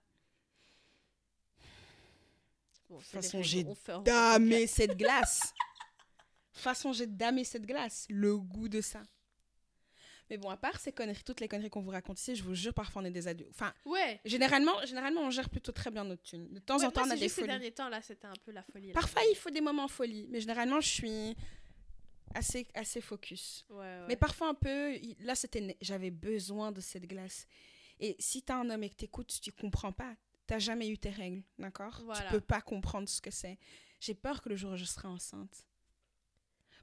Bon, 2.90 2.98
De 2.98 3.02
toute 3.02 3.12
façon, 3.12 3.42
j'ai 3.44 3.66
damé 4.04 4.68
cette 4.68 4.98
glace. 4.98 5.40
De 5.40 6.54
toute 6.54 6.62
façon, 6.64 6.94
j'ai 6.94 7.08
damé 7.08 7.44
cette 7.44 7.66
glace. 7.66 8.06
Le 8.10 8.38
goût 8.38 8.70
de 8.70 8.82
ça. 8.82 9.04
Mais 10.30 10.38
bon, 10.38 10.50
à 10.50 10.58
part 10.58 10.80
ces 10.80 10.92
conneries, 10.92 11.24
toutes 11.24 11.40
les 11.40 11.48
conneries 11.48 11.70
qu'on 11.70 11.82
vous 11.82 11.92
raconte 11.92 12.20
ici, 12.20 12.36
je 12.36 12.44
vous 12.44 12.54
jure, 12.56 12.74
parfois 12.74 13.02
on 13.02 13.06
est 13.06 13.12
des 13.12 13.28
adultes. 13.28 13.50
Enfin, 13.52 13.74
Ouais. 13.86 14.20
généralement, 14.26 14.86
généralement, 14.86 15.22
on 15.22 15.30
gère 15.32 15.50
plutôt 15.50 15.72
très 15.72 15.90
bien 15.92 16.04
notre 16.04 16.24
thune. 16.24 16.48
De 16.54 16.60
temps 16.60 16.78
Ouais, 16.78 16.86
en 16.86 16.92
temps, 16.92 17.02
moi, 17.02 17.10
on 17.10 17.12
a 17.12 17.16
des 17.16 17.22
juste 17.22 17.36
ces 17.36 17.42
folies. 17.42 17.54
derniers 17.54 17.72
temps, 17.72 17.90
là, 17.90 18.02
c'était 18.02 18.28
un 18.28 18.34
peu 18.46 18.52
la 18.52 18.64
folie. 18.64 18.88
là. 18.90 18.94
Parfois, 18.94 19.22
il 19.32 19.36
faut 19.36 19.50
des 19.50 19.62
moments 19.62 19.88
folie. 19.88 20.28
Mais 20.30 20.42
généralement, 20.42 20.82
je 20.82 20.90
suis 20.90 21.36
assez, 22.36 22.68
assez 22.74 23.02
focus. 23.02 23.66
Ouais, 23.70 23.78
ouais. 23.78 24.06
Mais 24.10 24.16
parfois 24.16 24.50
un 24.50 24.54
peu, 24.54 24.98
là, 25.22 25.36
c'était, 25.36 25.78
j'avais 25.82 26.12
besoin 26.12 26.72
de 26.72 26.82
cette 26.82 27.06
glace. 27.08 27.48
Et 28.00 28.16
si 28.20 28.42
t'as 28.44 28.56
un 28.58 28.70
homme 28.70 28.84
et 28.84 28.90
que 28.90 28.96
t'écoutes, 28.96 29.40
tu 29.42 29.52
comprends 29.52 29.92
pas. 29.92 30.14
T'as 30.46 30.60
jamais 30.60 30.88
eu 30.88 30.98
tes 30.98 31.10
règles, 31.10 31.44
d'accord? 31.60 32.00
Voilà. 32.06 32.22
Tu 32.26 32.32
peux 32.32 32.42
pas 32.42 32.62
comprendre 32.62 33.10
ce 33.10 33.20
que 33.22 33.32
c'est. 33.32 33.58
J'ai 34.00 34.14
peur 34.14 34.42
que 34.42 34.50
le 34.50 34.56
jour 34.56 34.74
où 34.74 34.76
je 34.78 34.86
serai 34.86 35.08
enceinte. 35.08 35.66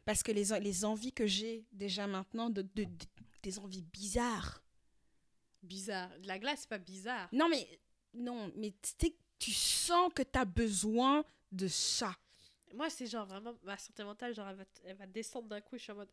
Parce 0.04 0.22
que 0.22 0.32
les, 0.32 0.44
les 0.60 0.84
envies 0.84 1.12
que 1.12 1.26
j'ai 1.26 1.64
déjà 1.72 2.06
maintenant, 2.06 2.50
de, 2.50 2.62
de- 2.62 2.84
de- 2.84 3.06
des 3.42 3.58
envies 3.58 3.82
bizarres. 3.82 4.62
Bizarre. 5.62 6.10
La 6.24 6.38
glace, 6.38 6.60
c'est 6.62 6.68
pas 6.68 6.78
bizarre. 6.78 7.28
Non, 7.32 7.48
mais, 7.48 7.66
non, 8.14 8.52
mais 8.56 8.74
tu 8.98 9.10
tu 9.38 9.52
sens 9.52 10.10
que 10.14 10.22
t'as 10.22 10.44
besoin 10.44 11.24
de 11.52 11.68
ça. 11.68 12.14
Moi, 12.74 12.88
c'est 12.90 13.06
genre 13.06 13.26
vraiment 13.26 13.54
ma 13.62 13.76
santé 13.76 14.02
mentale, 14.04 14.34
genre 14.34 14.48
elle 14.48 14.56
va, 14.56 14.64
elle 14.84 14.96
va 14.96 15.06
descendre 15.06 15.48
d'un 15.48 15.60
coup. 15.60 15.76
Je 15.76 15.82
suis 15.82 15.92
en 15.92 15.96
mode, 15.96 16.10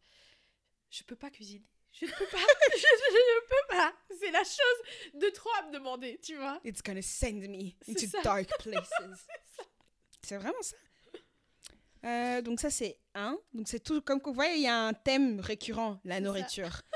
je 0.89 1.03
peux 1.03 1.15
pas 1.15 1.29
cuisiner. 1.29 1.65
Je 1.93 2.05
ne 2.05 2.11
peux 2.11 2.27
pas. 2.27 2.37
je, 2.77 2.77
ne 2.77 3.47
peux 3.47 3.75
pas. 3.75 3.93
C'est 4.19 4.31
la 4.31 4.43
chose 4.43 5.21
de 5.21 5.29
trop 5.29 5.49
à 5.59 5.67
me 5.67 5.73
demander, 5.73 6.19
tu 6.21 6.35
vois. 6.37 6.59
It's 6.63 6.81
gonna 6.81 7.01
send 7.01 7.47
me 7.47 7.71
into 7.87 8.07
ça. 8.07 8.21
dark 8.21 8.49
places. 8.59 9.27
c'est 10.21 10.37
vraiment 10.37 10.61
ça. 10.61 10.75
Euh, 12.03 12.41
donc 12.41 12.59
ça 12.59 12.69
c'est 12.69 12.97
un. 13.13 13.37
Donc 13.53 13.67
c'est 13.67 13.79
tout 13.79 14.01
comme 14.01 14.19
vous 14.23 14.33
voyez 14.33 14.55
il 14.55 14.63
y 14.63 14.67
a 14.67 14.87
un 14.87 14.93
thème 14.93 15.39
récurrent 15.39 15.99
la 16.03 16.19
nourriture. 16.19 16.81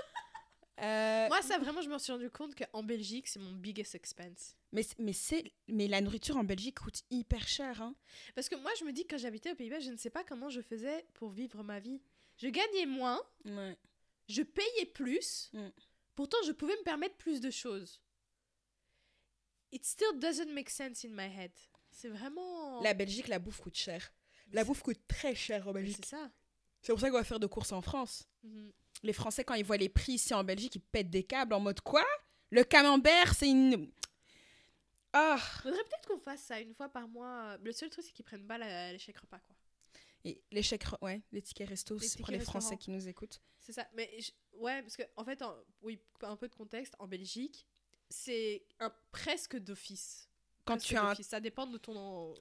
Euh, 0.81 1.27
Moi, 1.29 1.41
ça 1.41 1.57
vraiment, 1.57 1.81
je 1.81 1.87
me 1.87 1.97
suis 1.97 2.11
rendu 2.11 2.29
compte 2.29 2.53
qu'en 2.53 2.83
Belgique, 2.83 3.29
c'est 3.29 3.39
mon 3.39 3.53
biggest 3.53 3.95
expense. 3.95 4.57
mais 4.73 4.81
mais 4.99 5.13
c'est 5.13 5.53
mais 5.69 5.87
la 5.87 6.01
nourriture 6.01 6.35
en 6.35 6.43
Belgique 6.43 6.79
coûte 6.81 7.01
hyper 7.09 7.47
cher 7.47 7.81
hein. 7.81 7.95
Parce 8.35 8.49
que 8.49 8.55
moi, 8.57 8.71
je 8.77 8.83
me 8.83 8.91
dis, 8.91 9.07
quand 9.07 9.17
j'habitais 9.17 9.53
aux 9.53 9.55
Pays-Bas, 9.55 9.79
je 9.79 9.89
ne 9.91 9.95
sais 9.95 10.09
pas 10.09 10.25
comment 10.25 10.49
je 10.49 10.59
faisais 10.59 11.05
pour 11.13 11.29
vivre 11.29 11.63
ma 11.63 11.79
vie. 11.79 12.01
Je 12.35 12.49
gagnais 12.49 12.85
moins, 12.87 13.21
Ouais. 13.45 13.77
je 14.27 14.41
payais 14.41 14.85
plus, 14.93 15.49
Mm. 15.53 15.69
pourtant 16.13 16.37
je 16.45 16.51
pouvais 16.51 16.75
me 16.75 16.83
permettre 16.83 17.15
plus 17.15 17.39
de 17.39 17.51
choses. 17.51 18.01
It 19.71 19.85
still 19.85 20.19
doesn't 20.19 20.51
make 20.53 20.69
sense 20.69 21.05
in 21.05 21.11
my 21.11 21.29
head. 21.33 21.51
C'est 21.89 22.09
vraiment. 22.09 22.81
La 22.81 22.93
Belgique 22.93 23.29
la 23.29 23.39
bouffe 23.39 23.61
coûte 23.61 23.77
cher. 23.77 24.11
La 24.51 24.63
bouffe 24.63 24.81
coûte 24.83 24.99
très 25.07 25.35
cher 25.35 25.67
en 25.67 25.73
Belgique. 25.73 25.97
C'est 26.01 26.15
ça. 26.17 26.31
C'est 26.81 26.91
pour 26.93 26.99
ça 26.99 27.09
qu'on 27.09 27.17
va 27.17 27.23
faire 27.23 27.39
de 27.39 27.47
courses 27.47 27.71
en 27.71 27.81
France. 27.81 28.27
Mhm. 28.43 28.71
Les 29.03 29.13
Français 29.13 29.43
quand 29.43 29.55
ils 29.55 29.65
voient 29.65 29.77
les 29.77 29.89
prix 29.89 30.13
ici 30.13 30.33
en 30.33 30.43
Belgique 30.43 30.75
ils 30.75 30.81
pètent 30.81 31.09
des 31.09 31.23
câbles 31.23 31.53
en 31.53 31.59
mode 31.59 31.81
quoi? 31.81 32.05
Le 32.51 32.63
camembert 32.63 33.33
c'est 33.33 33.49
une 33.49 33.91
ah 35.13 35.37
Faudrait 35.63 35.83
peut-être 35.83 36.07
qu'on 36.09 36.19
fasse 36.19 36.41
ça 36.41 36.59
une 36.59 36.73
fois 36.73 36.89
par 36.89 37.07
mois. 37.07 37.57
Le 37.63 37.71
seul 37.71 37.89
truc, 37.89 38.03
c'est 38.03 38.11
qu'ils 38.11 38.25
prennent 38.25 38.45
pas 38.45 38.57
chèques 38.97 39.17
repas, 39.17 39.39
quoi. 39.39 39.55
Et 40.25 40.41
les 40.51 40.61
chèques, 40.61 40.83
ouais, 41.01 41.21
les 41.31 41.41
tickets 41.41 41.69
resto, 41.69 41.97
c'est 41.99 42.19
pour 42.19 42.31
les 42.31 42.39
Français 42.39 42.75
qui 42.77 42.91
nous 42.91 43.07
écoutent. 43.07 43.39
C'est 43.59 43.71
ça. 43.71 43.87
Mais 43.93 44.11
je- 44.19 44.31
ouais, 44.57 44.81
parce 44.81 44.97
que 44.97 45.03
en 45.15 45.23
fait, 45.23 45.41
en- 45.41 45.55
oui, 45.83 46.01
un 46.21 46.35
peu 46.35 46.49
de 46.49 46.55
contexte. 46.55 46.95
En 46.99 47.07
Belgique, 47.07 47.65
c'est 48.09 48.65
un 48.79 48.91
presque 49.11 49.55
d'office. 49.55 50.27
Quand 50.65 50.73
Presque 50.73 50.87
tu 50.89 50.97
as 50.97 51.09
un. 51.11 51.15
Ça 51.15 51.39
dépend 51.39 51.65
de 51.65 51.77
ton. 51.77 52.33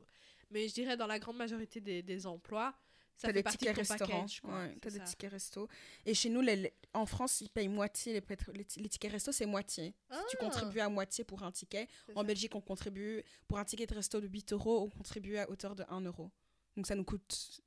Mais 0.50 0.68
je 0.68 0.74
dirais 0.74 0.96
dans 0.96 1.06
la 1.06 1.18
grande 1.18 1.36
majorité 1.36 1.80
des, 1.80 2.02
des 2.02 2.26
emplois, 2.26 2.74
ça 3.16 3.28
fait 3.28 3.32
des 3.34 3.42
partie 3.42 3.58
tickets 3.58 3.76
de 3.76 3.82
ton 3.82 3.88
restaurants. 3.92 4.12
package. 4.22 4.40
quoi. 4.40 4.58
Ouais, 4.58 4.76
t'as 4.80 4.90
des 4.90 4.98
ça. 4.98 5.04
tickets 5.04 5.30
resto. 5.30 5.68
Et 6.04 6.14
chez 6.14 6.28
nous, 6.30 6.40
les- 6.40 6.56
les- 6.56 6.72
en 6.94 7.06
France, 7.06 7.40
ils 7.40 7.48
payent 7.50 7.68
moitié 7.68 8.12
les, 8.20 8.64
tickets 8.88 9.12
resto, 9.12 9.30
c'est 9.32 9.46
moitié. 9.46 9.94
Si 10.10 10.18
tu 10.30 10.36
Ah, 10.40 10.44
contribues 10.44 10.80
à 10.80 10.88
moitié 10.88 11.24
pour 11.24 11.42
un 11.42 11.52
ticket. 11.52 11.88
En 12.14 12.20
ça. 12.20 12.26
Belgique, 12.26 12.54
on 12.54 12.60
contribue 12.60 13.22
pour 13.48 13.58
un 13.58 13.64
ticket 13.64 13.86
de 13.86 13.94
resto 13.94 14.20
de 14.20 14.26
8 14.28 14.52
euros, 14.52 14.82
on 14.82 14.90
contribue 14.90 15.36
à 15.36 15.48
hauteur 15.50 15.74
de 15.76 15.84
1 15.88 16.00
euro. 16.00 16.30
Donc 16.76 16.86
ça 16.86 16.94
nous 16.94 17.04
coûte. 17.04 17.60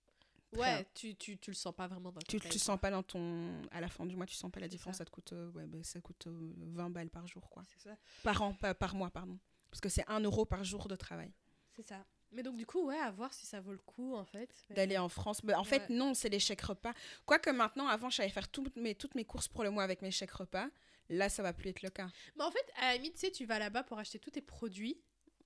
Ouais, 0.55 0.85
tu, 0.93 1.13
tu, 1.15 1.37
tu 1.37 1.51
le 1.51 1.55
sens 1.55 1.75
pas 1.75 1.87
vraiment 1.87 2.09
dans 2.11 2.21
Tu, 2.21 2.37
ton 2.37 2.43
tu 2.43 2.49
paye, 2.49 2.59
sens 2.59 2.79
pas 2.79 2.89
dans 2.89 3.03
ton. 3.03 3.61
À 3.69 3.81
la 3.81 3.89
fin 3.89 4.05
du 4.05 4.15
mois, 4.15 4.25
tu 4.25 4.33
sens 4.35 4.49
pas 4.49 4.61
la 4.61 4.67
différence. 4.69 4.95
ça. 4.95 4.99
Ça, 4.99 5.05
te 5.05 5.11
coûte, 5.11 5.33
euh, 5.33 5.51
ouais, 5.51 5.65
bah, 5.67 5.77
ça 5.83 5.99
coûte 5.99 6.27
euh, 6.27 6.53
20 6.57 6.89
balles 6.89 7.09
par 7.09 7.27
jour, 7.27 7.49
quoi. 7.49 7.63
Ça. 7.77 7.95
Par 8.23 8.41
an, 8.41 8.53
pas 8.53 8.73
par 8.73 8.95
mois, 8.95 9.09
pardon. 9.11 9.37
Parce 9.69 9.81
que 9.81 9.89
c'est 9.89 10.05
1 10.09 10.21
euro 10.21 10.45
par 10.45 10.63
jour 10.63 10.87
de 10.87 10.95
travail. 10.95 11.31
C'est 11.75 11.85
ça. 11.85 12.05
Mais 12.31 12.43
donc, 12.43 12.57
du 12.57 12.65
coup, 12.65 12.85
ouais, 12.87 12.97
à 12.99 13.09
voir 13.11 13.33
si 13.33 13.45
ça 13.45 13.61
vaut 13.61 13.71
le 13.71 13.77
coup, 13.79 14.13
en 14.15 14.25
fait. 14.25 14.49
Mais- 14.69 14.75
D'aller 14.75 14.97
en 14.97 15.09
France. 15.09 15.43
Mais 15.43 15.53
en 15.53 15.63
fait, 15.63 15.89
non, 15.89 16.13
c'est 16.13 16.29
les 16.29 16.39
chèques 16.39 16.61
repas. 16.61 16.93
Quoique 17.25 17.49
maintenant, 17.49 17.87
avant, 17.87 18.09
j'allais 18.09 18.29
faire 18.29 18.49
toutes 18.49 18.75
mes, 18.75 18.95
toutes 18.95 19.15
mes 19.15 19.23
courses 19.25 19.47
pour 19.47 19.63
le 19.63 19.69
mois 19.71 19.83
avec 19.83 20.01
mes 20.01 20.11
chèques 20.11 20.31
repas. 20.31 20.69
Là, 21.09 21.29
ça 21.29 21.41
va 21.41 21.53
plus 21.53 21.69
être 21.69 21.81
le 21.83 21.89
cas. 21.89 22.09
Mais 22.35 22.43
en 22.43 22.51
fait, 22.51 22.65
à 22.75 22.89
la 22.91 22.95
limite, 22.97 23.13
tu 23.13 23.19
sais, 23.21 23.31
tu 23.31 23.45
vas 23.45 23.59
là-bas 23.59 23.83
pour 23.83 23.97
acheter 23.97 24.19
tous 24.19 24.31
tes 24.31 24.41
produits, 24.41 25.01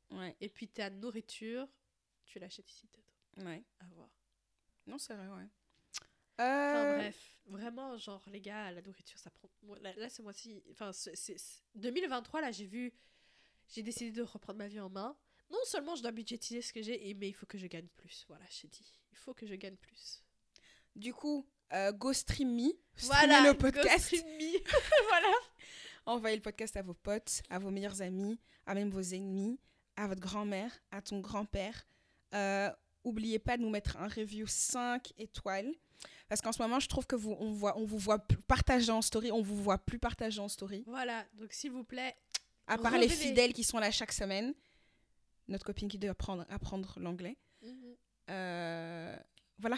Ouais, 0.10 0.36
et 0.42 0.50
puis 0.50 0.68
ta 0.68 0.90
nourriture, 0.90 1.68
tu 2.26 2.40
l'achètes 2.40 2.70
ici, 2.70 2.88
peut-être. 2.88 3.46
ouais. 3.46 3.64
À 3.80 3.86
voir. 3.94 4.10
Non, 4.88 4.98
c'est 4.98 5.14
vrai, 5.14 5.28
ouais. 5.28 5.48
Enfin, 6.40 6.84
Euh, 6.86 6.98
bref, 6.98 7.38
vraiment, 7.46 7.96
genre, 7.98 8.24
les 8.28 8.42
gars, 8.42 8.72
la 8.72 8.82
nourriture, 8.82 9.20
ça 9.20 9.30
prend. 9.30 9.48
Là, 9.82 9.94
là 9.96 10.10
ce 10.10 10.22
mois-ci. 10.24 10.64
Enfin, 10.72 10.92
c'est- 10.92 11.62
2023, 11.76 12.42
là, 12.42 12.52
j'ai 12.52 12.66
vu. 12.66 12.92
J'ai 13.70 13.84
décidé 13.84 14.12
de 14.12 14.24
reprendre 14.24 14.58
ma 14.58 14.68
vie 14.68 14.80
en 14.80 14.90
main. 14.90 15.16
Non 15.52 15.60
seulement 15.66 15.96
je 15.96 16.02
dois 16.02 16.12
budgétiser 16.12 16.62
ce 16.62 16.72
que 16.72 16.82
j'ai, 16.82 17.14
mais 17.20 17.30
il 17.30 17.34
faut 17.34 17.46
que 17.46 17.58
je 17.58 17.68
gagne 17.68 17.88
plus. 17.98 18.26
Voilà, 18.28 18.46
j'ai 18.50 18.68
dit. 18.68 19.00
Il 19.12 19.18
faut 19.18 19.34
que 19.34 19.46
je 19.46 19.56
gagne 19.56 19.76
plus. 19.76 20.24
Du 20.96 21.14
coup, 21.14 21.46
euh, 21.74 21.92
Go 21.92 22.14
Stream 22.14 22.56
Me. 22.56 22.72
Voilà, 23.02 23.42
le 23.42 23.54
Go 23.54 23.60
podcast. 23.60 24.06
Stream 24.06 24.26
Me. 24.26 24.60
voilà. 25.10 25.34
Envoyez 26.06 26.36
le 26.36 26.42
podcast 26.42 26.76
à 26.78 26.82
vos 26.82 26.94
potes, 26.94 27.42
à 27.50 27.60
vos 27.60 27.70
meilleurs 27.70 28.02
amis, 28.02 28.40
à 28.66 28.74
même 28.74 28.90
vos 28.90 29.02
ennemis, 29.02 29.60
à 29.96 30.08
votre 30.08 30.22
grand-mère, 30.22 30.72
à 30.90 31.02
ton 31.02 31.20
grand-père. 31.20 31.86
Euh, 32.34 32.70
oubliez 33.04 33.40
pas 33.40 33.58
de 33.58 33.62
nous 33.62 33.70
mettre 33.70 33.98
un 33.98 34.08
review 34.08 34.48
5 34.48 35.14
étoiles. 35.18 35.72
Parce 36.28 36.42
qu'en 36.42 36.52
ce 36.52 36.62
moment, 36.62 36.80
je 36.80 36.88
trouve 36.88 37.06
que 37.06 37.16
vous, 37.16 37.36
on, 37.40 37.52
voit, 37.52 37.78
on 37.78 37.86
vous 37.86 37.98
voit 37.98 38.20
plus 38.20 38.38
partager 38.38 38.92
en 38.92 39.02
story, 39.02 39.32
on 39.32 39.42
vous 39.42 39.62
voit 39.62 39.78
plus 39.78 40.00
partager 40.00 40.40
en 40.40 40.48
story. 40.48 40.84
Voilà, 40.88 41.26
donc 41.34 41.54
s'il 41.54 41.72
vous 41.72 41.84
plaît, 41.84 42.16
À 42.68 42.78
part 42.78 42.98
les 42.98 43.10
fidèles 43.10 43.54
qui 43.54 43.64
sont 43.64 43.78
là 43.78 43.92
chaque 43.92 44.14
semaine. 44.14 44.54
Notre 45.52 45.66
copine 45.66 45.90
qui 45.90 45.98
doit 46.00 46.12
apprendre, 46.12 46.46
apprendre 46.50 46.98
l'anglais. 47.00 47.38
Euh, 48.30 49.16
voilà. 49.60 49.78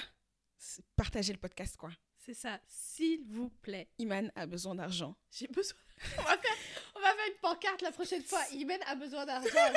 Partagez 0.96 1.34
le 1.34 1.40
podcast, 1.40 1.76
quoi. 1.76 1.90
c'est 2.18 2.36
ça, 2.36 2.60
s'il 2.68 3.24
vous 3.26 3.50
plaît. 3.50 3.90
Iman 3.98 4.32
a 4.36 4.46
besoin 4.46 4.76
d'argent. 4.76 5.16
J'ai 5.32 5.48
besoin. 5.48 5.78
On 6.20 6.22
va, 6.22 6.38
faire, 6.38 6.58
on 6.96 7.00
va 7.00 7.08
faire 7.14 7.26
une 7.28 7.40
pancarte 7.42 7.82
la 7.82 7.92
prochaine 7.92 8.24
fois. 8.24 8.42
Imen 8.54 8.80
a 8.88 8.96
besoin 8.96 9.26
d'argent. 9.26 9.50
Ça 9.54 9.72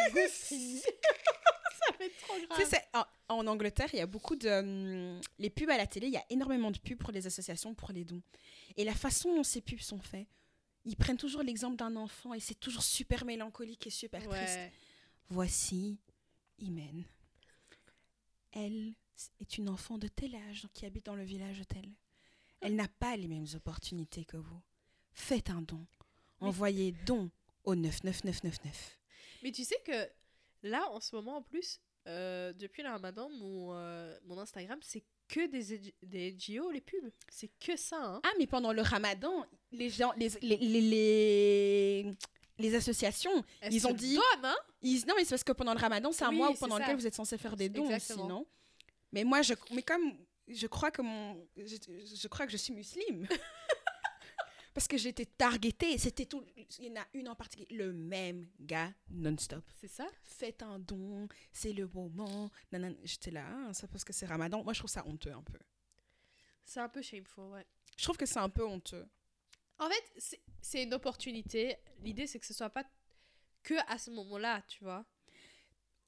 va 1.98 2.04
être 2.04 2.16
trop 2.18 2.34
Tu 2.56 2.64
sais, 2.66 2.82
grave. 2.92 3.06
en, 3.28 3.36
en 3.36 3.46
Angleterre, 3.46 3.88
il 3.92 3.98
y 3.98 4.02
a 4.02 4.06
beaucoup 4.06 4.36
de. 4.36 4.48
hum, 4.48 5.20
les 5.38 5.50
pubs 5.50 5.70
à 5.70 5.76
la 5.76 5.86
télé, 5.86 6.06
il 6.08 6.12
y 6.12 6.16
a 6.18 6.24
énormément 6.30 6.70
de 6.70 6.78
pubs 6.78 6.98
pour 6.98 7.12
les 7.12 7.26
associations, 7.26 7.74
pour 7.74 7.92
les 7.92 8.04
dons. 8.04 8.22
Et 8.76 8.84
la 8.84 8.94
façon 8.94 9.34
dont 9.34 9.44
ces 9.44 9.60
pubs 9.60 9.78
sont 9.80 10.00
faites, 10.00 10.28
ils 10.84 10.96
prennent 10.96 11.16
toujours 11.16 11.42
l'exemple 11.42 11.76
d'un 11.76 11.96
enfant 11.96 12.34
et 12.34 12.40
c'est 12.40 12.54
toujours 12.58 12.82
super 12.82 13.24
mélancolique 13.24 13.86
et 13.86 13.90
super 13.90 14.22
triste. 14.26 14.58
Voici 15.28 15.98
Imen. 16.58 17.04
Elle 18.52 18.94
est 19.40 19.58
une 19.58 19.68
enfant 19.68 19.98
de 19.98 20.08
tel 20.08 20.34
âge 20.34 20.66
qui 20.72 20.86
habite 20.86 21.06
dans 21.06 21.14
le 21.16 21.24
village 21.24 21.62
tel. 21.68 21.88
Elle 22.60 22.76
n'a 22.76 22.88
pas 22.88 23.16
les 23.16 23.28
mêmes 23.28 23.46
opportunités 23.54 24.24
que 24.24 24.36
vous. 24.36 24.60
Faites 25.12 25.50
un 25.50 25.62
don. 25.62 25.86
Mais- 26.40 26.48
Envoyez 26.48 26.92
don 27.06 27.30
au 27.64 27.74
99999. 27.74 28.98
Mais 29.42 29.52
tu 29.52 29.64
sais 29.64 29.78
que 29.84 30.08
là, 30.62 30.88
en 30.90 31.00
ce 31.00 31.14
moment, 31.16 31.36
en 31.38 31.42
plus, 31.42 31.80
euh, 32.06 32.52
depuis 32.52 32.82
le 32.82 32.88
ramadan, 32.88 33.28
mon, 33.30 33.74
euh, 33.74 34.16
mon 34.24 34.38
Instagram, 34.38 34.78
c'est 34.82 35.04
que 35.28 35.46
des, 35.48 35.92
des 36.02 36.32
NGO, 36.32 36.70
les 36.70 36.80
pubs. 36.80 37.10
C'est 37.28 37.50
que 37.58 37.76
ça. 37.76 37.98
Hein. 38.00 38.20
Ah, 38.24 38.32
mais 38.38 38.46
pendant 38.46 38.72
le 38.72 38.82
ramadan, 38.82 39.44
les 39.72 39.90
gens, 39.90 40.12
les, 40.16 40.28
les, 40.40 40.56
les, 40.58 40.80
les, 40.80 42.10
les 42.58 42.74
associations, 42.74 43.44
Elles 43.60 43.74
ils 43.74 43.86
ont 43.86 43.92
dit- 43.92 44.14
donnent, 44.16 44.44
hein 44.44 44.56
ils, 44.82 45.04
non, 45.06 45.14
mais 45.16 45.24
c'est 45.24 45.30
parce 45.30 45.44
que 45.44 45.52
pendant 45.52 45.74
le 45.74 45.80
ramadan, 45.80 46.12
c'est 46.12 46.24
un 46.24 46.30
Oui, 46.30 46.36
mois 46.36 46.50
où 46.50 46.54
pendant 46.54 46.76
ça. 46.76 46.82
lequel 46.82 46.96
vous 46.96 47.06
êtes 47.06 47.14
censé 47.14 47.36
faire 47.38 47.56
des 47.56 47.68
dons 47.68 47.84
aussi, 47.84 47.94
Exactement. 47.94 48.28
non? 48.28 48.46
Mais 49.12 49.24
moi, 49.24 49.42
je, 49.42 49.54
mais 49.72 49.82
comme 49.82 50.16
je 50.48 50.66
crois 50.66 50.90
que 50.90 51.02
mon, 51.02 51.46
je, 51.56 51.76
je 52.14 52.28
crois 52.28 52.46
que 52.46 52.52
je 52.52 52.56
suis 52.56 52.72
musulmane. 52.72 53.26
parce 54.74 54.88
que 54.88 54.98
j'étais 54.98 55.24
targetée, 55.24 55.96
c'était 55.96 56.26
tout, 56.26 56.44
il 56.78 56.84
y 56.84 56.90
en 56.90 56.96
a 57.00 57.06
une 57.14 57.28
en 57.30 57.34
particulier, 57.34 57.74
le 57.76 57.92
même 57.94 58.46
gars 58.60 58.92
non-stop. 59.10 59.64
C'est 59.80 59.88
ça 59.88 60.06
Faites 60.22 60.62
un 60.62 60.78
don, 60.78 61.28
c'est 61.52 61.72
le 61.72 61.88
moment. 61.88 62.50
J'étais 63.04 63.30
là, 63.30 63.46
ah, 63.68 63.72
ça 63.72 63.88
parce 63.88 64.04
que 64.04 64.12
c'est 64.12 64.26
ramadan. 64.26 64.62
Moi, 64.62 64.74
je 64.74 64.80
trouve 64.80 64.90
ça 64.90 65.06
honteux 65.06 65.32
un 65.32 65.42
peu. 65.42 65.58
C'est 66.64 66.80
un 66.80 66.88
peu 66.90 67.00
shameful, 67.00 67.44
ouais. 67.52 67.66
Je 67.96 68.02
trouve 68.04 68.16
que 68.18 68.26
c'est 68.26 68.38
un 68.40 68.48
peu 68.50 68.66
honteux. 68.66 69.06
En 69.78 69.88
fait, 69.88 70.12
c'est- 70.62 70.82
une 70.82 70.94
opportunité. 70.94 71.76
L'idée, 72.02 72.26
c'est 72.26 72.38
que 72.38 72.46
ce 72.46 72.54
soit 72.54 72.70
pas 72.70 72.84
que 73.62 73.74
à 73.88 73.98
ce 73.98 74.10
moment-là, 74.10 74.62
tu 74.68 74.82
vois. 74.84 75.04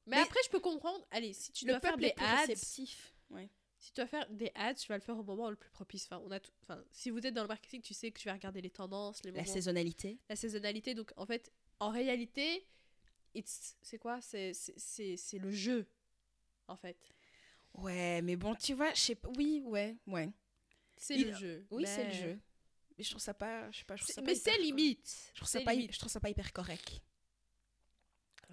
Mais, 0.06 0.16
Mais- 0.16 0.22
après, 0.22 0.40
je 0.44 0.50
peux 0.50 0.60
comprendre. 0.60 1.06
Allez, 1.10 1.32
si 1.32 1.52
tu 1.52 1.64
dois 1.66 1.80
faire 1.80 1.96
des 1.96 2.12
ads, 2.16 2.40
réceptif. 2.46 3.14
Ouais. 3.30 3.48
si 3.78 3.92
tu 3.92 3.96
dois 4.00 4.06
faire 4.08 4.26
des 4.30 4.50
ads, 4.56 4.74
tu 4.74 4.88
vas 4.88 4.96
le 4.96 5.02
faire 5.02 5.16
au 5.18 5.22
moment 5.22 5.50
le 5.50 5.56
plus 5.56 5.70
propice. 5.70 6.06
Enfin, 6.06 6.20
on 6.24 6.30
a 6.32 6.40
tout- 6.40 6.50
enfin, 6.62 6.82
si 6.90 7.10
vous 7.10 7.24
êtes 7.26 7.34
dans 7.34 7.42
le 7.42 7.48
marketing, 7.48 7.80
tu 7.82 7.94
sais 7.94 8.10
que 8.10 8.18
tu 8.18 8.26
vas 8.26 8.32
regarder 8.34 8.60
les 8.60 8.70
tendances, 8.70 9.22
les 9.22 9.30
La 9.30 9.42
moments, 9.42 9.52
saisonnalité. 9.52 10.18
la 10.28 10.34
saisonnalité. 10.36 10.94
Donc, 10.94 11.12
en 11.16 11.26
fait, 11.26 11.52
en 11.78 11.90
réalité, 11.90 12.66
c'est 13.44 13.98
quoi? 13.98 14.20
C'est 14.20 14.52
le 15.34 15.50
jeu, 15.52 15.86
en 16.66 16.76
fait. 16.76 16.98
Ouais, 17.74 18.20
mais 18.22 18.34
bon, 18.34 18.54
tu 18.56 18.74
vois, 18.74 18.92
je 18.94 19.00
sais 19.00 19.14
pas. 19.14 19.28
Oui, 19.36 19.62
ouais, 19.64 19.96
ouais. 20.08 20.28
C'est 20.96 21.16
le 21.16 21.32
jeu. 21.34 21.64
Oui, 21.70 21.84
c'est 21.86 22.06
le 22.06 22.12
jeu. 22.12 22.40
Mais 22.98 23.04
je 23.04 23.10
trouve 23.10 23.22
ça 23.22 23.32
pas. 23.34 23.70
Je 23.70 23.78
sais 23.78 23.84
pas, 23.84 23.96
je 23.96 24.02
trouve 24.02 24.08
C'est- 24.08 24.12
ça 24.14 24.22
pas 24.22 24.26
Mais 24.26 24.36
hyper 24.36 24.54
c'est 24.54 24.60
limite. 24.60 25.30
Je 25.32 25.36
trouve, 25.40 25.48
ça 25.48 25.60
pas, 25.60 25.72
limite. 25.72 25.92
je 25.94 25.98
trouve 25.98 26.10
ça 26.12 26.20
pas 26.20 26.28
hyper 26.30 26.52
correct, 26.52 27.00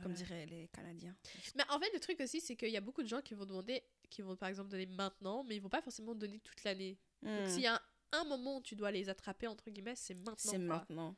comme 0.01 0.11
Ouais. 0.11 0.17
diraient 0.17 0.45
les 0.45 0.67
Canadiens. 0.69 1.15
Mais 1.55 1.63
en 1.69 1.79
fait, 1.79 1.91
le 1.93 1.99
truc 1.99 2.19
aussi, 2.19 2.39
c'est 2.41 2.55
qu'il 2.55 2.69
y 2.69 2.77
a 2.77 2.81
beaucoup 2.81 3.01
de 3.03 3.07
gens 3.07 3.21
qui 3.21 3.33
vont 3.33 3.45
demander, 3.45 3.81
qui 4.09 4.21
vont 4.21 4.35
par 4.35 4.49
exemple 4.49 4.69
donner 4.69 4.85
maintenant, 4.85 5.43
mais 5.43 5.55
ils 5.55 5.61
vont 5.61 5.69
pas 5.69 5.81
forcément 5.81 6.13
donner 6.15 6.39
toute 6.39 6.63
l'année. 6.63 6.97
Donc 7.23 7.47
Hmm, 7.47 7.49
s'il 7.49 7.61
y 7.61 7.67
a 7.67 7.75
un, 7.75 7.81
un 8.19 8.23
moment 8.25 8.57
où 8.57 8.61
tu 8.61 8.75
dois 8.75 8.91
les 8.91 9.09
attraper, 9.09 9.47
entre 9.47 9.69
guillemets, 9.71 9.95
c'est 9.95 10.13
maintenant. 10.13 10.51
c'est 10.51 10.57
maintenant. 10.59 11.15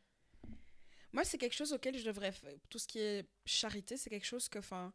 Moi, 1.12 1.24
c'est 1.26 1.38
quelque 1.38 1.56
chose 1.56 1.74
auquel 1.74 1.98
je 1.98 2.06
devrais. 2.06 2.34
Tout 2.70 2.80
ce 2.80 2.88
qui 2.88 3.00
est 3.00 3.28
charité, 3.46 3.98
c'est 3.98 4.10
quelque 4.10 4.26
chose 4.26 4.48
que. 4.50 4.60
Enfin. 4.60 4.94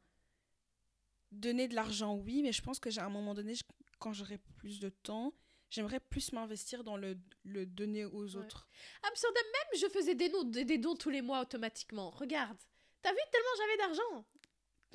Donner 1.30 1.66
de 1.66 1.74
l'argent, 1.74 2.14
oui, 2.14 2.42
mais 2.42 2.52
je 2.52 2.60
pense 2.60 2.78
que 2.78 2.90
j'ai 2.90 3.00
à 3.00 3.06
un 3.06 3.10
moment 3.10 3.32
donné, 3.34 3.54
je- 3.54 3.64
quand 3.98 4.12
j'aurai 4.12 4.36
plus 4.36 4.78
de 4.80 4.90
temps, 4.90 5.32
j'aimerais 5.72 6.00
plus 6.00 6.32
m'investir 6.32 6.84
dans 6.84 6.96
le, 6.96 7.18
le 7.44 7.64
donner 7.66 8.04
aux 8.04 8.36
Ouais. 8.36 8.44
autres. 8.44 8.68
Amsterdam, 9.08 9.42
même 9.52 9.80
je 9.80 9.88
faisais 9.88 10.14
des 10.14 10.28
dons, 10.28 10.44
des, 10.44 10.64
des 10.64 10.78
dons 10.78 10.94
tous 10.94 11.10
les 11.10 11.22
mois 11.22 11.40
automatiquement. 11.40 12.10
Regarde. 12.10 12.58
T'as 13.00 13.10
vu 13.10 13.18
tellement 13.32 13.48
j'avais 13.58 13.76
d'argent. 13.78 14.26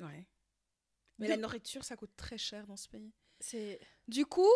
Ouais. 0.00 0.26
Mais 1.18 1.26
De- 1.26 1.32
la 1.32 1.36
nourriture, 1.36 1.84
ça 1.84 1.96
coûte 1.96 2.14
très 2.16 2.38
cher 2.38 2.66
dans 2.66 2.76
ce 2.76 2.88
pays. 2.88 3.12
C'est. 3.40 3.80
Du 4.06 4.24
coup, 4.24 4.48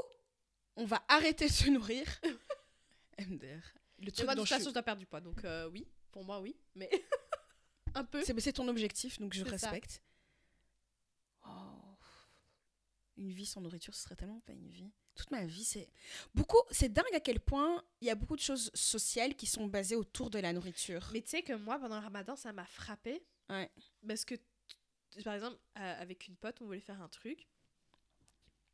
on 0.77 0.85
va 0.85 1.05
arrêter 1.09 1.49
de 1.49 1.53
se 1.53 1.69
nourrir. 1.69 2.07
MDR. 3.19 3.61
Le 3.99 4.07
Tu 4.07 4.13
truc 4.13 4.25
vois, 4.25 4.35
de 4.35 4.39
dont 4.39 4.43
toute 4.43 4.49
je 4.49 4.55
façon, 4.55 4.69
je 4.71 4.75
dois 4.75 4.83
perdre 4.83 5.01
du 5.01 5.07
poids. 5.07 5.21
Donc 5.21 5.45
euh, 5.45 5.69
oui, 5.69 5.87
pour 6.13 6.25
moi, 6.25 6.41
oui. 6.41 6.57
Mais 6.77 6.89
un 7.95 8.05
peu. 8.05 8.23
C'est 8.25 8.53
ton 8.53 8.69
objectif, 8.69 9.19
donc 9.19 9.35
je 9.35 9.45
respecte. 9.45 10.03
Oh. 11.47 11.97
Une 13.17 13.33
vie 13.33 13.47
sans 13.47 13.61
nourriture, 13.61 13.95
ce 13.95 14.03
serait 14.03 14.17
tellement 14.17 14.41
pas 14.41 14.53
une 14.53 14.69
vie. 14.69 14.91
Toute 15.15 15.31
ma 15.31 15.45
vie, 15.45 15.65
c'est 15.65 15.89
beaucoup. 16.35 16.61
C'est 16.71 16.89
dingue 16.91 17.15
à 17.15 17.21
quel 17.21 17.39
point 17.41 17.85
il 18.01 18.07
y 18.07 18.11
a 18.11 18.15
beaucoup 18.15 18.37
de 18.37 18.41
choses 18.41 18.71
sociales 18.75 19.35
qui 19.37 19.47
sont 19.47 19.67
basées 19.67 19.97
autour 19.97 20.31
de 20.31 20.39
la 20.39 20.53
nourriture. 20.53 21.11
Mais 21.13 21.21
tu 21.21 21.29
sais 21.29 21.43
que 21.43 21.53
moi, 21.53 21.79
pendant 21.79 21.99
le 21.99 22.05
ramadan, 22.05 22.35
ça 22.35 22.53
m'a 22.53 22.65
frappé. 22.65 23.23
Ouais. 23.51 23.71
Parce 24.07 24.25
que, 24.25 24.35
par 25.23 25.35
exemple, 25.35 25.59
euh, 25.79 26.01
avec 26.01 26.27
une 26.29 26.37
pote, 26.37 26.61
on 26.63 26.65
voulait 26.65 26.81
faire 26.81 27.01
un 27.03 27.09
truc. 27.09 27.47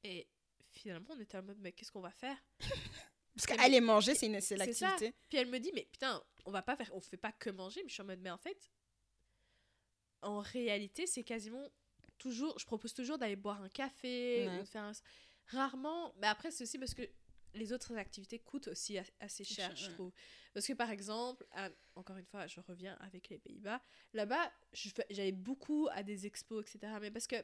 Et 0.04 0.28
finalement, 0.70 1.08
on 1.10 1.20
était 1.20 1.38
en 1.38 1.42
mode, 1.42 1.58
mais 1.58 1.72
qu'est-ce 1.72 1.90
qu'on 1.90 2.00
va 2.00 2.12
faire? 2.12 2.36
Parce 3.34 3.46
qu'aller 3.46 3.80
manger, 3.80 4.14
c'est 4.16 4.26
une- 4.26 4.32
l'activité. 4.32 5.14
Puis 5.28 5.38
elle 5.38 5.48
me 5.48 5.58
dit, 5.58 5.70
mais 5.74 5.88
putain, 5.92 6.20
on 6.44 6.50
va 6.50 6.62
pas 6.62 6.76
faire, 6.76 6.90
on 6.92 7.00
fait 7.00 7.16
pas 7.16 7.30
que 7.32 7.50
manger. 7.50 7.82
Mais 7.82 7.88
je 7.88 7.94
suis 7.94 8.02
en 8.02 8.06
mode, 8.06 8.18
mais 8.20 8.30
en 8.30 8.38
fait, 8.38 8.70
en 10.22 10.40
réalité, 10.40 11.06
c'est 11.06 11.22
quasiment 11.24 11.68
toujours, 12.18 12.58
je 12.58 12.64
propose 12.66 12.92
toujours 12.94 13.16
d'aller 13.18 13.36
boire 13.36 13.62
un 13.62 13.68
café 13.68 14.46
Ouais. 14.48 14.56
ou 14.56 14.60
de 14.62 14.64
faire 14.68 14.82
un- 14.82 14.92
Rarement, 15.48 16.14
mais 16.18 16.26
après, 16.26 16.50
c'est 16.50 16.64
aussi 16.64 16.78
parce 16.78 16.94
que 16.94 17.02
les 17.54 17.72
autres 17.72 17.96
activités 17.96 18.38
coûtent 18.38 18.68
aussi 18.68 18.98
assez 19.20 19.42
cher, 19.44 19.74
je 19.74 19.90
trouve. 19.94 20.12
Parce 20.52 20.66
que 20.66 20.74
par 20.74 20.90
exemple, 20.90 21.46
à- 21.52 21.70
encore 21.94 22.16
une 22.18 22.26
fois, 22.26 22.46
je 22.46 22.60
reviens 22.60 22.94
avec 23.00 23.28
les 23.30 23.38
Pays-Bas. 23.38 23.82
Là-bas, 24.12 24.52
j'allais 25.10 25.32
beaucoup 25.32 25.88
à 25.92 26.02
des 26.02 26.26
expos, 26.26 26.62
etc. 26.62 26.98
Mais 27.00 27.10
parce 27.10 27.26
que 27.26 27.36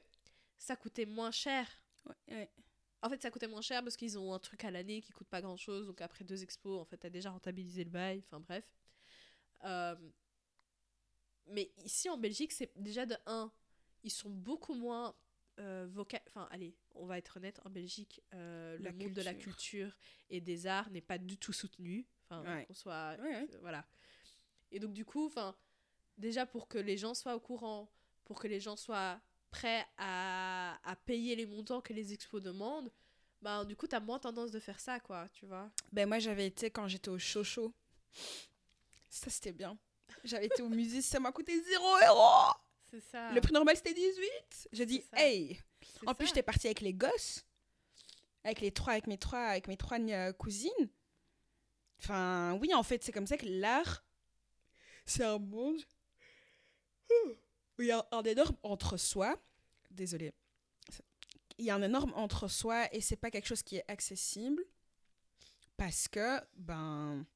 ça 0.59 0.77
coûtait 0.77 1.07
moins 1.07 1.31
cher. 1.31 1.67
Ouais, 2.07 2.15
ouais. 2.37 2.51
En 3.03 3.09
fait, 3.11 3.21
ça 3.23 3.31
coûtait 3.31 3.49
moins 3.49 3.61
cher 3.63 3.83
parce 3.83 3.97
qu'ils 3.97 4.19
ont 4.19 4.33
un 4.35 4.39
truc 4.39 4.65
à 4.65 4.71
l'année 4.71 5.01
qui 5.01 5.13
coûte 5.13 5.29
pas 5.29 5.41
grand 5.41 5.57
chose. 5.57 5.87
Donc 5.87 6.01
après 6.01 6.25
deux 6.25 6.43
expos, 6.43 6.81
en 6.81 6.85
fait, 6.85 6.99
t'as 6.99 7.11
déjà 7.11 7.31
rentabilisé 7.31 7.85
le 7.85 7.91
bail. 7.91 8.23
Enfin 8.27 8.41
bref. 8.41 8.65
Euh, 9.65 9.95
Mais 11.47 11.71
ici 11.85 12.09
en 12.09 12.17
Belgique, 12.19 12.53
c'est 12.53 12.73
déjà 12.77 13.05
de 13.07 13.17
1, 13.27 13.53
ils 14.03 14.11
sont 14.11 14.31
beaucoup 14.31 14.75
moins 14.75 15.15
euh, 15.59 15.89
Enfin, 16.29 16.49
allez, 16.51 16.75
on 16.95 17.07
va 17.07 17.19
être 17.19 17.37
honnête, 17.37 17.61
en 17.65 17.71
Belgique, 17.71 18.21
euh, 18.35 18.77
La 18.81 18.91
le 18.91 18.97
monde 18.97 19.13
de 19.13 19.23
la 19.23 19.35
culture. 19.35 19.97
et 20.31 20.41
des 20.41 20.67
arts 20.67 20.91
n'est 20.91 21.01
pas 21.01 21.19
du 21.19 21.37
tout 21.39 21.53
soutenu. 21.53 22.07
Enfin, 22.29 22.43
Ouais. 22.43 22.65
qu'on 22.67 22.75
soit. 22.75 23.17
Ouais, 23.21 23.29
ouais. 23.29 23.49
euh, 23.53 23.59
voilà. 23.61 23.85
Et 24.73 24.79
donc, 24.81 24.93
du 24.93 25.05
coup, 25.05 25.27
enfin, 25.27 25.55
déjà 26.19 26.47
pour 26.47 26.67
que 26.69 26.79
les 26.79 26.97
gens 26.97 27.15
soient 27.15 27.35
au 27.37 27.41
courant, 27.41 27.89
pour 28.25 28.41
que 28.41 28.49
les 28.49 28.61
gens 28.61 28.77
soient 28.77 29.21
prêts 29.51 29.87
à, 29.99 30.79
à 30.83 30.97
payer 30.97 31.37
les 31.37 31.47
montants 31.47 31.81
que 31.81 31.93
les 31.93 32.13
expos 32.13 32.43
demandent, 32.43 32.91
ben, 33.43 33.65
du 33.65 33.77
coup, 33.77 33.87
t'as 33.87 34.01
moins 34.01 34.19
tendance 34.19 34.51
de 34.51 34.59
faire 34.59 34.81
ça, 34.81 34.99
quoi, 35.01 35.29
tu 35.35 35.45
vois. 35.47 35.71
Ben 35.93 36.09
moi 36.09 36.19
j'avais 36.19 36.47
été 36.47 36.71
quand 36.71 36.89
j'étais 36.89 37.11
au 37.11 37.19
Chocho. 37.19 37.73
Ça 39.11 39.31
c'était 39.31 39.53
bien. 39.53 39.79
J'avais 40.25 40.47
été 40.47 40.63
au 40.63 40.69
musée, 40.69 41.03
ça 41.03 41.21
m'a 41.21 41.31
coûté 41.31 41.61
0 41.63 41.85
euros. 42.09 42.55
C'est 42.95 43.01
ça. 43.01 43.33
Le 43.33 43.41
prix 43.41 43.53
normal 43.53 43.77
c'était 43.77 43.93
18. 43.93 44.69
J'ai 44.73 44.87
dit 44.87 45.03
hey. 45.15 45.61
En 46.07 46.15
plus 46.15 46.27
ça. 46.27 46.29
j'étais 46.29 46.45
partie 46.45 46.69
avec 46.69 46.81
les 46.81 46.95
gosses, 46.95 47.45
avec 48.45 48.61
les 48.61 48.71
trois, 48.71 48.93
avec 48.93 49.09
mes 49.09 49.19
trois, 49.19 49.41
avec 49.41 49.67
mes 49.67 49.77
trois 49.77 49.99
euh, 49.99 50.33
cousines. 50.33 50.71
Enfin 51.99 52.57
oui 52.61 52.73
en 52.73 52.85
fait 52.85 53.03
c'est 53.03 53.11
comme 53.11 53.27
ça 53.27 53.37
que 53.37 53.47
l'art, 53.47 54.05
c'est 55.07 55.25
un 55.25 55.39
monde 55.41 55.81
où 57.11 57.83
il 57.83 57.87
y 57.87 57.91
a 57.91 58.07
un 58.13 58.23
énorme 58.23 58.57
entre-soi. 58.63 59.43
Désolée. 59.91 60.33
Il 61.59 61.65
y 61.65 61.71
a 61.71 61.75
un 61.75 61.83
énorme 61.83 62.13
entre-soi 62.15 62.95
et 62.95 63.01
c'est 63.01 63.17
pas 63.17 63.33
quelque 63.33 63.47
chose 63.49 63.65
qui 63.65 63.77
est 63.77 63.91
accessible 63.91 64.65
parce 65.77 66.07
que 66.07 66.41
ben 66.55 67.27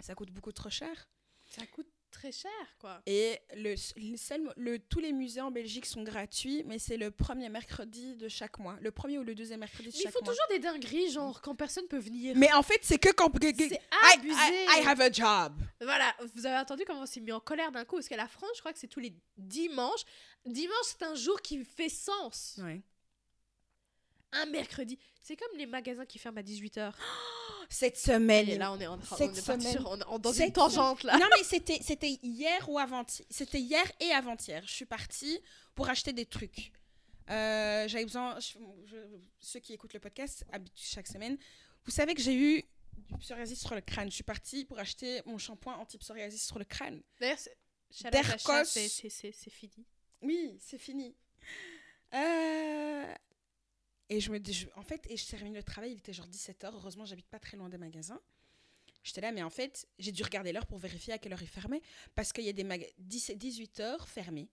ça 0.00 0.16
coûte 0.16 0.32
beaucoup 0.32 0.52
trop 0.52 0.70
cher. 0.70 1.08
Ça 1.46 1.64
coûte 1.66 1.87
très 2.18 2.32
cher, 2.32 2.50
quoi. 2.80 3.00
Et 3.06 3.38
le, 3.56 3.74
le 3.96 4.16
seul, 4.16 4.52
le, 4.56 4.78
tous 4.78 4.98
les 4.98 5.12
musées 5.12 5.40
en 5.40 5.50
Belgique 5.50 5.86
sont 5.86 6.02
gratuits, 6.02 6.64
mais 6.66 6.78
c'est 6.78 6.96
le 6.96 7.10
premier 7.10 7.48
mercredi 7.48 8.16
de 8.16 8.28
chaque 8.28 8.58
mois. 8.58 8.76
Le 8.80 8.90
premier 8.90 9.18
ou 9.18 9.22
le 9.22 9.34
deuxième 9.34 9.60
mercredi 9.60 9.88
de 9.88 9.92
Mais 9.92 9.98
ils 10.00 10.02
chaque 10.02 10.12
font 10.12 10.24
mois. 10.24 10.32
toujours 10.32 10.46
des 10.50 10.58
dingueries, 10.58 11.10
genre 11.10 11.40
quand 11.40 11.54
personne 11.54 11.86
peut 11.86 11.98
venir. 11.98 12.34
Mais 12.36 12.52
en 12.52 12.62
fait, 12.62 12.80
c'est 12.82 12.98
que 12.98 13.12
quand. 13.12 13.30
c'est 13.40 13.72
I, 13.72 13.78
abusé. 14.14 14.34
I- 14.34 14.82
I 14.82 14.86
have 14.86 15.00
a 15.00 15.10
job. 15.12 15.52
Voilà, 15.80 16.14
vous 16.34 16.44
avez 16.44 16.58
entendu 16.58 16.84
comment 16.84 17.02
on 17.02 17.06
s'est 17.06 17.20
mis 17.20 17.32
en 17.32 17.40
colère 17.40 17.70
d'un 17.70 17.84
coup 17.84 17.96
Parce 17.96 18.08
qu'à 18.08 18.16
la 18.16 18.28
France, 18.28 18.50
je 18.56 18.60
crois 18.60 18.72
que 18.72 18.78
c'est 18.78 18.88
tous 18.88 19.00
les 19.00 19.14
dimanches. 19.36 20.02
Dimanche, 20.44 20.74
c'est 20.86 21.04
un 21.04 21.14
jour 21.14 21.40
qui 21.40 21.64
fait 21.64 21.88
sens. 21.88 22.58
Ouais. 22.62 22.80
Un 24.32 24.46
mercredi. 24.46 24.98
C'est 25.22 25.36
comme 25.36 25.56
les 25.56 25.66
magasins 25.66 26.04
qui 26.06 26.18
ferment 26.18 26.38
à 26.38 26.42
18h. 26.42 26.92
Cette 27.70 27.98
semaine. 27.98 28.48
Et 28.48 28.56
là, 28.58 28.72
on 28.72 28.80
est, 28.80 28.86
en, 28.86 28.98
on 28.98 29.02
Cette 29.16 29.36
est 29.36 29.46
parti 29.46 29.62
semaine. 29.66 29.72
sur, 29.78 30.04
on 30.08 30.18
dans 30.18 30.32
Cette 30.32 30.46
une 30.48 30.52
tangente, 30.54 31.02
là. 31.02 31.18
non, 31.18 31.26
mais 31.36 31.44
c'était 31.44 31.78
c'était 31.82 32.18
hier 32.22 32.66
ou 32.68 32.78
avant-hier. 32.78 33.26
C'était 33.30 33.60
hier 33.60 33.84
et 34.00 34.10
avant-hier. 34.12 34.62
Je 34.66 34.72
suis 34.72 34.86
partie 34.86 35.38
pour 35.74 35.88
acheter 35.88 36.12
des 36.14 36.24
trucs. 36.24 36.72
Euh, 37.30 37.86
J'avais 37.88 38.04
besoin. 38.06 38.38
je- 38.40 38.58
je- 38.86 38.96
ceux 39.38 39.60
qui 39.60 39.74
écoutent 39.74 39.92
le 39.92 40.00
podcast 40.00 40.44
chaque 40.74 41.06
semaine. 41.08 41.36
Vous 41.84 41.90
savez 41.90 42.14
que 42.14 42.22
j'ai 42.22 42.34
eu 42.34 42.64
du 42.96 43.18
psoriasis 43.18 43.60
sur 43.60 43.74
le 43.74 43.82
crâne. 43.82 44.08
Je 44.10 44.14
suis 44.14 44.24
partie 44.24 44.64
pour 44.64 44.78
acheter 44.78 45.20
mon 45.26 45.36
shampoing 45.36 45.74
anti-psoriasis 45.76 46.46
sur 46.46 46.58
le 46.58 46.64
crâne. 46.64 47.02
D'ailleurs, 47.20 47.38
c'est 48.66 48.88
c'est- 48.88 49.32
c'est 49.32 49.50
fini. 49.50 49.84
Oui, 50.22 50.56
c'est 50.58 50.78
fini. 50.78 51.14
Euh, 52.14 53.14
Et 54.10 54.20
je 54.20 54.30
me 54.30 54.38
dis, 54.38 54.52
je- 54.52 54.68
en 54.76 54.82
fait, 54.82 55.06
et 55.10 55.16
je 55.16 55.26
termine 55.26 55.54
le 55.54 55.62
travail, 55.62 55.92
il 55.92 55.98
était 55.98 56.12
genre 56.12 56.26
17h. 56.26 56.70
Heureusement, 56.74 57.04
j'habite 57.04 57.28
pas 57.28 57.38
très 57.38 57.56
loin 57.56 57.68
des 57.68 57.78
magasins. 57.78 58.20
J'étais 59.04 59.20
là, 59.20 59.32
mais 59.32 59.42
en 59.42 59.50
fait, 59.50 59.86
j'ai 59.98 60.12
dû 60.12 60.22
regarder 60.22 60.52
l'heure 60.52 60.66
pour 60.66 60.78
vérifier 60.78 61.12
à 61.12 61.18
quelle 61.18 61.32
heure 61.32 61.42
ils 61.42 61.48
fermaient. 61.48 61.82
Parce 62.14 62.32
qu'il 62.32 62.44
y 62.44 62.48
a 62.48 62.52
des 62.52 62.64
magasins 62.64 62.90
18h 62.98 64.06
fermés. 64.08 64.48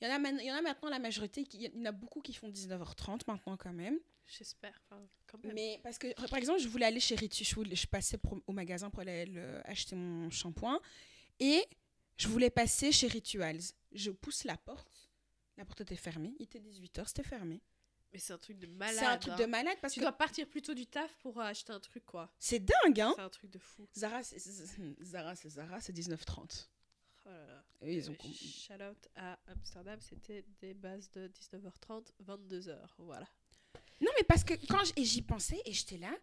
Il 0.00 0.06
y, 0.06 0.10
en 0.10 0.14
a 0.14 0.18
man- 0.18 0.38
il 0.40 0.46
y 0.46 0.52
en 0.52 0.56
a 0.56 0.60
maintenant 0.62 0.90
la 0.90 0.98
majorité, 0.98 1.44
qui- 1.44 1.56
il 1.56 1.74
y 1.74 1.80
en 1.82 1.84
a 1.86 1.92
beaucoup 1.92 2.20
qui 2.20 2.34
font 2.34 2.48
19h30 2.48 3.26
maintenant 3.26 3.56
quand 3.56 3.72
même. 3.72 3.98
J'espère. 4.26 4.78
Enfin, 4.90 5.00
quand 5.26 5.42
même. 5.42 5.54
Mais 5.54 5.80
parce 5.82 5.96
que, 5.98 6.12
par 6.28 6.38
exemple, 6.38 6.60
je 6.60 6.68
voulais 6.68 6.84
aller 6.86 7.00
chez 7.00 7.14
Ritu, 7.14 7.44
je, 7.44 7.86
passais 7.86 8.18
pour- 8.18 8.40
au 8.46 8.52
magasin 8.52 8.90
pour 8.90 9.00
aller 9.00 9.24
le- 9.26 9.62
acheter 9.66 9.94
mon 9.96 10.28
shampoing. 10.30 10.80
Et 11.40 11.64
je 12.16 12.28
voulais 12.28 12.50
passer 12.50 12.92
chez 12.92 13.06
Rituals. 13.06 13.60
Je 13.92 14.10
pousse 14.10 14.44
la 14.44 14.56
porte. 14.58 15.10
La 15.56 15.64
porte 15.64 15.80
était 15.82 15.96
fermée. 15.96 16.34
Il 16.38 16.42
était 16.42 16.60
18h, 16.60 17.08
c'était 17.08 17.22
fermé. 17.22 17.62
Mais 18.16 18.20
c'est 18.20 18.32
un 18.32 18.38
truc 18.38 18.58
de 18.58 18.66
malade. 18.66 18.96
C'est 18.98 19.04
un 19.04 19.18
truc 19.18 19.34
hein. 19.34 19.36
de 19.36 19.44
malade 19.44 19.76
parce 19.82 19.92
Tu 19.92 20.00
que 20.00 20.04
dois 20.04 20.12
partir 20.12 20.48
plutôt 20.48 20.72
du 20.72 20.86
taf 20.86 21.12
pour 21.18 21.38
euh, 21.38 21.42
acheter 21.44 21.70
un 21.72 21.80
truc, 21.80 22.02
quoi. 22.06 22.32
c'est 22.38 22.60
dingue, 22.60 22.98
hein 23.00 23.12
C'est 23.14 23.20
un 23.22 23.28
truc 23.28 23.50
de 23.50 23.58
fou. 23.58 23.86
Zara, 23.94 24.22
c'est 24.22 24.38
Zara, 25.02 25.36
c'est 25.36 25.50
Zara, 25.50 25.80
c'est 25.82 25.92
19h30. 25.94 26.66
Oh 27.26 27.28
là 27.28 27.46
là. 27.46 27.64
Eux, 27.82 27.90
ils 27.92 28.08
ont 28.10 28.14
Euh, 28.14 28.28
Shout 28.32 28.82
out 28.82 29.08
à 29.16 29.38
Amsterdam, 29.48 29.98
c'était 30.00 30.46
des 30.60 30.72
bases 30.72 31.10
de 31.10 31.28
19h30, 31.28 32.06
22h. 32.24 32.78
Voilà. 32.98 33.26
Non, 34.00 34.10
mais 34.18 34.24
parce 34.24 34.44
que 34.44 34.54
quand 34.66 34.82
et 34.96 35.04
j'y 35.04 35.20
pensais 35.22 35.60
et 35.66 35.72
j'étais 35.72 35.98
là, 35.98 36.14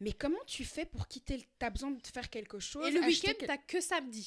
mais 0.00 0.12
comment 0.12 0.42
tu 0.46 0.64
fais 0.64 0.86
pour 0.86 1.06
quitter 1.06 1.36
le... 1.36 1.42
T'as 1.58 1.68
besoin 1.70 1.90
de 1.90 2.06
faire 2.06 2.30
quelque 2.30 2.58
chose 2.60 2.86
Et 2.86 2.90
le 2.92 3.00
week-end, 3.00 3.32
t'as 3.46 3.58
que 3.58 3.80
samedi. 3.80 4.26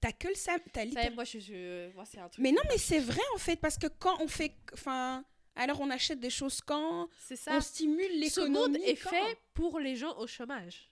T'as 0.00 0.12
que 0.12 0.28
le 0.28 0.34
sam... 0.34 0.60
T'as 0.72 0.80
Ça 0.80 0.80
y 0.80 0.82
est, 0.82 0.88
littéralement- 0.88 1.14
moi, 1.16 1.24
je, 1.24 1.38
je- 1.40 1.92
moi 1.94 2.04
c'est 2.04 2.18
un 2.20 2.28
truc. 2.28 2.42
Mais 2.42 2.52
non, 2.52 2.60
mais 2.68 2.76
c'est 2.78 2.98
vrai 3.00 3.20
en 3.34 3.38
fait, 3.38 3.56
parce 3.56 3.78
que 3.78 3.86
quand 3.86 4.20
on 4.20 4.28
fait... 4.28 4.54
Enfin, 4.74 5.24
alors 5.56 5.80
on 5.80 5.90
achète 5.90 6.20
des 6.20 6.30
choses 6.30 6.60
quand 6.60 7.08
ça. 7.18 7.56
On 7.56 7.60
stimule 7.60 8.30
Ce 8.30 8.40
monde 8.40 8.72
l'économie 8.72 8.84
est 8.84 8.96
quand 8.96 9.10
fait 9.10 9.38
pour 9.54 9.78
les 9.78 9.96
gens 9.96 10.16
au 10.18 10.26
chômage. 10.26 10.90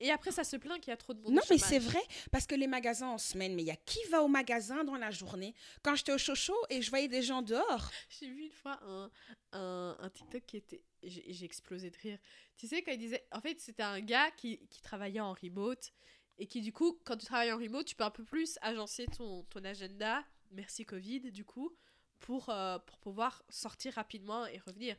Et 0.00 0.10
après, 0.10 0.32
ça 0.32 0.42
se 0.42 0.56
plaint 0.56 0.80
qu'il 0.80 0.90
y 0.90 0.94
a 0.94 0.96
trop 0.96 1.14
de 1.14 1.20
monde 1.20 1.32
Non, 1.32 1.42
mais 1.48 1.58
c'est 1.58 1.78
vrai, 1.78 2.02
parce 2.32 2.44
que 2.44 2.56
les 2.56 2.66
magasins 2.66 3.06
en 3.06 3.18
semaine, 3.18 3.54
mais 3.54 3.62
il 3.62 3.66
y 3.66 3.70
a 3.70 3.76
qui 3.76 4.00
va 4.10 4.24
au 4.24 4.26
magasin 4.26 4.82
dans 4.82 4.96
la 4.96 5.12
journée? 5.12 5.54
Quand 5.84 5.94
j'étais 5.94 6.10
au 6.12 6.18
Chocho 6.18 6.54
et 6.70 6.82
je 6.82 6.90
voyais 6.90 7.06
des 7.06 7.22
gens 7.22 7.40
dehors, 7.40 7.88
J'ai 8.08 8.26
vu 8.26 8.46
une 8.46 8.50
fois 8.52 8.80
un, 8.82 9.10
un, 9.52 9.96
un 10.00 10.10
TikTok 10.10 10.42
qui 10.44 10.56
était. 10.56 10.82
J'ai 11.04 11.32
j'ai 11.32 11.44
explosé 11.44 11.90
de 11.90 11.96
rire. 11.98 12.18
Tu 12.56 12.66
sais, 12.66 12.82
quand 12.82 12.90
il 12.90 12.98
disait. 12.98 13.24
En 13.30 13.40
fait, 13.40 13.60
c'était 13.60 13.84
un 13.84 14.00
gars 14.00 14.32
qui, 14.32 14.58
qui 14.68 14.82
travaillait 14.82 15.20
en 15.20 15.34
remote. 15.34 15.92
Et 16.38 16.46
qui, 16.48 16.62
du 16.62 16.72
coup, 16.72 16.98
quand 17.04 17.16
tu 17.16 17.26
travailles 17.26 17.52
en 17.52 17.58
remote, 17.58 17.86
tu 17.86 17.94
peux 17.94 18.02
un 18.02 18.10
peu 18.10 18.24
plus 18.24 18.58
agencer 18.60 19.06
ton, 19.06 19.44
ton 19.44 19.62
agenda. 19.64 20.24
Merci 20.50 20.84
Covid, 20.84 21.30
du 21.30 21.44
coup. 21.44 21.76
Pour, 22.22 22.48
euh, 22.48 22.78
pour 22.78 22.98
pouvoir 22.98 23.42
sortir 23.48 23.94
rapidement 23.94 24.46
et 24.46 24.58
revenir. 24.58 24.96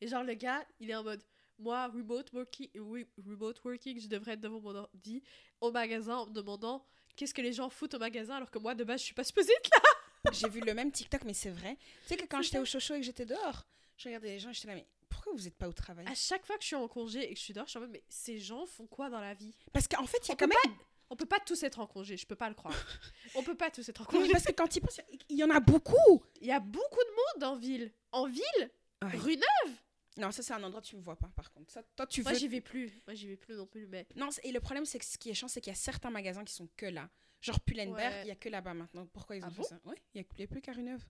Et 0.00 0.08
genre, 0.08 0.24
le 0.24 0.34
gars, 0.34 0.64
il 0.80 0.90
est 0.90 0.94
en 0.94 1.02
mode. 1.02 1.22
Moi, 1.58 1.86
remote 1.88 2.32
working, 2.32 2.68
oui, 2.78 3.06
remote 3.24 3.62
working, 3.64 4.00
je 4.00 4.08
devrais 4.08 4.32
être 4.32 4.40
devant 4.40 4.60
mon 4.60 4.74
ordi 4.74 5.22
au 5.60 5.70
magasin 5.70 6.16
en 6.16 6.26
me 6.26 6.32
demandant 6.32 6.84
qu'est-ce 7.14 7.34
que 7.34 7.42
les 7.42 7.52
gens 7.52 7.68
foutent 7.70 7.94
au 7.94 7.98
magasin 7.98 8.36
alors 8.36 8.50
que 8.50 8.58
moi, 8.58 8.74
de 8.74 8.84
base, 8.84 9.00
je 9.00 9.06
suis 9.06 9.14
pas 9.14 9.24
supposée 9.24 9.52
être 9.52 9.70
là. 9.70 10.30
j'ai 10.32 10.48
vu 10.48 10.60
le 10.60 10.74
même 10.74 10.90
TikTok, 10.90 11.24
mais 11.24 11.34
c'est 11.34 11.50
vrai. 11.50 11.76
Tu 12.02 12.08
sais 12.08 12.16
que 12.16 12.26
quand 12.26 12.42
j'étais 12.42 12.58
au 12.58 12.64
Chocho 12.64 12.94
et 12.94 13.00
que 13.00 13.06
j'étais 13.06 13.26
dehors, 13.26 13.66
je 13.96 14.08
regardais 14.08 14.28
les 14.28 14.38
gens 14.38 14.50
et 14.50 14.54
j'étais 14.54 14.68
là, 14.68 14.74
mais 14.74 14.86
pourquoi 15.08 15.32
vous 15.34 15.44
n'êtes 15.44 15.56
pas 15.56 15.68
au 15.68 15.72
travail? 15.72 16.06
À 16.08 16.14
chaque 16.14 16.44
fois 16.44 16.56
que 16.56 16.62
je 16.62 16.68
suis 16.68 16.76
en 16.76 16.88
congé 16.88 17.30
et 17.30 17.34
que 17.34 17.38
je 17.38 17.44
suis 17.44 17.54
dehors, 17.54 17.66
je 17.66 17.70
suis 17.70 17.78
en 17.78 17.82
mode, 17.82 17.90
mais 17.90 18.02
ces 18.08 18.38
gens 18.38 18.66
font 18.66 18.86
quoi 18.86 19.08
dans 19.08 19.20
la 19.20 19.34
vie? 19.34 19.54
Parce 19.72 19.86
qu'en 19.86 20.06
fait, 20.06 20.18
il 20.26 20.28
y 20.30 20.32
a 20.32 20.36
quand 20.36 20.48
même. 20.48 20.76
On 21.12 21.16
peut 21.16 21.26
pas 21.26 21.40
tous 21.40 21.62
être 21.62 21.78
en 21.78 21.86
congé, 21.86 22.16
je 22.16 22.26
peux 22.26 22.34
pas 22.36 22.48
le 22.48 22.54
croire. 22.54 22.74
On 23.34 23.42
peut 23.42 23.54
pas 23.54 23.70
tous 23.70 23.86
être 23.86 24.00
en 24.00 24.04
congé. 24.06 24.32
parce 24.32 24.44
que 24.44 24.52
quand 24.52 24.74
ils 24.74 24.80
pensent, 24.80 25.00
il 25.28 25.36
y 25.36 25.44
en 25.44 25.50
a 25.50 25.60
beaucoup. 25.60 26.22
Il 26.40 26.46
y 26.46 26.52
a 26.52 26.58
beaucoup 26.58 27.00
de 27.04 27.42
monde 27.44 27.52
en 27.52 27.56
ville. 27.56 27.92
En 28.12 28.26
ville? 28.26 28.70
Ouais. 29.02 29.10
Rue 29.18 29.36
Neuve? 29.36 29.74
Non, 30.16 30.30
ça, 30.32 30.42
c'est 30.42 30.54
un 30.54 30.62
endroit 30.62 30.80
tu 30.80 30.96
me 30.96 31.02
vois 31.02 31.16
pas, 31.16 31.30
par 31.36 31.52
contre. 31.52 31.70
Ça, 31.70 31.82
toi, 31.96 32.06
tu 32.06 32.22
Moi, 32.22 32.32
veux. 32.32 32.38
j'y 32.38 32.48
vais 32.48 32.62
plus. 32.62 32.90
Moi, 33.06 33.14
j'y 33.14 33.28
vais 33.28 33.36
plus 33.36 33.54
non 33.56 33.66
plus, 33.66 33.86
mais... 33.86 34.06
Non, 34.16 34.28
et 34.42 34.52
le 34.52 34.60
problème, 34.60 34.86
c'est 34.86 34.98
que 34.98 35.04
ce 35.04 35.18
qui 35.18 35.28
est 35.28 35.34
chiant, 35.34 35.48
c'est 35.48 35.60
qu'il 35.60 35.70
y 35.70 35.76
a 35.76 35.78
certains 35.78 36.10
magasins 36.10 36.44
qui 36.44 36.54
sont 36.54 36.68
que 36.78 36.86
là. 36.86 37.10
Genre 37.42 37.60
Pull&Bear, 37.60 37.92
Ouais. 37.94 38.22
il 38.24 38.28
y 38.28 38.30
a 38.30 38.34
que 38.36 38.48
là-bas 38.48 38.72
maintenant. 38.72 39.06
Pourquoi 39.06 39.36
ils 39.36 39.42
ont 39.44 39.48
Ah 39.48 39.50
fait 39.50 39.56
bon? 39.58 39.68
ça? 39.68 39.80
Oui, 39.84 39.96
il 40.14 40.20
y 40.20 40.24
a, 40.24 40.26
il 40.38 40.48
plus 40.48 40.60
qu'à 40.62 40.72
Rue 40.72 40.82
Neuve. 40.82 41.04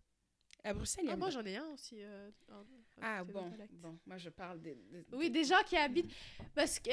À 0.65 0.73
Bruxelles, 0.75 1.05
il 1.05 1.09
y 1.09 1.11
a. 1.11 1.15
Ah, 1.15 1.17
moi, 1.17 1.31
j'en 1.31 1.45
ai 1.45 1.57
un 1.57 1.67
aussi. 1.75 1.97
euh, 1.99 2.31
ah 3.01 3.23
bon, 3.25 3.53
bon, 3.73 3.99
moi 4.07 4.17
je 4.19 4.31
parle 4.31 4.61
des. 4.61 4.75
des- 4.75 5.05
Oui, 5.13 5.31
des 5.31 5.45
gens 5.45 5.63
qui 5.67 5.77
habitent... 5.77 6.13
Parce 6.55 6.79
que... 6.81 6.91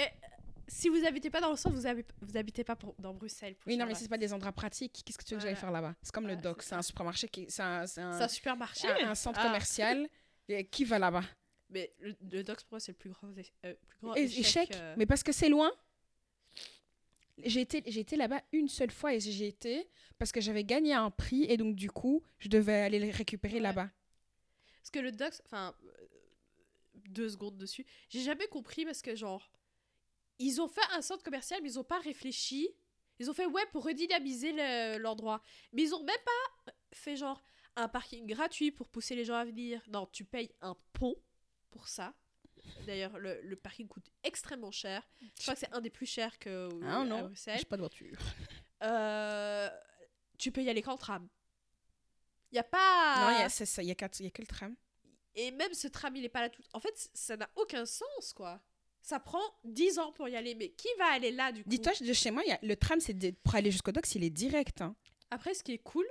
Si 0.69 0.87
vous 0.87 1.03
habitez 1.05 1.29
pas 1.29 1.41
dans 1.41 1.49
le 1.49 1.55
centre, 1.57 1.75
vous, 1.75 1.87
habitez, 1.87 2.13
vous 2.21 2.37
habitez 2.37 2.63
pas 2.63 2.75
pour- 2.75 2.95
dans 2.99 3.13
Bruxelles. 3.13 3.55
pour 3.55 3.67
Oui, 3.67 3.73
non, 3.75 3.85
mais 3.85 3.91
Charlotte. 3.91 4.01
c'est 4.03 4.07
pas 4.09 4.17
des 4.17 4.31
endroits 4.33 4.51
pratiques. 4.51 5.01
Qu'est-ce 5.05 5.17
que 5.17 5.23
tu 5.23 5.33
veux 5.33 5.37
que 5.39 5.43
j'aille 5.43 5.53
Voilà. 5.55 5.59
faire 5.61 5.71
là-bas? 5.71 5.95
C'est 6.01 6.11
comme 6.13 6.27
le 6.27 6.35
Ouais, 6.35 6.41
doc, 6.41 6.61
c'est 6.61 6.75
un 6.75 6.81
supermarché 6.81 7.27
qui. 7.27 7.45
C'est 7.49 7.63
un, 7.63 7.85
c'est 7.87 8.01
un- 8.01 8.13
C'est 8.13 8.23
un 8.23 8.27
supermarché. 8.27 8.87
un- 8.87 9.09
un 9.09 9.15
centre 9.15 9.39
Ah. 9.41 9.47
commercial. 9.47 10.07
Et 10.47 10.65
qui 10.65 10.83
va 10.85 10.97
là-bas? 10.99 11.23
Mais 11.69 11.93
le, 11.99 12.15
le 12.31 12.43
pour 12.43 12.55
moi, 12.71 12.79
c'est 12.79 12.91
le 12.93 12.97
plus 12.97 13.09
grand, 13.11 13.27
euh, 13.27 13.73
plus 13.87 13.97
grand 14.01 14.15
échec. 14.15 14.39
Échec. 14.39 14.75
euh, 14.75 14.95
Mais 14.97 15.05
parce 15.05 15.21
que 15.23 15.31
c'est 15.31 15.49
loin. 15.49 15.71
J'ai 17.45 17.61
été, 17.61 17.83
j'ai 17.87 18.01
été 18.01 18.15
là-bas 18.17 18.41
une 18.51 18.67
seule 18.67 18.91
fois 18.91 19.13
et 19.13 19.19
j'ai 19.19 19.47
été 19.47 19.87
parce 20.17 20.31
que 20.31 20.41
j'avais 20.41 20.63
gagné 20.65 20.93
un 20.93 21.09
prix 21.09 21.43
et 21.45 21.55
donc 21.55 21.75
du 21.75 21.89
coup, 21.89 22.21
je 22.39 22.49
devais 22.49 22.81
aller 22.81 22.99
le 22.99 23.11
récupérer 23.15 23.55
Ouais. 23.55 23.59
là-bas. 23.61 23.89
Parce 24.81 24.89
que 24.91 24.99
le 24.99 25.11
Dox, 25.11 25.41
enfin, 25.45 25.73
euh, 25.85 25.89
deux 27.09 27.29
secondes 27.29 27.57
dessus. 27.57 27.85
J'ai 28.09 28.21
jamais 28.23 28.47
compris 28.47 28.83
parce 28.85 29.01
que, 29.01 29.15
genre, 29.15 29.49
ils 30.39 30.59
ont 30.61 30.67
fait 30.67 30.81
un 30.93 31.01
centre 31.01 31.23
commercial, 31.23 31.59
mais 31.61 31.69
ils 31.71 31.79
ont 31.79 31.83
pas 31.83 31.99
réfléchi. 31.99 32.69
Ils 33.19 33.29
ont 33.29 33.33
fait, 33.33 33.45
ouais, 33.45 33.65
pour 33.73 33.83
redynamiser 33.85 34.53
le- 34.53 34.97
l'endroit. 34.97 35.41
Mais 35.73 35.83
ils 35.83 35.93
ont 35.93 36.03
même 36.03 36.15
pas 36.25 36.73
fait, 36.93 37.15
genre, 37.17 37.43
un 37.75 37.87
parking 37.89 38.25
gratuit 38.25 38.71
pour 38.71 38.87
pousser 38.89 39.15
les 39.15 39.25
gens 39.25 39.35
à 39.35 39.45
venir. 39.45 39.81
Non, 39.89 40.07
tu 40.07 40.23
payes 40.23 40.51
un 40.61 40.75
pont 40.93 41.15
pour 41.69 41.87
ça. 41.87 42.13
D'ailleurs, 42.85 43.17
le, 43.19 43.41
le 43.41 43.55
parking 43.55 43.87
coûte 43.87 44.09
extrêmement 44.23 44.71
cher. 44.71 45.07
Je 45.37 45.41
crois 45.43 45.53
que 45.53 45.59
c'est 45.59 45.73
un 45.73 45.81
des 45.81 45.89
plus 45.89 46.05
chers 46.05 46.37
que 46.39 46.69
Ah 46.85 47.01
à 47.01 47.05
non, 47.05 47.21
Bruxelles. 47.23 47.57
j'ai 47.59 47.65
pas 47.65 47.75
de 47.77 47.81
voiture. 47.81 48.17
Euh, 48.83 49.69
tu 50.37 50.51
peux 50.51 50.61
y 50.63 50.69
aller 50.69 50.81
qu'en 50.81 50.97
tram. 50.97 51.27
Il 52.51 52.55
y 52.55 52.59
a 52.59 52.63
pas. 52.63 53.15
Non, 53.31 53.37
il 53.37 53.41
y 53.41 53.43
a- 53.43 53.49
c'est 53.49 53.65
ça, 53.65 53.81
il 53.83 53.87
y 53.87 53.91
a, 53.91 53.95
quatre- 53.95 54.19
il 54.19 54.23
y 54.23 54.27
a 54.27 54.31
que 54.31 54.41
le 54.41 54.47
tram. 54.47 54.75
Et 55.35 55.51
même 55.51 55.73
ce 55.73 55.87
tram, 55.87 56.15
il 56.15 56.23
est 56.25 56.29
pas 56.29 56.41
là 56.41 56.49
tout. 56.49 56.63
En 56.73 56.79
fait, 56.79 57.09
ça 57.13 57.37
n'a 57.37 57.49
aucun 57.55 57.85
sens, 57.85 58.33
quoi. 58.33 58.59
Ça 59.01 59.19
prend 59.19 59.41
10 59.63 59.99
ans 59.99 60.11
pour 60.11 60.27
y 60.29 60.35
aller. 60.35 60.55
Mais 60.55 60.69
qui 60.69 60.87
va 60.97 61.05
aller 61.05 61.31
là, 61.31 61.51
du 61.51 61.63
coup 61.63 61.69
Dis-toi, 61.69 61.93
de 62.01 62.13
chez 62.13 62.31
moi, 62.31 62.43
il 62.45 62.49
y 62.49 62.53
a, 62.53 62.59
le 62.61 62.75
tram, 62.75 62.99
c'est 62.99 63.15
pour 63.43 63.55
aller 63.55 63.71
jusqu'au 63.71 63.91
docks, 63.91 64.13
il 64.15 64.23
est 64.23 64.29
direct. 64.29 64.81
hein. 64.81 64.95
Après, 65.31 65.53
ce 65.53 65.63
qui 65.63 65.73
est 65.73 65.77
cool, 65.79 66.05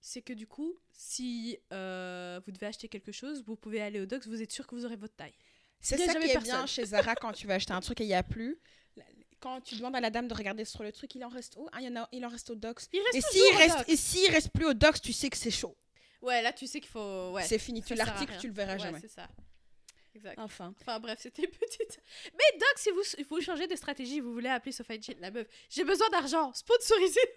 c'est 0.00 0.22
que 0.22 0.32
du 0.32 0.46
coup, 0.46 0.74
si 0.92 1.58
euh, 1.72 2.40
vous 2.44 2.52
devez 2.52 2.66
acheter 2.66 2.88
quelque 2.88 3.12
chose, 3.12 3.42
vous 3.46 3.56
pouvez 3.56 3.80
aller 3.80 4.00
au 4.00 4.06
Docs, 4.06 4.26
vous 4.26 4.42
êtes 4.42 4.52
sûr 4.52 4.66
que 4.66 4.74
vous 4.74 4.84
aurez 4.84 4.96
votre 4.96 5.14
taille. 5.14 5.34
C'est 5.80 5.96
ça 5.98 6.14
qui 6.14 6.24
est 6.28 6.32
personne. 6.32 6.42
bien 6.42 6.66
chez 6.66 6.84
Zara 6.84 7.14
quand 7.14 7.32
tu 7.32 7.46
vas 7.46 7.54
acheter 7.54 7.72
un 7.72 7.80
truc 7.80 8.00
et 8.00 8.04
il 8.04 8.08
n'y 8.08 8.14
a 8.14 8.22
plus. 8.22 8.58
Quand 9.40 9.60
tu 9.60 9.76
demandes 9.76 9.94
à 9.94 10.00
la 10.00 10.08
dame 10.08 10.26
de 10.26 10.32
regarder 10.32 10.64
sur 10.64 10.82
le 10.82 10.90
truc, 10.90 11.14
il 11.14 11.22
en 11.22 11.28
reste 11.28 11.56
où? 11.56 11.68
Ah, 11.72 11.82
il, 11.82 11.84
y 11.84 11.88
en 11.88 12.02
a, 12.02 12.08
il 12.12 12.24
en 12.24 12.30
reste 12.30 12.48
au 12.48 12.54
docks. 12.54 12.80
Il 12.94 13.00
reste 13.02 13.14
Et 13.14 13.20
s'il 13.20 13.56
reste, 13.58 13.76
Docs. 13.78 13.88
et 13.90 13.96
s'il 13.96 14.30
reste 14.30 14.48
plus 14.50 14.64
au 14.64 14.72
docks, 14.72 15.02
tu 15.02 15.12
sais 15.12 15.28
que 15.28 15.36
c'est 15.36 15.50
chaud. 15.50 15.76
Ouais, 16.22 16.40
là, 16.40 16.50
tu 16.54 16.66
sais 16.66 16.80
qu'il 16.80 16.88
faut. 16.88 17.32
Ouais, 17.32 17.42
c'est 17.42 17.58
fini. 17.58 17.82
Tu 17.82 17.92
rien. 17.92 18.06
tu 18.40 18.46
le 18.46 18.54
verras 18.54 18.72
Ouais, 18.72 18.78
jamais. 18.78 19.00
c'est 19.00 19.08
ça. 19.08 19.28
Exact. 20.14 20.38
Enfin. 20.38 20.74
Enfin 20.80 21.00
bref, 21.00 21.18
c'était 21.20 21.46
petite. 21.48 22.00
Mais 22.32 22.58
Doc, 22.58 22.74
si 22.76 22.90
vous, 22.90 23.02
vous 23.30 23.40
changez 23.40 23.66
de 23.66 23.76
stratégie, 23.76 24.20
vous 24.20 24.32
voulez 24.32 24.48
appeler 24.48 24.72
Sophie 24.72 25.02
Chin, 25.02 25.14
la 25.20 25.30
meuf, 25.30 25.46
j'ai 25.68 25.84
besoin 25.84 26.08
d'argent, 26.10 26.52
sponsorisez 26.52 27.20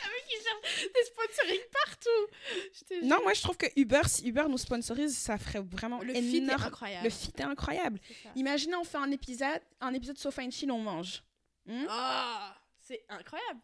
La 0.00 0.08
meuf 0.10 0.24
qui 0.28 0.36
cherche 0.36 0.92
des 0.92 1.04
sponsoring 1.04 1.60
partout. 1.72 3.06
Non, 3.06 3.22
moi 3.22 3.32
je 3.34 3.42
trouve 3.42 3.56
que 3.56 3.66
Uber, 3.76 4.02
si 4.06 4.28
Uber 4.28 4.44
nous 4.48 4.58
sponsorise, 4.58 5.16
ça 5.16 5.38
ferait 5.38 5.60
vraiment 5.60 6.00
le 6.00 6.12
fit 6.14 6.18
est 6.18 6.38
énorme. 6.38 6.62
incroyable. 6.62 7.04
Le 7.04 7.10
fit 7.10 7.32
est 7.36 7.42
incroyable. 7.42 8.00
C'est 8.06 8.14
ça. 8.22 8.28
Imaginez, 8.36 8.76
on 8.76 8.84
fait 8.84 8.98
un 8.98 9.10
épisode, 9.10 9.60
un 9.80 9.92
épisode 9.94 10.18
Sofa 10.18 10.42
and 10.42 10.50
Chill, 10.50 10.70
on 10.70 10.78
mange. 10.78 11.22
Hmm? 11.66 11.84
Ah, 11.88 12.56
c'est 12.80 13.04
incroyable. 13.08 13.60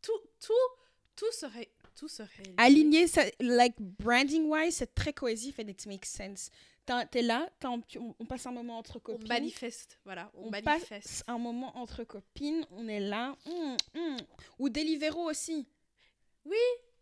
Tout, 0.00 0.20
tout, 0.44 0.52
tout 1.16 1.32
serait, 1.32 1.70
tout 1.96 2.08
serait. 2.08 2.28
Aligné, 2.56 3.06
ça, 3.06 3.22
like 3.40 3.74
branding 3.80 4.46
wise, 4.46 4.76
c'est 4.76 4.94
très 4.94 5.12
cohésif 5.12 5.58
and 5.60 5.68
it 5.68 5.86
makes 5.86 6.08
sense. 6.08 6.50
T'es 7.10 7.22
là, 7.22 7.48
on, 7.64 7.80
on 8.18 8.26
passe 8.26 8.44
un 8.46 8.50
moment 8.52 8.76
entre 8.78 8.96
On 8.96 9.00
copines. 9.00 9.28
manifeste, 9.28 9.98
voilà, 10.04 10.30
on, 10.34 10.48
on 10.48 10.50
manifeste. 10.50 10.88
passe 10.88 11.24
un 11.28 11.38
moment 11.38 11.76
entre 11.78 12.02
copines, 12.04 12.66
on 12.70 12.88
est 12.88 13.00
là. 13.00 13.36
hum, 13.46 13.76
hum. 13.94 14.16
Ou 14.58 14.68
Deliveroo 14.68 15.30
aussi. 15.30 15.66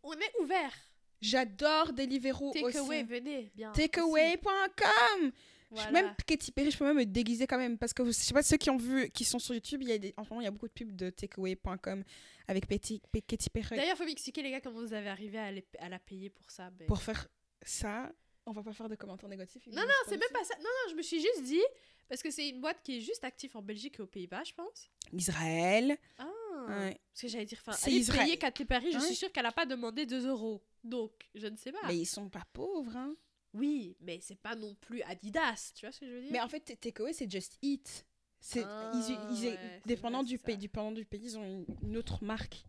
On 0.03 0.13
est 0.13 0.41
ouvert. 0.43 0.73
J'adore 1.21 1.93
Deliveroo 1.93 2.51
aussi. 2.51 2.63
Takeaway, 2.63 3.03
venez, 3.05 3.51
bien. 3.55 3.73
Takeaway.com 3.73 5.33
Voilà. 5.71 5.91
Même 5.93 6.15
Katy 6.27 6.53
Perry, 6.53 6.71
je 6.71 6.79
peux 6.79 6.85
même 6.85 6.97
me 6.97 7.05
déguiser 7.07 7.47
quand 7.47 7.59
même. 7.59 7.79
Parce 7.79 7.93
que 7.93 8.05
je 8.05 8.11
sais 8.11 8.33
pas, 8.35 8.43
ceux 8.43 8.57
qui 8.57 8.71
ont 8.71 8.77
vu, 8.77 9.11
qui 9.11 9.25
sont 9.25 9.39
sur 9.39 9.55
YouTube, 9.55 9.83
il 9.83 9.89
y 9.89 9.93
a 9.93 9.99
des, 9.99 10.15
en 10.17 10.25
ce 10.25 10.31
moment, 10.31 10.41
il 10.41 10.45
y 10.45 10.49
a 10.49 10.51
beaucoup 10.51 10.69
de 10.69 10.73
pubs 10.73 10.95
de 10.97 11.11
takeaway.com 11.11 12.03
avec 12.49 12.67
Petit- 12.67 13.01
P- 13.13 13.23
Katy 13.23 13.51
Perry. 13.51 13.77
D'ailleurs, 13.77 13.97
faut 13.97 14.05
m'expliquer, 14.05 14.43
les 14.43 14.51
gars, 14.51 14.61
comment 14.61 14.81
vous 14.81 14.93
avez 14.95 15.09
arrivé 15.09 15.39
à, 15.39 15.53
les- 15.53 15.67
à 15.79 15.89
la 15.89 15.99
payer 15.99 16.29
pour 16.31 16.51
ça. 16.51 16.71
mais- 16.79 16.87
Pour 16.87 17.03
faire 17.03 17.29
ça, 17.63 18.11
on 18.51 18.53
va 18.53 18.63
pas 18.63 18.73
faire 18.73 18.89
de 18.89 18.95
commentaires 18.97 19.29
négatifs. 19.29 19.67
Non, 19.69 19.83
non, 19.83 19.89
c'est 20.07 20.17
même 20.19 20.29
pas 20.33 20.45
ça. 20.45 20.55
Non, 20.59 20.65
non, 20.65 20.91
je 20.91 20.95
me 20.97 21.03
suis 21.03 21.21
juste 21.21 21.43
dit, 21.45 21.63
parce 22.09 22.23
que 22.23 22.31
c'est 22.31 22.49
une 22.49 22.61
boîte 22.61 22.83
qui 22.83 22.97
est 22.99 23.01
juste 23.01 23.23
active 23.25 23.57
en 23.57 23.63
Belgique 23.63 23.97
et 23.99 24.03
aux 24.03 24.07
Pays-Bas, 24.07 24.43
je 24.45 24.53
pense. 24.55 24.91
Israël. 25.13 25.97
Ah. 26.19 26.27
ouais. 26.69 27.01
Parce 27.13 27.23
que 27.23 27.29
j'allais 27.29 27.45
dire, 27.47 27.63
enfin, 27.67 27.77
aller 27.87 27.97
Israël. 27.97 28.25
payer 28.25 28.37
Katy 28.39 28.65
Perry, 28.65 28.93
je 28.93 28.99
Ouais. 28.99 29.05
suis 29.07 29.17
sûre 29.17 29.33
qu'elle 29.33 29.47
a 29.47 29.53
pas 29.53 29.67
demandé 29.67 30.07
2 30.07 30.27
euros. 30.29 30.63
Donc, 30.85 31.13
je 31.35 31.47
ne 31.47 31.57
sais 31.57 31.73
pas. 31.73 31.87
Mais 31.87 31.97
ils 31.99 32.07
sont 32.07 32.29
pas 32.29 32.45
pauvres. 32.53 32.97
Hein. 32.97 33.15
Oui, 33.55 33.97
mais 34.01 34.19
c'est 34.21 34.39
pas 34.39 34.55
non 34.55 34.75
plus 34.77 35.03
Adidas, 35.03 35.73
tu 35.75 35.85
vois 35.87 35.93
ce 35.93 36.01
que 36.01 36.07
je 36.07 36.13
veux 36.13 36.21
dire? 36.23 36.33
Mais 36.33 36.41
en 36.41 36.49
fait, 36.49 36.61
Takeaway, 36.81 37.13
c'est 37.13 37.31
Just 37.31 37.59
Eat. 37.63 38.07
C'est, 38.43 38.63
Ah, 38.65 38.91
ils, 38.95 39.37
ils- 39.37 39.49
ouais, 39.51 39.83
dépendant, 39.85 40.23
du 40.23 40.39
pays, 40.39 40.57
dépendant 40.57 40.93
du 40.93 41.05
pays, 41.05 41.21
ils 41.25 41.39
ont 41.39 41.45
une, 41.45 41.67
une 41.83 41.97
autre 41.97 42.25
marque. 42.25 42.65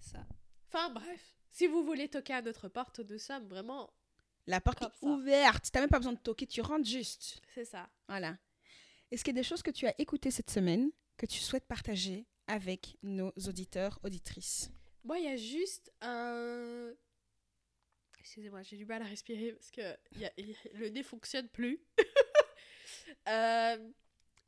C'est 0.00 0.12
ça. 0.16 0.26
Enfin, 0.68 0.90
bref. 0.90 1.36
Si 1.50 1.66
vous 1.66 1.84
voulez 1.84 2.08
toquer 2.08 2.32
à 2.32 2.42
notre 2.42 2.68
porte, 2.68 3.00
nous 3.00 3.18
sommes 3.18 3.46
vraiment... 3.46 3.92
La 4.46 4.60
porte 4.60 4.78
Comme 4.80 4.90
est 4.90 5.00
ça. 5.00 5.06
ouverte. 5.06 5.68
T'as 5.72 5.80
même 5.80 5.88
pas 5.90 5.98
besoin 5.98 6.12
de 6.14 6.18
toquer, 6.18 6.46
tu 6.46 6.60
rentres 6.60 6.88
juste. 6.88 7.40
C'est 7.54 7.64
ça. 7.64 7.88
Voilà. 8.08 8.36
Est-ce 9.10 9.22
qu'il 9.24 9.34
y 9.34 9.38
a 9.38 9.42
des 9.42 9.46
choses 9.48 9.62
que 9.62 9.70
tu 9.70 9.86
as 9.86 9.94
écoutées 10.00 10.30
cette 10.30 10.50
semaine 10.50 10.90
que 11.16 11.26
tu 11.26 11.38
souhaites 11.38 11.66
partager 11.66 12.26
avec 12.48 12.96
nos 13.02 13.30
auditeurs, 13.46 13.98
auditrices? 14.02 14.70
Moi, 15.04 15.18
il 15.18 15.24
y 15.24 15.28
a 15.28 15.36
juste 15.36 15.92
un... 16.00 16.92
Excusez-moi, 18.18 18.62
j'ai 18.62 18.76
du 18.76 18.86
mal 18.86 19.02
à 19.02 19.04
respirer 19.04 19.52
parce 19.52 19.70
que 19.70 19.80
y 20.16 20.24
a- 20.24 20.32
y 20.38 20.52
a- 20.52 20.68
le 20.74 20.88
nez 20.88 21.02
fonctionne 21.02 21.48
plus. 21.48 21.80
Euh, 23.28 23.90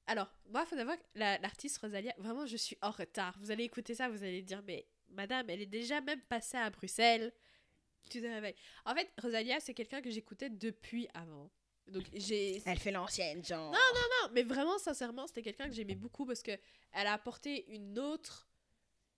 alors, 0.06 0.30
moi, 0.50 0.62
il 0.64 0.68
faut 0.68 0.76
savoir 0.76 0.96
que 0.98 1.02
la- 1.14 1.38
l'artiste 1.38 1.78
Rosalia, 1.78 2.12
vraiment, 2.18 2.44
je 2.46 2.56
suis 2.56 2.76
en 2.82 2.90
retard. 2.90 3.36
Vous 3.40 3.50
allez 3.50 3.64
écouter 3.64 3.94
ça, 3.94 4.08
vous 4.08 4.22
allez 4.22 4.42
dire, 4.42 4.62
mais 4.66 4.86
madame, 5.08 5.48
elle 5.48 5.60
est 5.62 5.66
déjà 5.66 6.00
même 6.00 6.20
passée 6.22 6.56
à 6.56 6.68
Bruxelles. 6.70 7.32
Tu 8.10 8.20
te 8.20 8.26
réveilles. 8.26 8.54
En 8.84 8.94
fait, 8.94 9.10
Rosalia, 9.20 9.60
c'est 9.60 9.74
quelqu'un 9.74 10.00
que 10.02 10.10
j'écoutais 10.10 10.50
depuis 10.50 11.08
avant. 11.14 11.50
Donc, 11.86 12.04
j'ai. 12.14 12.62
Elle 12.66 12.78
fait 12.78 12.90
l'ancienne, 12.92 13.44
genre. 13.44 13.72
Non, 13.72 14.30
mais 14.32 14.42
vraiment, 14.42 14.78
sincèrement, 14.78 15.26
c'était 15.26 15.42
quelqu'un 15.42 15.66
que 15.68 15.74
j'aimais 15.74 15.94
beaucoup 15.94 16.24
parce 16.26 16.42
que 16.42 16.52
elle 16.92 17.06
a 17.06 17.12
apporté 17.12 17.66
une 17.74 17.98
autre, 17.98 18.48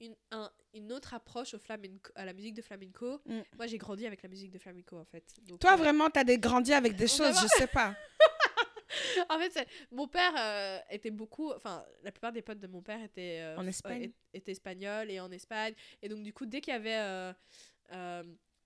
une, 0.00 0.16
un- 0.30 0.50
une 0.74 0.92
autre 0.92 1.14
approche 1.14 1.54
au 1.54 1.58
flamenco, 1.58 2.10
à 2.14 2.24
la 2.24 2.32
musique 2.32 2.54
de 2.54 2.62
flamenco. 2.62 3.20
Mm. 3.26 3.40
Moi, 3.56 3.66
j'ai 3.66 3.78
grandi 3.78 4.06
avec 4.06 4.22
la 4.22 4.28
musique 4.28 4.50
de 4.50 4.58
flamenco, 4.58 4.96
en 4.98 5.04
fait. 5.04 5.24
Donc, 5.42 5.60
Toi, 5.60 5.74
euh, 5.74 5.76
vraiment, 5.76 6.10
t'as 6.10 6.24
des 6.24 6.38
grandi 6.38 6.72
avec 6.72 6.96
des 6.96 7.06
choses, 7.08 7.38
je 7.40 7.46
sais 7.58 7.66
pas. 7.68 7.94
en 9.28 9.38
fait, 9.38 9.68
mon 9.92 10.08
père 10.08 10.32
euh, 10.38 10.78
était 10.90 11.10
beaucoup. 11.10 11.52
Enfin, 11.52 11.84
la 12.02 12.10
plupart 12.12 12.32
des 12.32 12.42
potes 12.42 12.58
de 12.60 12.66
mon 12.66 12.82
père 12.82 13.02
étaient, 13.02 13.40
euh, 13.42 13.56
En 13.58 13.66
Espagne. 13.66 14.10
étaient 14.32 14.52
espagnols 14.52 15.10
et 15.10 15.20
en 15.20 15.30
Espagne. 15.30 15.74
Et 16.02 16.08
donc, 16.08 16.22
du 16.22 16.32
coup, 16.32 16.46
dès 16.46 16.60
qu'il 16.60 16.72
y 16.72 16.76
avait. 16.76 17.32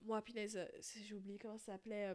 Moi, 0.02 0.22
punaise, 0.22 0.56
euh, 0.56 0.66
j'ai 1.04 1.14
oublié 1.14 1.38
comment 1.38 1.58
ça 1.58 1.72
s'appelait. 1.72 2.06
euh, 2.10 2.14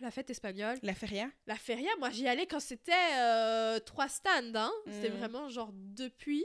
la 0.00 0.10
fête 0.10 0.30
espagnole. 0.30 0.78
La 0.82 0.94
feria 0.94 1.30
La 1.46 1.56
feria, 1.56 1.90
moi 1.98 2.08
j'y 2.10 2.26
allais 2.26 2.46
quand 2.46 2.60
c'était 2.60 2.92
euh, 3.18 3.78
trois 3.80 4.08
stands. 4.08 4.54
Hein. 4.54 4.72
C'était 4.86 5.10
Mhm. 5.10 5.16
vraiment 5.18 5.48
genre 5.50 5.70
depuis. 5.74 6.44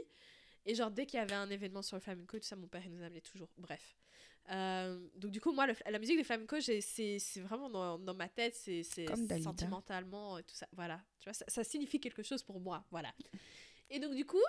Et 0.65 0.75
genre 0.75 0.91
dès 0.91 1.05
qu'il 1.05 1.17
y 1.19 1.21
avait 1.21 1.35
un 1.35 1.49
événement 1.49 1.81
sur 1.81 1.95
le 1.95 2.01
flamenco, 2.01 2.37
tout 2.37 2.43
ça, 2.45 2.55
mon 2.57 2.67
père 2.67 2.81
il 2.85 2.91
nous 2.91 3.03
amenait 3.03 3.21
toujours. 3.21 3.49
Bref. 3.57 3.95
Euh, 4.51 4.99
donc 5.15 5.31
du 5.31 5.39
coup, 5.39 5.51
moi, 5.53 5.67
le- 5.67 5.75
la 5.89 5.99
musique 5.99 6.17
de 6.17 6.23
flamenco, 6.23 6.59
c'est 6.59 7.19
vraiment 7.41 7.69
dans, 7.69 7.97
dans 7.97 8.13
ma 8.13 8.27
tête, 8.27 8.55
c'est 8.55 8.83
sentimentalement 9.41 10.37
et 10.37 10.43
tout 10.43 10.55
ça. 10.55 10.67
Voilà. 10.73 11.01
Tu 11.19 11.25
vois, 11.29 11.33
ça, 11.33 11.45
ça 11.47 11.63
signifie 11.63 11.99
quelque 11.99 12.23
chose 12.23 12.43
pour 12.43 12.59
moi. 12.59 12.83
Voilà. 12.91 13.13
Et 13.89 13.99
donc 13.99 14.15
du 14.15 14.25
coup, 14.25 14.41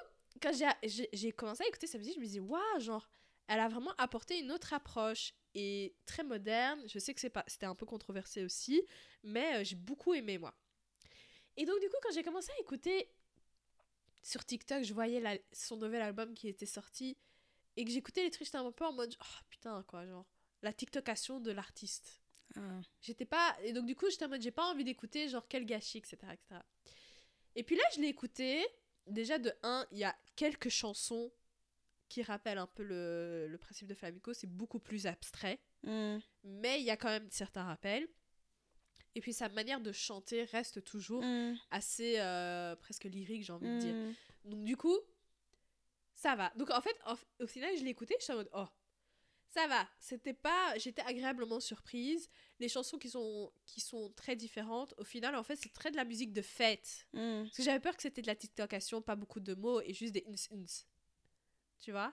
quand 0.43 0.53
j'ai- 0.53 1.33
commencé 1.33 1.63
à 1.65 1.69
écouter 1.69 1.87
sa 1.87 1.99
musique, 1.99 2.15
je 2.17 2.21
me 2.21 2.25
disais, 2.25 2.41
waouh, 2.41 2.81
genre, 2.81 3.09
elle 3.49 3.61
a 3.61 3.69
vraiment 3.69 3.93
apporté 3.99 4.39
une 4.41 4.51
autre 4.53 4.73
approche 4.73 5.35
et 5.55 5.95
très 6.07 6.25
moderne. 6.25 6.83
Je 6.89 6.99
sais 6.99 7.15
que 7.15 7.21
c'est 7.21 7.31
pas, 7.31 7.45
c'était 7.47 7.67
un 7.67 7.75
peu 7.75 7.87
controversé 7.87 8.45
aussi, 8.45 8.83
mais 9.23 9.57
euh, 9.57 9.65
j'ai 9.65 9.77
beaucoup 9.77 10.15
aimé 10.15 10.39
moi. 10.39 10.55
Et 11.57 11.65
donc 11.65 11.81
du 11.81 11.89
coup, 11.89 11.97
quand 12.03 12.13
j'ai 12.13 12.23
commencé 12.23 12.51
à 12.53 12.61
écouter 12.61 13.11
sur 14.23 14.45
TikTok, 14.45 14.83
je 14.83 14.93
voyais 14.93 15.21
la- 15.21 15.39
son 15.53 15.77
nouvel 15.77 16.03
album 16.03 16.35
qui 16.35 16.49
était 16.49 16.67
sorti 16.67 17.17
et 17.77 17.85
que 17.85 17.91
j'écoutais 17.91 18.23
les 18.23 18.31
trucs, 18.31 18.47
j'étais 18.47 18.59
un 18.59 18.71
peu 18.73 18.85
en 18.85 18.93
mode, 18.93 19.15
oh 19.21 19.39
putain 19.49 19.83
quoi, 19.85 20.07
genre 20.07 20.27
la 20.63 20.73
TikTokation 20.73 21.41
de 21.41 21.53
l'artiste. 21.53 22.21
Ah. 22.57 22.81
J'étais 23.03 23.27
pas. 23.27 23.57
Et 23.63 23.73
donc, 23.73 23.87
du 23.87 23.95
coup, 23.95 24.09
j'étais 24.11 24.25
en 24.25 24.29
mode, 24.29 24.41
j'ai 24.43 24.51
pas 24.51 24.65
envie 24.71 24.85
d'écouter, 24.85 25.29
genre, 25.29 25.47
quel 25.49 25.65
gâchis, 25.67 25.99
etc., 25.99 26.17
etc. 26.33 26.61
Et 27.55 27.63
puis 27.63 27.77
là, 27.77 27.83
je 27.95 28.01
l'ai 28.01 28.09
écouté. 28.09 28.67
Déjà, 29.07 29.39
de 29.39 29.53
1, 29.63 29.87
il 29.93 29.99
y 29.99 30.05
a 30.05 30.17
quelques 30.35 30.69
chansons 30.69 31.31
qui 32.09 32.23
rappellent 32.23 32.59
un 32.59 32.67
peu 32.67 32.83
le, 32.83 33.47
le 33.49 33.59
principe 33.59 33.89
de 33.89 33.95
flamenco. 33.95 34.33
C'est 34.33 34.47
beaucoup 34.47 34.79
plus 34.79 35.07
abstrait. 35.07 35.59
Hmm. 35.83 36.19
Mais 36.45 36.81
il 36.81 36.85
y 36.85 36.91
a 36.91 36.97
quand 36.97 37.09
même 37.09 37.29
certains 37.31 37.65
rappels. 37.65 38.09
Et 39.15 39.21
puis, 39.21 39.33
sa 39.33 39.49
manière 39.49 39.81
de 39.81 39.93
chanter 39.93 40.45
reste 40.45 40.85
toujours 40.85 41.23
Hmm. 41.23 41.55
assez 41.71 42.19
euh, 42.19 42.77
presque 42.77 43.05
lyrique, 43.05 43.45
j'ai 43.45 43.53
envie 43.53 43.69
de 43.69 43.79
dire. 43.79 43.95
Hmm. 43.95 44.13
Donc 44.45 44.65
du 44.65 44.77
coup, 44.77 44.97
ça 46.15 46.37
va. 46.37 46.53
Donc 46.57 46.71
en 46.71 46.81
fait, 46.81 46.97
au 47.41 47.47
final, 47.47 47.77
je 47.77 47.83
l'ai 47.83 47.91
écouté, 47.91 48.15
je 48.19 48.25
suis 48.25 48.33
en 48.33 48.37
mode 48.37 48.51
oh, 48.55 48.67
ça 49.49 49.67
va. 49.69 49.89
C'était 49.99 50.35
pas, 50.35 50.77
j'étais 50.77 51.03
agréablement 51.03 51.61
surprise. 51.61 52.29
Les 52.61 52.69
chansons 52.69 52.99
qui 52.99 53.09
sont 53.09 53.53
qui 53.65 53.81
sont 53.81 54.13
très 54.15 54.37
différentes. 54.37 54.95
Au 54.99 55.05
final, 55.05 55.35
en 55.35 55.43
fait, 55.43 55.57
c'est 55.57 55.73
très 55.73 55.91
de 55.91 55.97
la 55.97 56.05
musique 56.05 56.33
de 56.33 56.43
fête. 56.43 57.07
Parce 57.13 57.57
que 57.57 57.63
j'avais 57.63 57.81
peur 57.81 57.97
que 57.97 58.03
c'était 58.03 58.23
de 58.23 58.27
la 58.27 58.37
TikTokation, 58.37 59.01
pas 59.03 59.17
beaucoup 59.17 59.41
de 59.41 59.55
mots 59.55 59.81
et 59.81 59.95
juste 59.95 60.13
des 60.13 60.25
uns 60.29 60.57
uns. 60.57 60.85
Tu 61.81 61.93
vois 61.93 62.13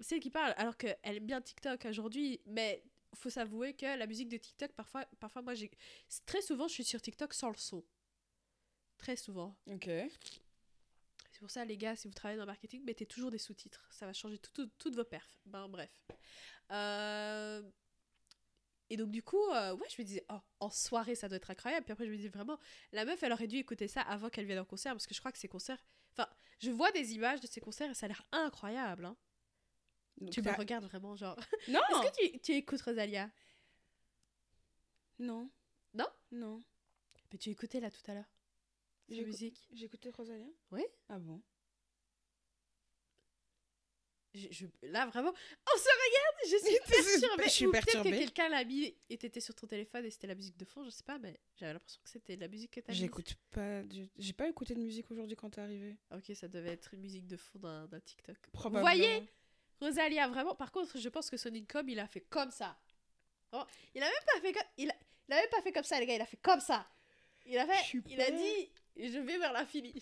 C'est 0.00 0.16
elle 0.16 0.20
qui 0.22 0.30
parle, 0.30 0.54
alors 0.56 0.76
qu'elle 0.76 0.96
aime 1.02 1.26
bien 1.26 1.40
TikTok 1.40 1.84
aujourd'hui, 1.86 2.40
mais 2.46 2.82
faut 3.14 3.30
s'avouer 3.30 3.74
que 3.74 3.86
la 3.86 4.06
musique 4.06 4.28
de 4.28 4.36
TikTok, 4.36 4.72
parfois, 4.72 5.04
parfois 5.20 5.42
moi, 5.42 5.54
j'ai. 5.54 5.70
Très 6.26 6.42
souvent, 6.42 6.66
je 6.68 6.74
suis 6.74 6.84
sur 6.84 7.00
TikTok 7.00 7.32
sans 7.34 7.48
le 7.50 7.56
son. 7.56 7.84
Très 8.98 9.16
souvent. 9.16 9.56
Ok. 9.66 9.84
C'est 11.30 11.40
pour 11.40 11.50
ça, 11.50 11.64
les 11.64 11.76
gars, 11.76 11.96
si 11.96 12.06
vous 12.08 12.14
travaillez 12.14 12.38
dans 12.38 12.44
le 12.44 12.50
marketing, 12.50 12.84
mettez 12.84 13.06
toujours 13.06 13.30
des 13.30 13.38
sous-titres. 13.38 13.86
Ça 13.90 14.06
va 14.06 14.12
changer 14.12 14.38
tout- 14.38 14.52
tout- 14.52 14.70
toutes 14.78 14.94
vos 14.94 15.04
perfs. 15.04 15.40
Ben, 15.46 15.68
bref. 15.68 15.90
Euh, 16.70 17.62
Et 18.90 18.96
donc, 18.96 19.10
du 19.10 19.22
coup, 19.22 19.42
euh, 19.50 19.74
ouais, 19.74 19.86
je 19.88 20.00
me 20.00 20.06
disais, 20.06 20.24
oh, 20.30 20.38
en 20.60 20.70
soirée, 20.70 21.14
ça 21.14 21.26
doit 21.28 21.36
être 21.38 21.50
incroyable. 21.50 21.84
Puis 21.84 21.92
après, 21.92 22.04
je 22.06 22.10
me 22.10 22.16
disais 22.16 22.28
vraiment, 22.28 22.58
la 22.92 23.04
meuf, 23.04 23.22
elle 23.22 23.32
aurait 23.32 23.46
dû 23.48 23.56
écouter 23.56 23.88
ça 23.88 24.02
avant 24.02 24.28
qu'elle 24.28 24.44
vienne 24.46 24.58
en 24.58 24.64
concert, 24.64 24.92
parce 24.92 25.06
que 25.06 25.14
je 25.14 25.20
crois 25.20 25.32
que 25.32 25.38
ces 25.38 25.48
concerts. 25.48 25.82
Enfin, 26.12 26.28
je 26.60 26.70
vois 26.70 26.90
des 26.92 27.12
images 27.14 27.40
de 27.40 27.46
ces 27.46 27.60
concerts 27.60 27.90
et 27.90 27.94
ça 27.94 28.06
a 28.06 28.08
l'air 28.08 28.22
incroyable. 28.32 29.04
hein. 29.06 29.16
Donc 30.18 30.30
Tu 30.30 30.42
me 30.42 30.52
regardes 30.52 30.84
vraiment, 30.84 31.16
genre. 31.16 31.36
Non 31.68 31.80
Est-ce 31.90 32.10
que 32.10 32.30
tu, 32.32 32.40
tu 32.40 32.52
écoutes 32.52 32.80
Rosalia? 32.82 33.30
Non. 35.18 35.50
Non? 35.94 36.08
Non. 36.32 36.62
Mais 37.32 37.38
tu 37.38 37.50
écoutais 37.50 37.80
là 37.80 37.90
tout 37.90 38.02
à 38.10 38.14
l'heure. 38.14 38.30
La 39.08 39.16
J'écou- 39.16 39.26
musique. 39.28 39.68
Écouté 39.80 40.10
Rosalia 40.10 40.46
Oui. 40.70 40.84
Ah 41.08 41.18
bon? 41.18 41.42
Je, 44.34 44.48
je- 44.50 44.66
là, 44.88 45.06
vraiment. 45.06 45.30
On 45.32 45.78
se 45.78 45.84
regarde 45.84 46.50
Je 46.50 46.66
suis 46.66 46.78
perturbée 47.20 47.44
Je 47.44 47.48
suis 47.50 47.66
peut-être 47.66 47.86
que 47.86 47.92
perturbée. 47.92 48.18
quelqu'un 48.18 48.48
l'a 48.48 48.64
mis 48.64 48.96
et 49.08 49.16
t'étais 49.16 49.40
sur 49.40 49.54
ton 49.54 49.66
téléphone 49.68 50.04
et 50.06 50.10
c'était 50.10 50.26
la 50.26 50.34
musique 50.34 50.56
de 50.56 50.64
fond, 50.64 50.82
je 50.84 50.90
sais 50.90 51.04
pas, 51.04 51.18
mais 51.18 51.38
j'avais 51.56 51.72
l'impression 51.72 52.00
que 52.02 52.10
c'était 52.10 52.34
la 52.36 52.48
musique 52.48 52.72
que 52.72 52.80
t'as. 52.80 52.92
J'écoute 52.92 53.34
pas 53.52 53.82
du... 53.84 54.08
J'ai 54.18 54.32
pas 54.32 54.48
écouté 54.48 54.74
de 54.74 54.80
musique 54.80 55.08
aujourd'hui 55.10 55.36
quand 55.36 55.50
t'es 55.50 55.60
arrivé. 55.60 55.96
Ok, 56.12 56.32
ça 56.34 56.48
devait 56.48 56.72
être 56.72 56.92
une 56.94 57.00
musique 57.00 57.26
de 57.28 57.36
fond 57.36 57.58
d'un 57.60 58.00
TikTok. 58.00 58.36
Probablement. 58.52 58.90
Vous 58.90 58.98
voyez 58.98 59.28
Rosalia, 59.80 60.26
vraiment. 60.28 60.54
Par 60.54 60.72
contre, 60.72 60.98
je 60.98 61.08
pense 61.08 61.30
que 61.30 61.36
son 61.36 61.54
income, 61.54 61.88
il 61.88 61.98
a 62.00 62.06
fait 62.08 62.20
comme 62.22 62.50
ça. 62.50 62.76
Vraiment, 63.52 63.66
il 63.94 64.02
a 64.02 64.06
même 64.06 64.14
pas 64.26 64.40
fait 64.40 64.52
comme... 64.52 64.62
Il 64.78 64.90
a... 64.90 64.94
il 65.28 65.32
a 65.34 65.36
même 65.36 65.50
pas 65.50 65.62
fait 65.62 65.72
comme 65.72 65.84
ça, 65.84 66.00
les 66.00 66.06
gars, 66.06 66.14
il 66.16 66.20
a 66.20 66.26
fait 66.26 66.38
comme 66.42 66.60
ça. 66.60 66.88
Il 67.46 67.56
a 67.58 67.66
fait... 67.66 67.98
Il 68.08 68.20
a 68.20 68.30
dit, 68.32 68.70
je 68.96 69.18
vais 69.18 69.38
vers 69.38 69.52
l'infini. 69.52 69.94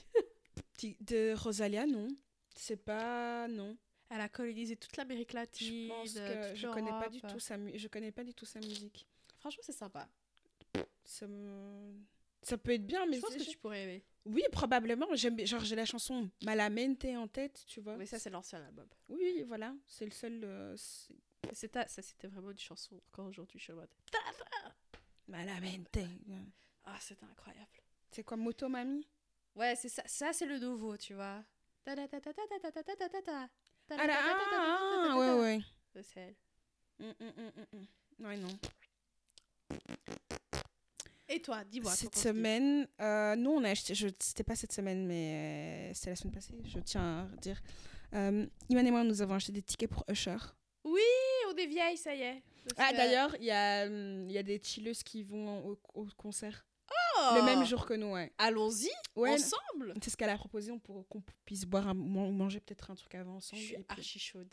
De 1.01 1.35
Rosalia, 1.35 1.87
non. 1.87 2.09
C'est 2.57 2.76
pas... 2.83 3.47
Non. 3.49 3.76
Elle 4.14 4.20
a 4.20 4.28
colonisé 4.28 4.76
toute 4.76 4.96
l'Amérique 4.98 5.32
latine. 5.32 5.86
Je 5.86 5.88
pense 5.88 6.16
euh, 6.16 6.28
que 6.28 6.48
toute 6.50 6.56
je 6.60 6.66
connais 6.68 6.90
pas 6.90 7.08
du 7.08 7.20
tout 7.22 7.38
sa 7.40 7.56
mu- 7.56 7.78
je 7.78 7.88
connais 7.88 8.12
pas 8.12 8.22
du 8.24 8.34
tout 8.34 8.44
sa 8.44 8.60
musique. 8.60 9.06
Franchement, 9.38 9.62
c'est 9.64 9.72
sympa. 9.72 10.06
Ça 11.04 11.26
me... 11.26 11.94
Ça 12.42 12.58
peut 12.58 12.72
être 12.72 12.86
bien, 12.86 13.06
mais 13.06 13.16
je 13.16 13.20
pense 13.22 13.34
que 13.36 13.42
tu 13.42 13.56
pourrais 13.58 13.82
aimer. 13.84 14.04
oui, 14.26 14.42
probablement. 14.52 15.06
J'aime, 15.14 15.38
genre 15.46 15.64
j'ai 15.64 15.76
la 15.76 15.84
chanson 15.86 16.28
Malamente 16.44 17.04
en 17.16 17.26
tête, 17.28 17.64
tu 17.66 17.80
vois. 17.80 17.96
Mais 17.96 18.04
ça, 18.06 18.18
c'est 18.18 18.30
l'ancien 18.30 18.62
album. 18.62 18.86
Oui, 19.08 19.18
oui, 19.36 19.42
voilà, 19.44 19.74
c'est 19.86 20.04
le 20.04 20.10
seul. 20.10 20.40
euh, 20.44 20.76
c'est- 20.76 21.68
ta- 21.68 21.86
ça, 21.88 22.02
c'était 22.02 22.26
vraiment 22.28 22.50
une 22.50 22.58
chanson. 22.58 23.00
Encore 23.12 23.26
aujourd'hui, 23.26 23.58
je 23.58 23.64
suis 23.64 23.72
en 23.72 23.76
mode. 23.76 23.88
Malamente. 25.28 25.98
Ah, 26.84 26.98
c'était 27.00 27.24
incroyable. 27.24 27.70
C'est 28.10 28.24
quoi 28.24 28.36
Moto 28.36 28.68
Mami 28.68 29.06
Ouais, 29.54 29.74
c'est 29.76 29.88
ça. 29.88 30.02
Ça, 30.06 30.32
c'est 30.32 30.46
le 30.46 30.58
nouveau, 30.58 30.96
tu 30.96 31.14
vois. 31.14 31.44
Ah 31.86 31.94
là, 31.94 32.08
ah, 33.99 34.07
ah, 34.09 35.09
ah, 35.12 35.18
ouais, 35.18 35.40
ouais. 35.40 35.61
C'est 36.03 36.20
elle. 36.20 36.34
Hum, 37.01 37.14
hum, 37.20 37.53
hum. 37.72 37.86
Ouais, 38.26 38.36
non. 38.36 38.49
Et 41.28 41.40
toi, 41.40 41.64
dis-moi. 41.64 41.93
Cette 41.93 42.14
semaine, 42.16 42.86
euh, 43.01 43.34
nous 43.36 43.51
on 43.53 43.64
a 43.64 43.70
acheté, 43.70 43.95
c'était 44.18 44.45
pas 44.45 44.55
cette 44.55 44.72
semaine, 44.72 45.07
mais 45.07 45.90
euh, 45.90 45.95
c'était 45.95 46.11
la 46.11 46.16
semaine 46.16 46.34
passée, 46.34 46.55
je 46.64 46.78
tiens 46.80 47.28
à 47.32 47.36
dire. 47.40 47.61
Euh, 48.14 48.47
Iman 48.68 48.86
et 48.86 48.90
moi, 48.90 49.03
nous 49.05 49.22
avons 49.22 49.34
acheté 49.34 49.53
des 49.53 49.62
tickets 49.62 49.88
pour 49.90 50.05
Usher. 50.11 50.36
Oui, 50.84 51.01
on 51.49 51.57
est 51.57 51.66
vieilles, 51.66 51.97
ça 51.97 52.14
y 52.14 52.20
est. 52.20 52.43
Parce 52.76 52.88
Ah, 52.88 52.93
que- 52.93 52.97
d'ailleurs, 52.99 53.34
il 53.38 53.45
y, 53.47 53.51
a, 53.51 53.86
hum, 53.86 54.28
y 54.28 54.36
a 54.36 54.43
des 54.43 54.61
chilleuses 54.62 55.03
qui 55.03 55.22
vont 55.22 55.64
au, 55.66 55.78
au 55.95 56.07
concert 56.18 56.66
le 57.36 57.42
même 57.44 57.64
jour 57.64 57.84
que 57.86 57.94
nous, 57.94 58.12
ouais. 58.12 58.32
Allons-y, 58.38 58.90
Ouais, 59.16 59.30
ensemble. 59.34 59.94
c'est 60.02 60.10
ce 60.10 60.16
qu'elle 60.16 60.30
a 60.30 60.36
proposé, 60.38 60.72
pour 60.80 61.06
qu'on 61.08 61.22
puisse 61.44 61.64
boire 61.64 61.88
un, 61.88 61.94
man- 61.94 62.34
manger 62.36 62.60
peut-être 62.60 62.90
un 62.90 62.94
truc 62.94 63.14
avant 63.14 63.32
Je 63.32 63.36
ensemble. 63.38 63.62
suis 63.62 63.74
Et 63.74 63.78
puis, 63.78 63.86
archi 63.88 64.18
chaude. 64.18 64.52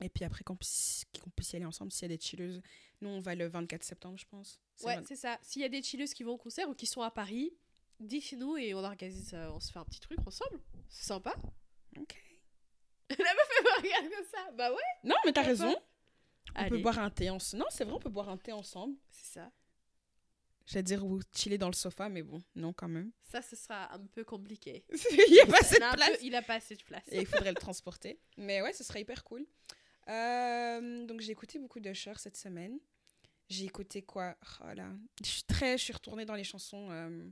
et 0.00 0.08
puis 0.08 0.24
après 0.24 0.42
qu'on 0.44 0.56
puisse, 0.56 1.04
qu'on 1.22 1.30
puisse 1.30 1.52
y 1.52 1.56
aller 1.56 1.64
ensemble 1.64 1.92
s'il 1.92 2.02
y 2.10 2.12
a 2.12 2.16
des 2.16 2.22
chilleuses. 2.22 2.60
Nous, 3.00 3.08
on 3.08 3.20
va 3.20 3.34
le 3.34 3.46
24 3.46 3.82
septembre, 3.82 4.16
je 4.18 4.26
pense. 4.26 4.60
Ouais, 4.84 4.98
c'est 5.06 5.16
ça. 5.16 5.38
S'il 5.42 5.62
y 5.62 5.64
a 5.64 5.68
des 5.68 5.82
chilleuses 5.82 6.14
qui 6.14 6.22
vont 6.22 6.32
au 6.32 6.38
concert 6.38 6.68
ou 6.68 6.74
qui 6.74 6.86
sont 6.86 7.02
à 7.02 7.10
Paris, 7.10 7.52
dites-nous 8.00 8.56
et 8.56 8.74
on 8.74 8.82
organise, 8.84 9.32
euh, 9.34 9.50
on 9.52 9.60
se 9.60 9.70
fait 9.72 9.78
un 9.78 9.84
petit 9.84 10.00
truc 10.00 10.18
ensemble. 10.26 10.60
C'est 10.88 11.06
sympa. 11.06 11.34
Ok. 11.98 12.16
La 13.10 13.16
meuf, 13.16 13.48
elle 13.58 13.64
me 13.64 13.82
regarde 13.82 14.10
comme 14.14 14.24
ça. 14.26 14.50
Bah 14.52 14.70
ouais. 14.72 14.78
Non, 15.04 15.16
mais 15.24 15.32
t'as 15.32 15.42
raison. 15.42 15.74
On 16.56 16.68
peut 16.68 16.78
boire 16.78 16.98
un 16.98 17.10
thé 17.10 17.30
ensemble. 17.30 17.62
Non, 17.62 17.68
c'est 17.70 17.84
vrai, 17.84 17.94
on 17.94 17.98
peut 17.98 18.10
boire 18.10 18.28
un 18.28 18.36
thé 18.36 18.52
ensemble. 18.52 18.96
c'est 19.10 19.38
ça. 19.40 19.50
J'allais 20.66 20.82
dire 20.84 21.04
ou 21.04 21.20
chiller 21.34 21.58
dans 21.58 21.68
le 21.68 21.74
sofa, 21.74 22.08
mais 22.08 22.22
bon, 22.22 22.42
non, 22.54 22.72
quand 22.72 22.88
même. 22.88 23.10
Ça, 23.30 23.42
ce 23.42 23.56
sera 23.56 23.92
un 23.94 24.06
peu 24.06 24.24
compliqué. 24.24 24.84
il 25.28 25.32
n'y 25.32 25.40
a 25.40 25.46
pas 25.46 25.58
assez 25.60 25.74
de 25.74 25.80
place. 25.94 26.10
peu- 26.10 26.18
il 26.24 26.34
a 26.34 26.42
pas 26.42 26.54
assez 26.54 26.76
de 26.76 26.82
place. 26.82 27.04
Et 27.10 27.20
il 27.20 27.26
faudrait 27.26 27.50
le 27.52 27.56
transporter. 27.60 28.18
Mais 28.36 28.62
ouais, 28.62 28.72
ce 28.72 28.84
serait 28.84 29.00
hyper 29.02 29.24
cool. 29.24 29.44
Euh, 30.08 31.06
donc 31.06 31.20
j'ai 31.20 31.32
écouté 31.32 31.58
beaucoup 31.58 31.80
d'Usher 31.80 32.14
cette 32.16 32.36
semaine. 32.36 32.78
J'ai 33.48 33.64
écouté 33.66 34.02
quoi? 34.02 34.36
Oh 34.62 34.72
là, 34.74 34.88
Je 35.22 35.28
suis 35.28 35.42
très, 35.44 35.76
je 35.78 35.82
suis 35.84 35.92
retournée 35.92 36.24
dans 36.24 36.34
les 36.34 36.44
chansons 36.44 36.88
euh, 36.90 37.28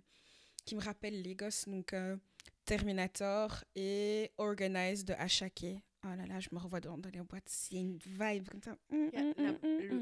qui 0.66 0.74
me 0.74 0.80
rappellent 0.82 1.22
les 1.22 1.34
gosses. 1.34 1.68
Donc 1.68 1.92
euh, 1.92 2.16
Terminator 2.64 3.64
et 3.74 4.30
Organize 4.38 5.04
de 5.04 5.14
Ashake. 5.14 5.66
Oh 6.05 6.09
là 6.16 6.24
là, 6.26 6.40
je 6.40 6.48
me 6.53 6.59
revois 6.59 6.80
dans, 6.80 6.96
dans 6.96 7.11
les 7.11 7.20
boîtes. 7.20 7.44
C'est 7.46 7.76
une 7.76 7.98
vibe 7.98 8.48
comme 8.48 8.62
ça. 8.62 8.76
Mm, 8.90 9.09
y 9.12 9.16
a 9.18 9.22
mm, 9.22 9.34
la, 9.36 9.53
mm, 9.53 9.59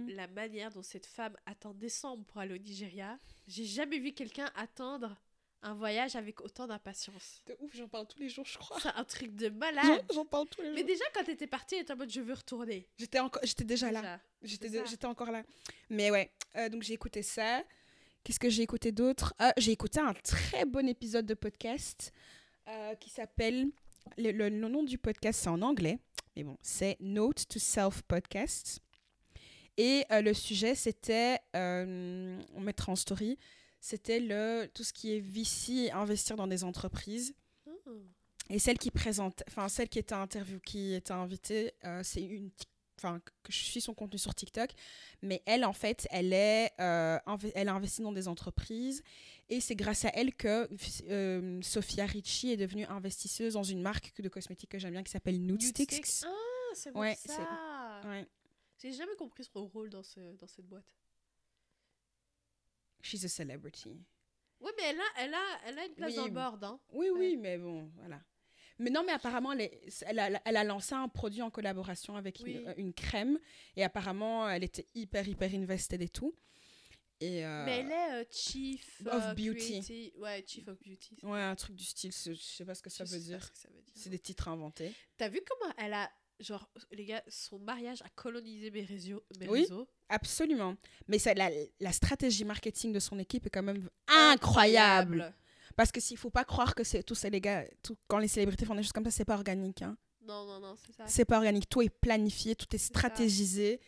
le- 0.07 0.15
la 0.15 0.27
manière 0.29 0.71
dont 0.71 0.83
cette 0.83 1.07
femme 1.07 1.37
attend 1.45 1.75
décembre 1.75 2.25
pour 2.25 2.39
aller 2.41 2.55
au 2.55 2.59
Nigeria, 2.59 3.19
j'ai 3.49 3.65
jamais 3.65 3.99
vu 3.99 4.13
quelqu'un 4.13 4.49
attendre 4.55 5.17
un 5.63 5.75
voyage 5.75 6.15
avec 6.15 6.41
autant 6.41 6.69
d'impatience. 6.69 7.43
De 7.49 7.57
ouf, 7.59 7.75
j'en 7.75 7.89
parle 7.89 8.07
tous 8.07 8.21
les 8.21 8.29
jours, 8.29 8.45
je 8.47 8.57
crois. 8.59 8.79
C'est 8.81 8.95
un 8.95 9.03
truc 9.03 9.35
de 9.35 9.49
malade. 9.49 10.05
J'en 10.15 10.25
parle 10.25 10.47
tous 10.49 10.63
les 10.63 10.71
Mais 10.71 10.79
jours. 10.79 10.87
déjà, 10.87 11.05
quand 11.13 11.25
t'étais 11.25 11.49
partie, 11.49 11.75
était 11.75 11.93
en 11.93 11.97
mode 11.97 12.13
je 12.13 12.21
veux 12.21 12.35
retourner. 12.35 12.87
J'étais 12.97 13.19
encore, 13.19 13.43
j'étais 13.45 13.65
déjà 13.65 13.91
là. 13.91 14.21
Déjà. 14.41 14.85
J'étais, 14.85 15.07
encore 15.07 15.33
là. 15.33 15.43
Mais 15.91 16.13
ouais, 16.13 16.31
euh, 16.55 16.69
donc 16.69 16.85
j'ai 16.85 16.93
écouté 16.95 17.23
ça. 17.25 17.65
Qu'est-ce 18.23 18.39
que 18.39 18.49
j'ai 18.51 18.63
écouté 18.63 18.93
d'autre? 18.93 19.35
Ah, 19.41 19.53
J'ai 19.57 19.73
écouté 19.73 19.99
un 19.99 20.15
très 20.15 20.65
bon 20.65 20.87
épisode 20.87 21.27
de 21.27 21.35
podcast 21.35 22.13
euh, 22.69 22.95
qui 22.95 23.11
s'appelle. 23.11 23.67
Le, 24.17 24.31
le- 24.33 24.49
le 24.49 24.69
nom 24.69 24.83
du 24.83 24.99
podcast, 24.99 25.41
c'est 25.43 25.49
en 25.49 25.63
anglais. 25.63 25.99
Mais 26.37 26.45
bon, 26.45 26.57
c'est 26.63 26.97
Note 27.01 27.47
to 27.49 27.59
Self 27.59 28.03
Podcast. 28.03 28.81
Et 29.77 30.05
euh, 30.11 30.21
le 30.23 30.35
sujet, 30.35 30.75
c'était. 30.75 31.39
euh, 31.57 32.41
on 32.55 32.61
mettra 32.61 32.93
en 32.93 32.97
story. 32.97 33.39
C'était 33.81 34.19
le, 34.19 34.69
tout 34.75 34.83
ce 34.83 34.93
qui 34.93 35.15
est 35.15 35.21
VC, 35.21 35.91
investir 35.93 36.35
dans 36.37 36.49
des 36.49 36.65
entreprises. 36.65 37.35
Oh. 37.67 37.73
Et 38.51 38.59
celle 38.59 38.79
qui 38.79 38.91
présente, 38.91 39.43
enfin 39.49 39.69
celle 39.69 39.89
qui 39.89 39.99
était 40.01 40.17
qui 40.65 40.95
était 40.95 41.13
invitée, 41.13 41.73
euh, 41.85 42.01
c'est 42.03 42.23
une, 42.25 42.51
enfin 42.99 43.21
que 43.43 43.53
je 43.53 43.59
suis 43.59 43.81
son 43.81 43.95
contenu 43.95 44.19
sur 44.19 44.35
TikTok, 44.35 44.71
mais 45.23 45.43
elle 45.47 45.65
en 45.65 45.73
fait, 45.73 46.07
elle 46.11 46.33
est, 46.33 46.71
euh, 46.81 47.19
elle 47.55 47.69
a 47.69 47.75
investi 47.75 48.03
dans 48.03 48.13
des 48.13 48.29
entreprises 48.29 49.03
et 49.49 49.61
c'est 49.61 49.77
grâce 49.77 50.05
à 50.05 50.11
elle 50.15 50.35
que 50.35 50.69
euh, 51.09 51.61
Sophia 51.63 52.05
Ricci 52.07 52.51
est 52.51 52.57
devenue 52.57 52.85
investisseuse 52.87 53.55
dans 53.55 53.63
une 53.63 53.81
marque 53.81 54.21
de 54.21 54.29
cosmétiques 54.29 54.71
que 54.71 54.79
j'aime 54.79 54.93
bien 54.93 55.03
qui 55.03 55.13
s'appelle 55.13 55.41
Nude 55.41 55.63
Sticks. 55.63 56.25
Ah, 56.25 56.29
c'est 56.75 56.91
pour 56.93 57.01
Ouais, 57.01 57.17
ça. 57.25 58.01
Ouais. 58.05 58.27
J'ai 58.83 58.93
jamais 58.93 59.15
compris 59.17 59.45
son 59.45 59.67
rôle 59.67 59.91
dans, 59.91 60.03
ce, 60.03 60.21
dans 60.37 60.47
cette 60.47 60.67
boîte. 60.67 60.85
She's 63.03 63.25
a 63.25 63.29
celebrity. 63.29 63.97
Ouais, 64.61 64.73
mais 64.77 64.83
elle 64.89 65.01
a, 65.01 65.05
elle 65.19 65.35
a, 65.35 65.45
elle 65.67 65.79
a 65.79 65.85
une 65.87 65.95
place 65.95 66.11
Oui. 66.11 66.17
dans 66.17 66.25
le 66.27 66.31
board. 66.33 66.65
Hein. 66.65 66.81
Oui, 66.93 67.09
oui, 67.15 67.37
mais 67.37 67.59
bon, 67.59 67.91
voilà. 67.97 68.21
Mais 68.79 68.91
non, 68.91 69.03
mais 69.05 69.13
apparemment, 69.13 69.53
elle, 69.53 69.63
est- 69.63 70.05
elle, 70.07 70.19
a, 70.19 70.41
elle 70.45 70.57
a 70.57 70.65
lancé 70.65 70.95
un 70.95 71.09
produit 71.09 71.43
en 71.43 71.51
collaboration 71.51 72.17
avec 72.17 72.41
Oui. 72.45 72.53
une, 72.53 72.75
une 72.77 72.93
crème. 72.95 73.39
Et 73.77 73.83
apparemment, 73.85 74.49
elle 74.49 74.65
était 74.65 74.87
hyper, 74.95 75.27
hyper 75.27 75.53
invested 75.55 76.01
et 76.01 76.09
tout. 76.09 76.35
Et, 77.21 77.45
euh, 77.45 77.65
Mais 77.65 77.79
elle 77.81 77.91
est 77.91 78.23
euh, 78.23 78.25
chief 78.31 79.03
of 79.07 79.23
euh, 79.25 79.35
beauty. 79.35 80.13
Ouais, 80.19 80.45
chief 80.47 80.69
of 80.69 80.79
beauty. 80.81 81.19
Ouais, 81.25 81.41
un 81.43 81.57
truc 81.57 81.75
du 81.75 81.83
style, 81.85 82.13
je 82.13 82.35
sais 82.35 82.65
pas 82.65 82.77
ce 82.77 82.83
que 82.83 82.91
ça 82.91 83.03
veut 83.03 83.19
dire. 83.19 83.43
ce 83.45 83.51
que 83.51 83.59
ça 83.59 83.69
veut 83.69 83.83
dire. 83.83 83.93
C'est 83.97 84.11
des 84.11 84.21
titres 84.21 84.47
inventés. 84.47 84.93
T'as 85.17 85.29
vu 85.29 85.41
comment 85.45 85.75
elle 85.79 85.95
a, 85.95 86.09
genre, 86.39 86.71
les 86.93 87.05
gars, 87.07 87.25
son 87.27 87.59
mariage 87.59 88.01
a 88.03 88.09
colonisé 88.11 88.71
mes 88.71 88.85
réseaux. 88.85 89.25
Mes 89.41 89.49
Oui. 89.49 89.63
réseaux? 89.63 89.89
Absolument. 90.09 90.77
Mais 91.09 91.19
ça, 91.19 91.35
la, 91.35 91.51
la 91.81 91.91
stratégie 91.91 92.45
marketing 92.45 92.93
de 92.93 93.01
son 93.01 93.19
équipe 93.19 93.45
est 93.47 93.51
quand 93.51 93.65
même 93.65 93.89
incroyable. 94.07 95.35
Parce 95.79 95.93
que 95.93 96.01
s'il 96.01 96.17
faut 96.17 96.29
pas 96.31 96.45
croire 96.45 96.75
que 96.75 96.83
c'est 96.83 97.05
tous 97.05 97.23
les 97.23 97.41
gars, 97.41 97.65
tout, 97.85 97.97
quand 98.09 98.19
les 98.19 98.27
célébrités 98.27 98.67
font 98.67 98.75
des 98.75 98.83
choses 98.83 98.91
comme 98.93 99.05
ça, 99.05 99.13
c'est 99.13 99.25
pas 99.25 99.37
organique. 99.37 99.81
Hein. 99.83 99.97
Non, 100.23 100.45
non, 100.45 100.59
non, 100.59 100.75
c'est 100.77 100.93
ça. 100.93 101.07
C'est 101.07 101.25
pas 101.25 101.37
organique. 101.37 101.69
Tout 101.69 101.83
est 101.83 101.89
planifié, 101.89 102.57
tout 102.57 102.67
est 102.75 102.79
stratégisé. 102.79 103.81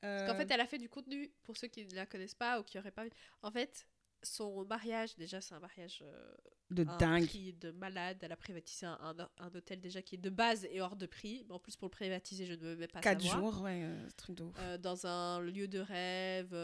Parce 0.00 0.30
qu'en 0.30 0.36
fait, 0.36 0.48
elle 0.50 0.60
a 0.60 0.66
fait 0.66 0.78
du 0.78 0.88
contenu, 0.88 1.32
pour 1.42 1.56
ceux 1.56 1.66
qui 1.66 1.84
ne 1.86 1.94
la 1.96 2.06
connaissent 2.06 2.36
pas 2.36 2.60
ou 2.60 2.62
qui 2.62 2.76
n'auraient 2.76 2.92
pas 2.92 3.02
vu. 3.02 3.10
En 3.42 3.50
fait, 3.50 3.84
son 4.22 4.64
mariage, 4.64 5.16
déjà, 5.16 5.40
c'est 5.40 5.54
un 5.54 5.60
mariage 5.60 6.04
euh, 6.06 6.34
De 6.70 6.86
un 6.86 6.96
dingue. 6.98 7.26
prix 7.26 7.52
de 7.54 7.72
malade. 7.72 8.18
Elle 8.22 8.30
a 8.30 8.36
privatisé 8.36 8.86
un, 8.86 8.96
un- 9.02 9.28
un 9.38 9.54
hôtel 9.56 9.80
déjà 9.80 10.02
qui 10.02 10.14
est 10.14 10.18
de 10.18 10.30
base 10.30 10.68
et 10.70 10.80
hors 10.80 10.94
de 10.94 11.06
prix. 11.06 11.44
Mais 11.48 11.54
en 11.54 11.58
plus, 11.58 11.74
pour 11.76 11.86
le 11.86 11.90
privatiser, 11.90 12.46
je 12.46 12.52
ne 12.52 12.58
veux 12.58 12.76
même 12.76 12.88
pas 12.88 13.00
4 13.00 13.20
savoir. 13.20 13.40
jours, 13.52 13.62
ouais, 13.62 13.80
euh, 13.82 14.08
truc 14.16 14.36
de 14.36 14.44
ouf. 14.44 14.54
Euh, 14.60 14.78
dans 14.78 15.04
un 15.06 15.40
lieu 15.40 15.66
de 15.66 15.80
rêve. 15.80 16.54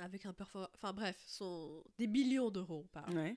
Avec 0.00 0.26
un 0.26 0.32
perform... 0.32 0.68
Enfin 0.74 0.92
bref, 0.92 1.16
son... 1.26 1.82
des 1.98 2.06
millions 2.06 2.50
d'euros 2.50 2.86
par 2.92 3.08
an. 3.08 3.12
Ouais. 3.14 3.36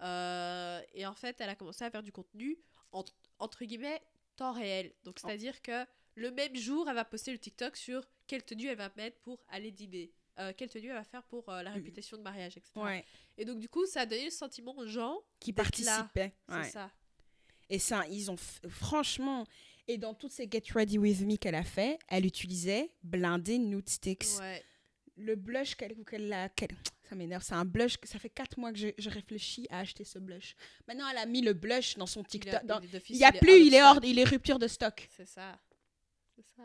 Euh, 0.00 0.80
et 0.94 1.06
en 1.06 1.14
fait, 1.14 1.36
elle 1.40 1.48
a 1.50 1.54
commencé 1.54 1.84
à 1.84 1.90
faire 1.90 2.02
du 2.02 2.12
contenu 2.12 2.58
en- 2.92 3.04
entre 3.38 3.64
guillemets 3.64 4.00
temps 4.36 4.52
réel. 4.52 4.92
Donc, 5.04 5.16
Oh. 5.18 5.26
c'est-à-dire 5.26 5.60
que 5.62 5.84
le 6.14 6.30
même 6.30 6.54
jour, 6.56 6.88
elle 6.88 6.94
va 6.94 7.04
poster 7.04 7.32
le 7.32 7.38
TikTok 7.38 7.76
sur 7.76 8.04
quelle 8.26 8.44
tenue 8.44 8.66
elle 8.68 8.76
va 8.76 8.90
mettre 8.96 9.18
pour 9.20 9.40
aller 9.48 9.70
dîner. 9.72 10.12
Euh, 10.38 10.52
quelle 10.56 10.68
tenue 10.68 10.86
elle 10.88 10.94
va 10.94 11.02
faire 11.04 11.24
pour 11.24 11.48
euh, 11.48 11.62
la 11.62 11.70
réputation 11.72 12.16
de 12.16 12.22
mariage, 12.22 12.56
etc. 12.56 12.70
Ouais. 12.76 13.04
Et 13.36 13.44
donc, 13.44 13.58
du 13.58 13.68
coup, 13.68 13.86
ça 13.86 14.02
a 14.02 14.06
donné 14.06 14.26
le 14.26 14.30
sentiment 14.30 14.76
aux 14.76 14.86
gens. 14.86 15.18
Qui 15.40 15.52
participaient. 15.52 16.32
C'est 16.48 16.54
Ouais. 16.54 16.70
ça. 16.70 16.90
Et 17.70 17.78
ça, 17.80 18.06
ils 18.08 18.30
ont 18.30 18.36
franchement. 18.68 19.44
Et 19.88 19.98
dans 19.98 20.14
toutes 20.14 20.32
ces 20.32 20.48
Get 20.50 20.62
Ready 20.74 20.98
With 20.98 21.20
Me 21.22 21.36
qu'elle 21.36 21.54
a 21.56 21.64
fait, 21.64 21.98
elle 22.08 22.24
utilisait 22.24 22.92
blindé 23.02 23.58
nude 23.58 23.88
sticks. 23.88 24.26
Ouais. 24.38 24.62
Le 25.18 25.34
blush 25.34 25.74
qu'elle 25.74 25.94
qu'elle 26.04 26.32
a. 26.32 26.48
qu'elle- 26.48 26.76
Ça 27.08 27.14
m'énerve, 27.14 27.42
c'est 27.42 27.54
un 27.54 27.64
blush 27.64 27.96
que 27.96 28.06
ça 28.06 28.18
fait 28.18 28.28
4 28.30 28.58
mois 28.58 28.70
que 28.72 28.78
je, 28.78 28.88
je 28.98 29.08
réfléchis 29.10 29.66
à 29.70 29.80
acheter 29.80 30.04
ce 30.04 30.18
blush. 30.18 30.54
Maintenant, 30.86 31.08
elle 31.10 31.16
a 31.18 31.26
mis 31.26 31.40
le 31.42 31.54
blush 31.54 31.96
dans 31.96 32.06
son 32.06 32.22
TikTok. 32.22 32.60
il 32.62 32.84
est 32.84 32.92
d'office, 32.92 33.16
Il 33.16 33.20
y 33.20 33.24
a 33.24 33.32
plus, 33.32 33.60
il 33.66 33.74
est 33.74 33.82
hors, 33.82 33.98
il 34.04 34.18
est 34.18 34.24
rupture 34.24 34.58
de 34.58 34.68
stock. 34.68 35.08
C'est 35.16 35.26
ça. 35.26 35.58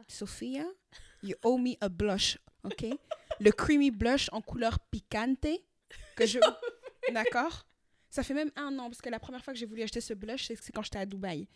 Sophia, 0.07 0.65
you 1.23 1.35
owe 1.43 1.57
me 1.57 1.75
a 1.81 1.89
blush, 1.89 2.37
ok? 2.63 2.85
Le 3.39 3.51
creamy 3.51 3.89
blush 3.91 4.29
en 4.31 4.41
couleur 4.41 4.79
picante 4.79 5.47
que 6.15 6.25
je... 6.25 6.39
D'accord? 7.13 7.65
Ça 8.09 8.21
fait 8.23 8.33
même 8.33 8.51
un 8.55 8.77
an, 8.79 8.89
parce 8.89 9.01
que 9.01 9.09
la 9.09 9.19
première 9.19 9.43
fois 9.43 9.53
que 9.53 9.59
j'ai 9.59 9.65
voulu 9.65 9.81
acheter 9.81 10.01
ce 10.01 10.13
blush, 10.13 10.45
c'est 10.47 10.71
quand 10.71 10.83
j'étais 10.83 10.99
à 10.99 11.05
Dubaï. 11.05 11.47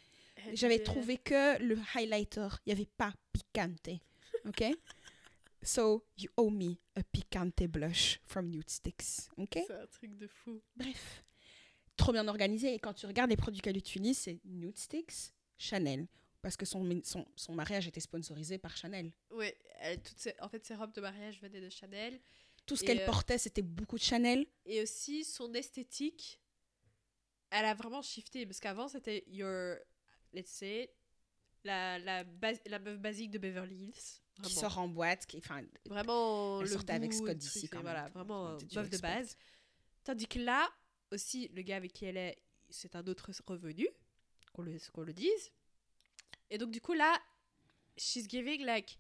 J'avais 0.53 0.79
trouvé 0.79 1.17
que 1.17 1.61
le 1.61 1.77
highlighter. 1.95 2.47
Il 2.65 2.69
n'y 2.69 2.73
avait 2.73 2.89
pas 2.97 3.13
picante. 3.33 3.89
OK? 4.45 4.63
So, 5.63 6.05
you 6.17 6.29
owe 6.37 6.49
me 6.51 6.77
a 6.95 7.03
picante 7.03 7.67
blush 7.67 8.19
from 8.25 8.47
Nude 8.49 8.69
Sticks. 8.69 9.29
OK? 9.37 9.57
C'est 9.67 9.71
un 9.73 9.87
truc 9.87 10.15
de 10.17 10.27
fou. 10.27 10.61
Bref. 10.75 11.23
Trop 11.95 12.11
bien 12.11 12.27
organisé. 12.27 12.73
Et 12.75 12.79
quand 12.79 12.93
tu 12.93 13.05
regardes 13.07 13.29
les 13.31 13.37
produits 13.37 13.61
qu'elle 13.61 13.77
utilise, 13.77 14.17
c'est 14.17 14.39
Nude 14.45 14.77
Sticks, 14.77 15.33
Chanel. 15.57 16.07
Parce 16.41 16.55
que 16.55 16.65
son, 16.65 17.01
son, 17.03 17.25
son 17.35 17.55
mariage 17.55 17.87
était 17.87 17.99
sponsorisé 17.99 18.57
par 18.59 18.77
Chanel. 18.77 19.11
Toutes 19.29 20.17
ses- 20.19 20.35
en 20.39 20.47
fait, 20.47 20.63
ses 20.65 20.75
robes 20.75 20.93
de 20.93 21.01
mariage 21.01 21.41
venaient 21.41 21.59
de 21.61 21.69
Chanel. 21.69 22.21
Tout 22.65 22.75
ce 22.75 22.83
qu'elle 22.83 23.01
euh, 23.01 23.05
portait, 23.05 23.37
c'était 23.37 23.61
beaucoup 23.63 23.97
de 23.97 24.03
Chanel. 24.03 24.45
Et 24.65 24.81
aussi, 24.81 25.23
son 25.25 25.53
esthétique, 25.53 26.39
elle 27.49 27.65
a 27.65 27.73
vraiment 27.73 28.01
shifté. 28.03 28.45
Parce 28.45 28.59
qu'avant, 28.59 28.87
c'était 28.87 29.23
your, 29.27 29.75
let's 30.33 30.49
say, 30.51 30.93
la, 31.63 31.97
la, 31.99 32.23
bas- 32.23 32.61
la 32.67 32.77
meuf 32.79 32.99
basique 32.99 33.31
de 33.31 33.39
Beverly 33.39 33.75
Hills. 33.87 34.21
Qui 34.43 34.53
Vraiment. 34.53 34.59
sort 34.69 34.77
en 34.77 34.88
boîte. 34.88 35.25
Qui, 35.25 35.38
enfin, 35.39 35.63
Vraiment, 35.85 36.59
Elle 36.61 36.67
le 36.67 36.73
sortait 36.73 36.93
avec 36.93 37.11
Scott 37.13 37.38
d'ici, 37.38 37.67
quand 37.67 37.77
même. 37.77 37.85
Voilà, 37.85 38.07
vraiment 38.09 38.49
euh, 38.49 38.57
meuf 38.75 38.89
de 38.89 38.97
base. 38.99 39.35
Tandis 40.03 40.27
que 40.27 40.39
là, 40.39 40.69
aussi, 41.11 41.47
le 41.49 41.61
gars 41.63 41.77
avec 41.77 41.91
qui 41.91 42.05
elle 42.05 42.17
est, 42.17 42.38
c'est 42.69 42.95
un 42.95 43.05
autre 43.07 43.31
revenu, 43.47 43.88
qu'on 44.53 44.61
le, 44.61 44.77
qu'on 44.93 45.01
le 45.01 45.13
dise. 45.13 45.51
Et 46.51 46.57
donc, 46.57 46.71
du 46.71 46.79
coup, 46.81 46.93
là, 46.93 47.19
she's 47.97 48.27
giving 48.29 48.63
like 48.63 48.99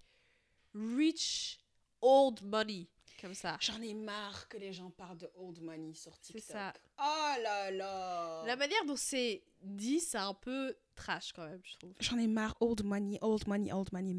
rich 0.73 1.59
old 2.01 2.41
money, 2.43 2.87
comme 3.19 3.33
ça. 3.33 3.57
J'en 3.59 3.81
ai 3.81 3.93
marre 3.93 4.47
que 4.47 4.57
les 4.57 4.73
gens 4.73 4.89
parlent 4.91 5.17
de 5.17 5.29
old 5.35 5.61
money 5.61 5.93
sur 5.93 6.17
TikTok. 6.19 6.43
ça. 6.43 6.73
Oh 6.99 7.41
là 7.41 7.71
là. 7.71 8.43
La 8.45 8.55
manière 8.55 8.85
dont 8.85 8.95
c'est 8.95 9.43
dit, 9.61 9.99
c'est 9.99 10.17
un 10.17 10.33
peu 10.33 10.75
trash 10.95 11.33
quand 11.33 11.45
même, 11.47 11.61
je 11.63 11.77
trouve. 11.77 11.93
J'en 11.99 12.17
ai 12.17 12.27
marre. 12.27 12.55
Old 12.59 12.83
money, 12.83 13.17
old 13.21 13.47
money, 13.47 13.71
old 13.71 13.91
money. 13.91 14.13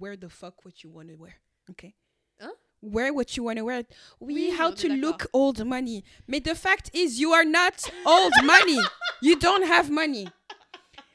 Wear 0.00 0.16
the 0.18 0.28
fuck 0.28 0.64
what 0.64 0.72
you 0.82 0.90
want 0.90 1.08
to 1.08 1.16
wear? 1.16 1.34
OK? 1.68 1.92
Hein? 2.40 2.52
Wear 2.82 3.12
what 3.14 3.36
you 3.36 3.44
want 3.44 3.56
to 3.56 3.64
wear. 3.64 3.82
Oui, 4.20 4.34
Oui, 4.34 4.56
how 4.58 4.70
to 4.72 4.88
look 4.88 5.26
old 5.32 5.64
money. 5.64 6.04
Mais 6.28 6.40
the 6.40 6.54
fact 6.54 6.90
is, 6.94 7.18
you 7.18 7.32
are 7.32 7.44
not 7.44 7.90
old 8.06 8.32
money. 8.44 8.78
You 9.22 9.36
don't 9.38 9.64
have 9.64 9.90
money. 9.90 10.26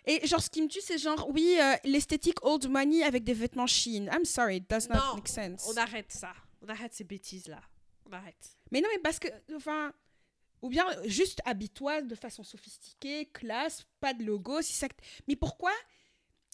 Et 0.05 0.25
genre, 0.25 0.41
ce 0.41 0.49
qui 0.49 0.61
me 0.63 0.67
tue, 0.67 0.81
c'est 0.81 0.97
genre, 0.97 1.29
oui, 1.29 1.57
euh, 1.61 1.75
l'esthétique 1.83 2.43
old 2.43 2.67
money 2.67 3.03
avec 3.03 3.23
des 3.23 3.33
vêtements 3.33 3.67
Shein. 3.67 4.07
I'm 4.11 4.25
sorry, 4.25 4.57
it 4.57 4.69
does 4.69 4.89
not 4.89 4.95
Non, 4.95 5.15
make 5.17 5.27
sense. 5.27 5.67
On 5.69 5.77
arrête 5.77 6.11
ça. 6.11 6.33
On 6.61 6.67
arrête 6.69 6.93
ces 6.93 7.03
bêtises-là. 7.03 7.61
On 8.05 8.11
arrête. 8.13 8.57
Mais 8.71 8.81
non, 8.81 8.89
mais 8.93 8.99
parce 8.99 9.19
que, 9.19 9.27
enfin, 9.55 9.93
ou 10.61 10.69
bien 10.69 10.89
euh, 10.89 11.07
juste 11.07 11.41
habille-toi 11.45 12.01
de 12.01 12.15
façon 12.15 12.43
sophistiquée, 12.43 13.27
classe, 13.27 13.85
pas 13.99 14.13
de 14.13 14.23
logo. 14.23 14.61
Si 14.61 14.73
ça... 14.73 14.87
Mais 15.27 15.35
pourquoi 15.35 15.71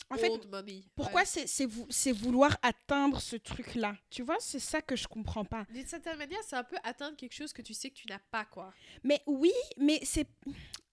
En 0.10 0.18
fait, 0.18 0.30
old 0.30 0.48
money. 0.50 0.84
pourquoi 0.96 1.22
ouais. 1.22 1.26
c'est 1.26 1.48
c'est 1.48 1.66
vou- 1.66 1.88
c'est 1.90 2.12
vouloir 2.12 2.58
atteindre 2.62 3.20
ce 3.20 3.36
truc-là? 3.36 3.98
Tu 4.10 4.22
vois, 4.22 4.38
c'est 4.40 4.60
ça 4.60 4.82
que 4.82 4.96
je 4.96 5.08
comprends 5.08 5.46
pas. 5.46 5.66
D'une 5.72 5.88
certaine 5.88 6.18
manière, 6.18 6.44
c'est 6.44 6.56
un 6.56 6.64
peu 6.64 6.78
atteindre 6.84 7.18
quelque 7.18 7.34
chose 7.34 7.52
que 7.54 7.62
tu 7.64 7.74
sais 7.74 7.90
que 7.90 7.96
tu 7.96 8.08
n'as 8.08 8.20
pas, 8.20 8.46
quoi. 8.46 8.74
Mais 9.04 9.22
oui, 9.26 9.54
mais 9.78 10.00
c'est. 10.04 10.28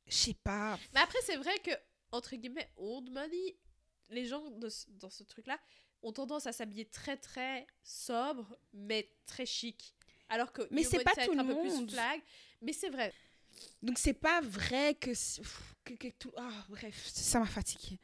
Je 0.07 0.15
sais 0.15 0.35
pas. 0.35 0.79
Mais 0.95 1.01
après, 1.01 1.19
c'est 1.25 1.37
vrai 1.37 1.59
que, 1.59 1.71
entre 2.13 2.35
guillemets, 2.37 2.71
old 2.77 3.11
money, 3.11 3.57
les 4.11 4.25
gens 4.27 4.49
de 4.51 4.69
dans 5.01 5.11
ce 5.11 5.23
truc-là 5.25 5.59
ont 6.03 6.13
tendance 6.13 6.47
à 6.47 6.53
s'habiller 6.53 6.85
très, 6.87 7.17
très 7.17 7.67
sobre, 7.83 8.57
mais 8.73 9.09
très 9.27 9.47
chic. 9.47 9.95
Alors 10.29 10.53
que 10.53 10.63
Mais 10.71 10.83
c'est 10.85 11.05
pas 11.05 11.13
tout 11.15 11.33
le 11.35 11.45
peu 11.47 11.61
plus 11.61 11.71
monde. 11.71 11.91
flag. 11.91 12.21
Mais 12.63 12.73
c'est 12.73 12.89
vrai. 12.91 13.13
Donc 13.83 13.99
c'est 13.99 14.15
pas 14.15 14.41
vrai 14.41 14.95
que. 14.95 15.11
que, 15.85 15.95
que 15.95 16.09
tout... 16.19 16.33
Ah, 16.37 16.65
bref, 16.71 17.07
ça 17.07 17.39
m'a 17.39 17.47
fatiguée. 17.47 17.99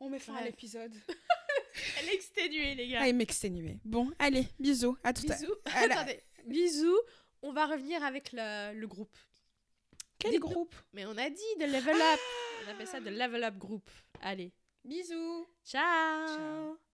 On 0.00 0.08
met 0.10 0.18
fin 0.18 0.34
à 0.34 0.44
l'épisode. 0.44 0.94
Elle 1.98 2.08
est 2.10 2.14
exténuée, 2.14 2.74
les 2.74 2.88
gars. 2.88 2.98
Ah, 3.02 3.08
il 3.08 3.14
m'exténuait. 3.14 3.78
Bon, 3.84 4.10
allez, 4.18 4.46
bisous. 4.58 4.96
À 5.02 5.12
tout 5.14 5.24
à 5.30 5.34
Bisous. 5.34 5.54
à 5.64 5.86
la- 5.86 5.94
Attendez. 6.00 6.22
Bisous. 6.44 7.00
On 7.40 7.52
va 7.52 7.66
revenir 7.66 8.02
avec 8.04 8.30
le, 8.32 8.78
le 8.78 8.86
groupe. 8.86 9.16
Quel 10.18 10.38
groupe? 10.38 10.74
Mais 10.92 11.06
on 11.06 11.16
a 11.16 11.30
dit 11.30 11.56
de 11.58 11.64
level 11.64 11.96
up. 11.96 12.20
On 12.66 12.70
appelle 12.70 12.86
ça 12.86 13.00
de 13.00 13.10
level 13.10 13.42
up 13.44 13.56
group. 13.56 13.90
Allez. 14.20 14.52
Bisous. 14.84 15.46
Ciao. 15.64 16.26
Ciao. 16.26 16.78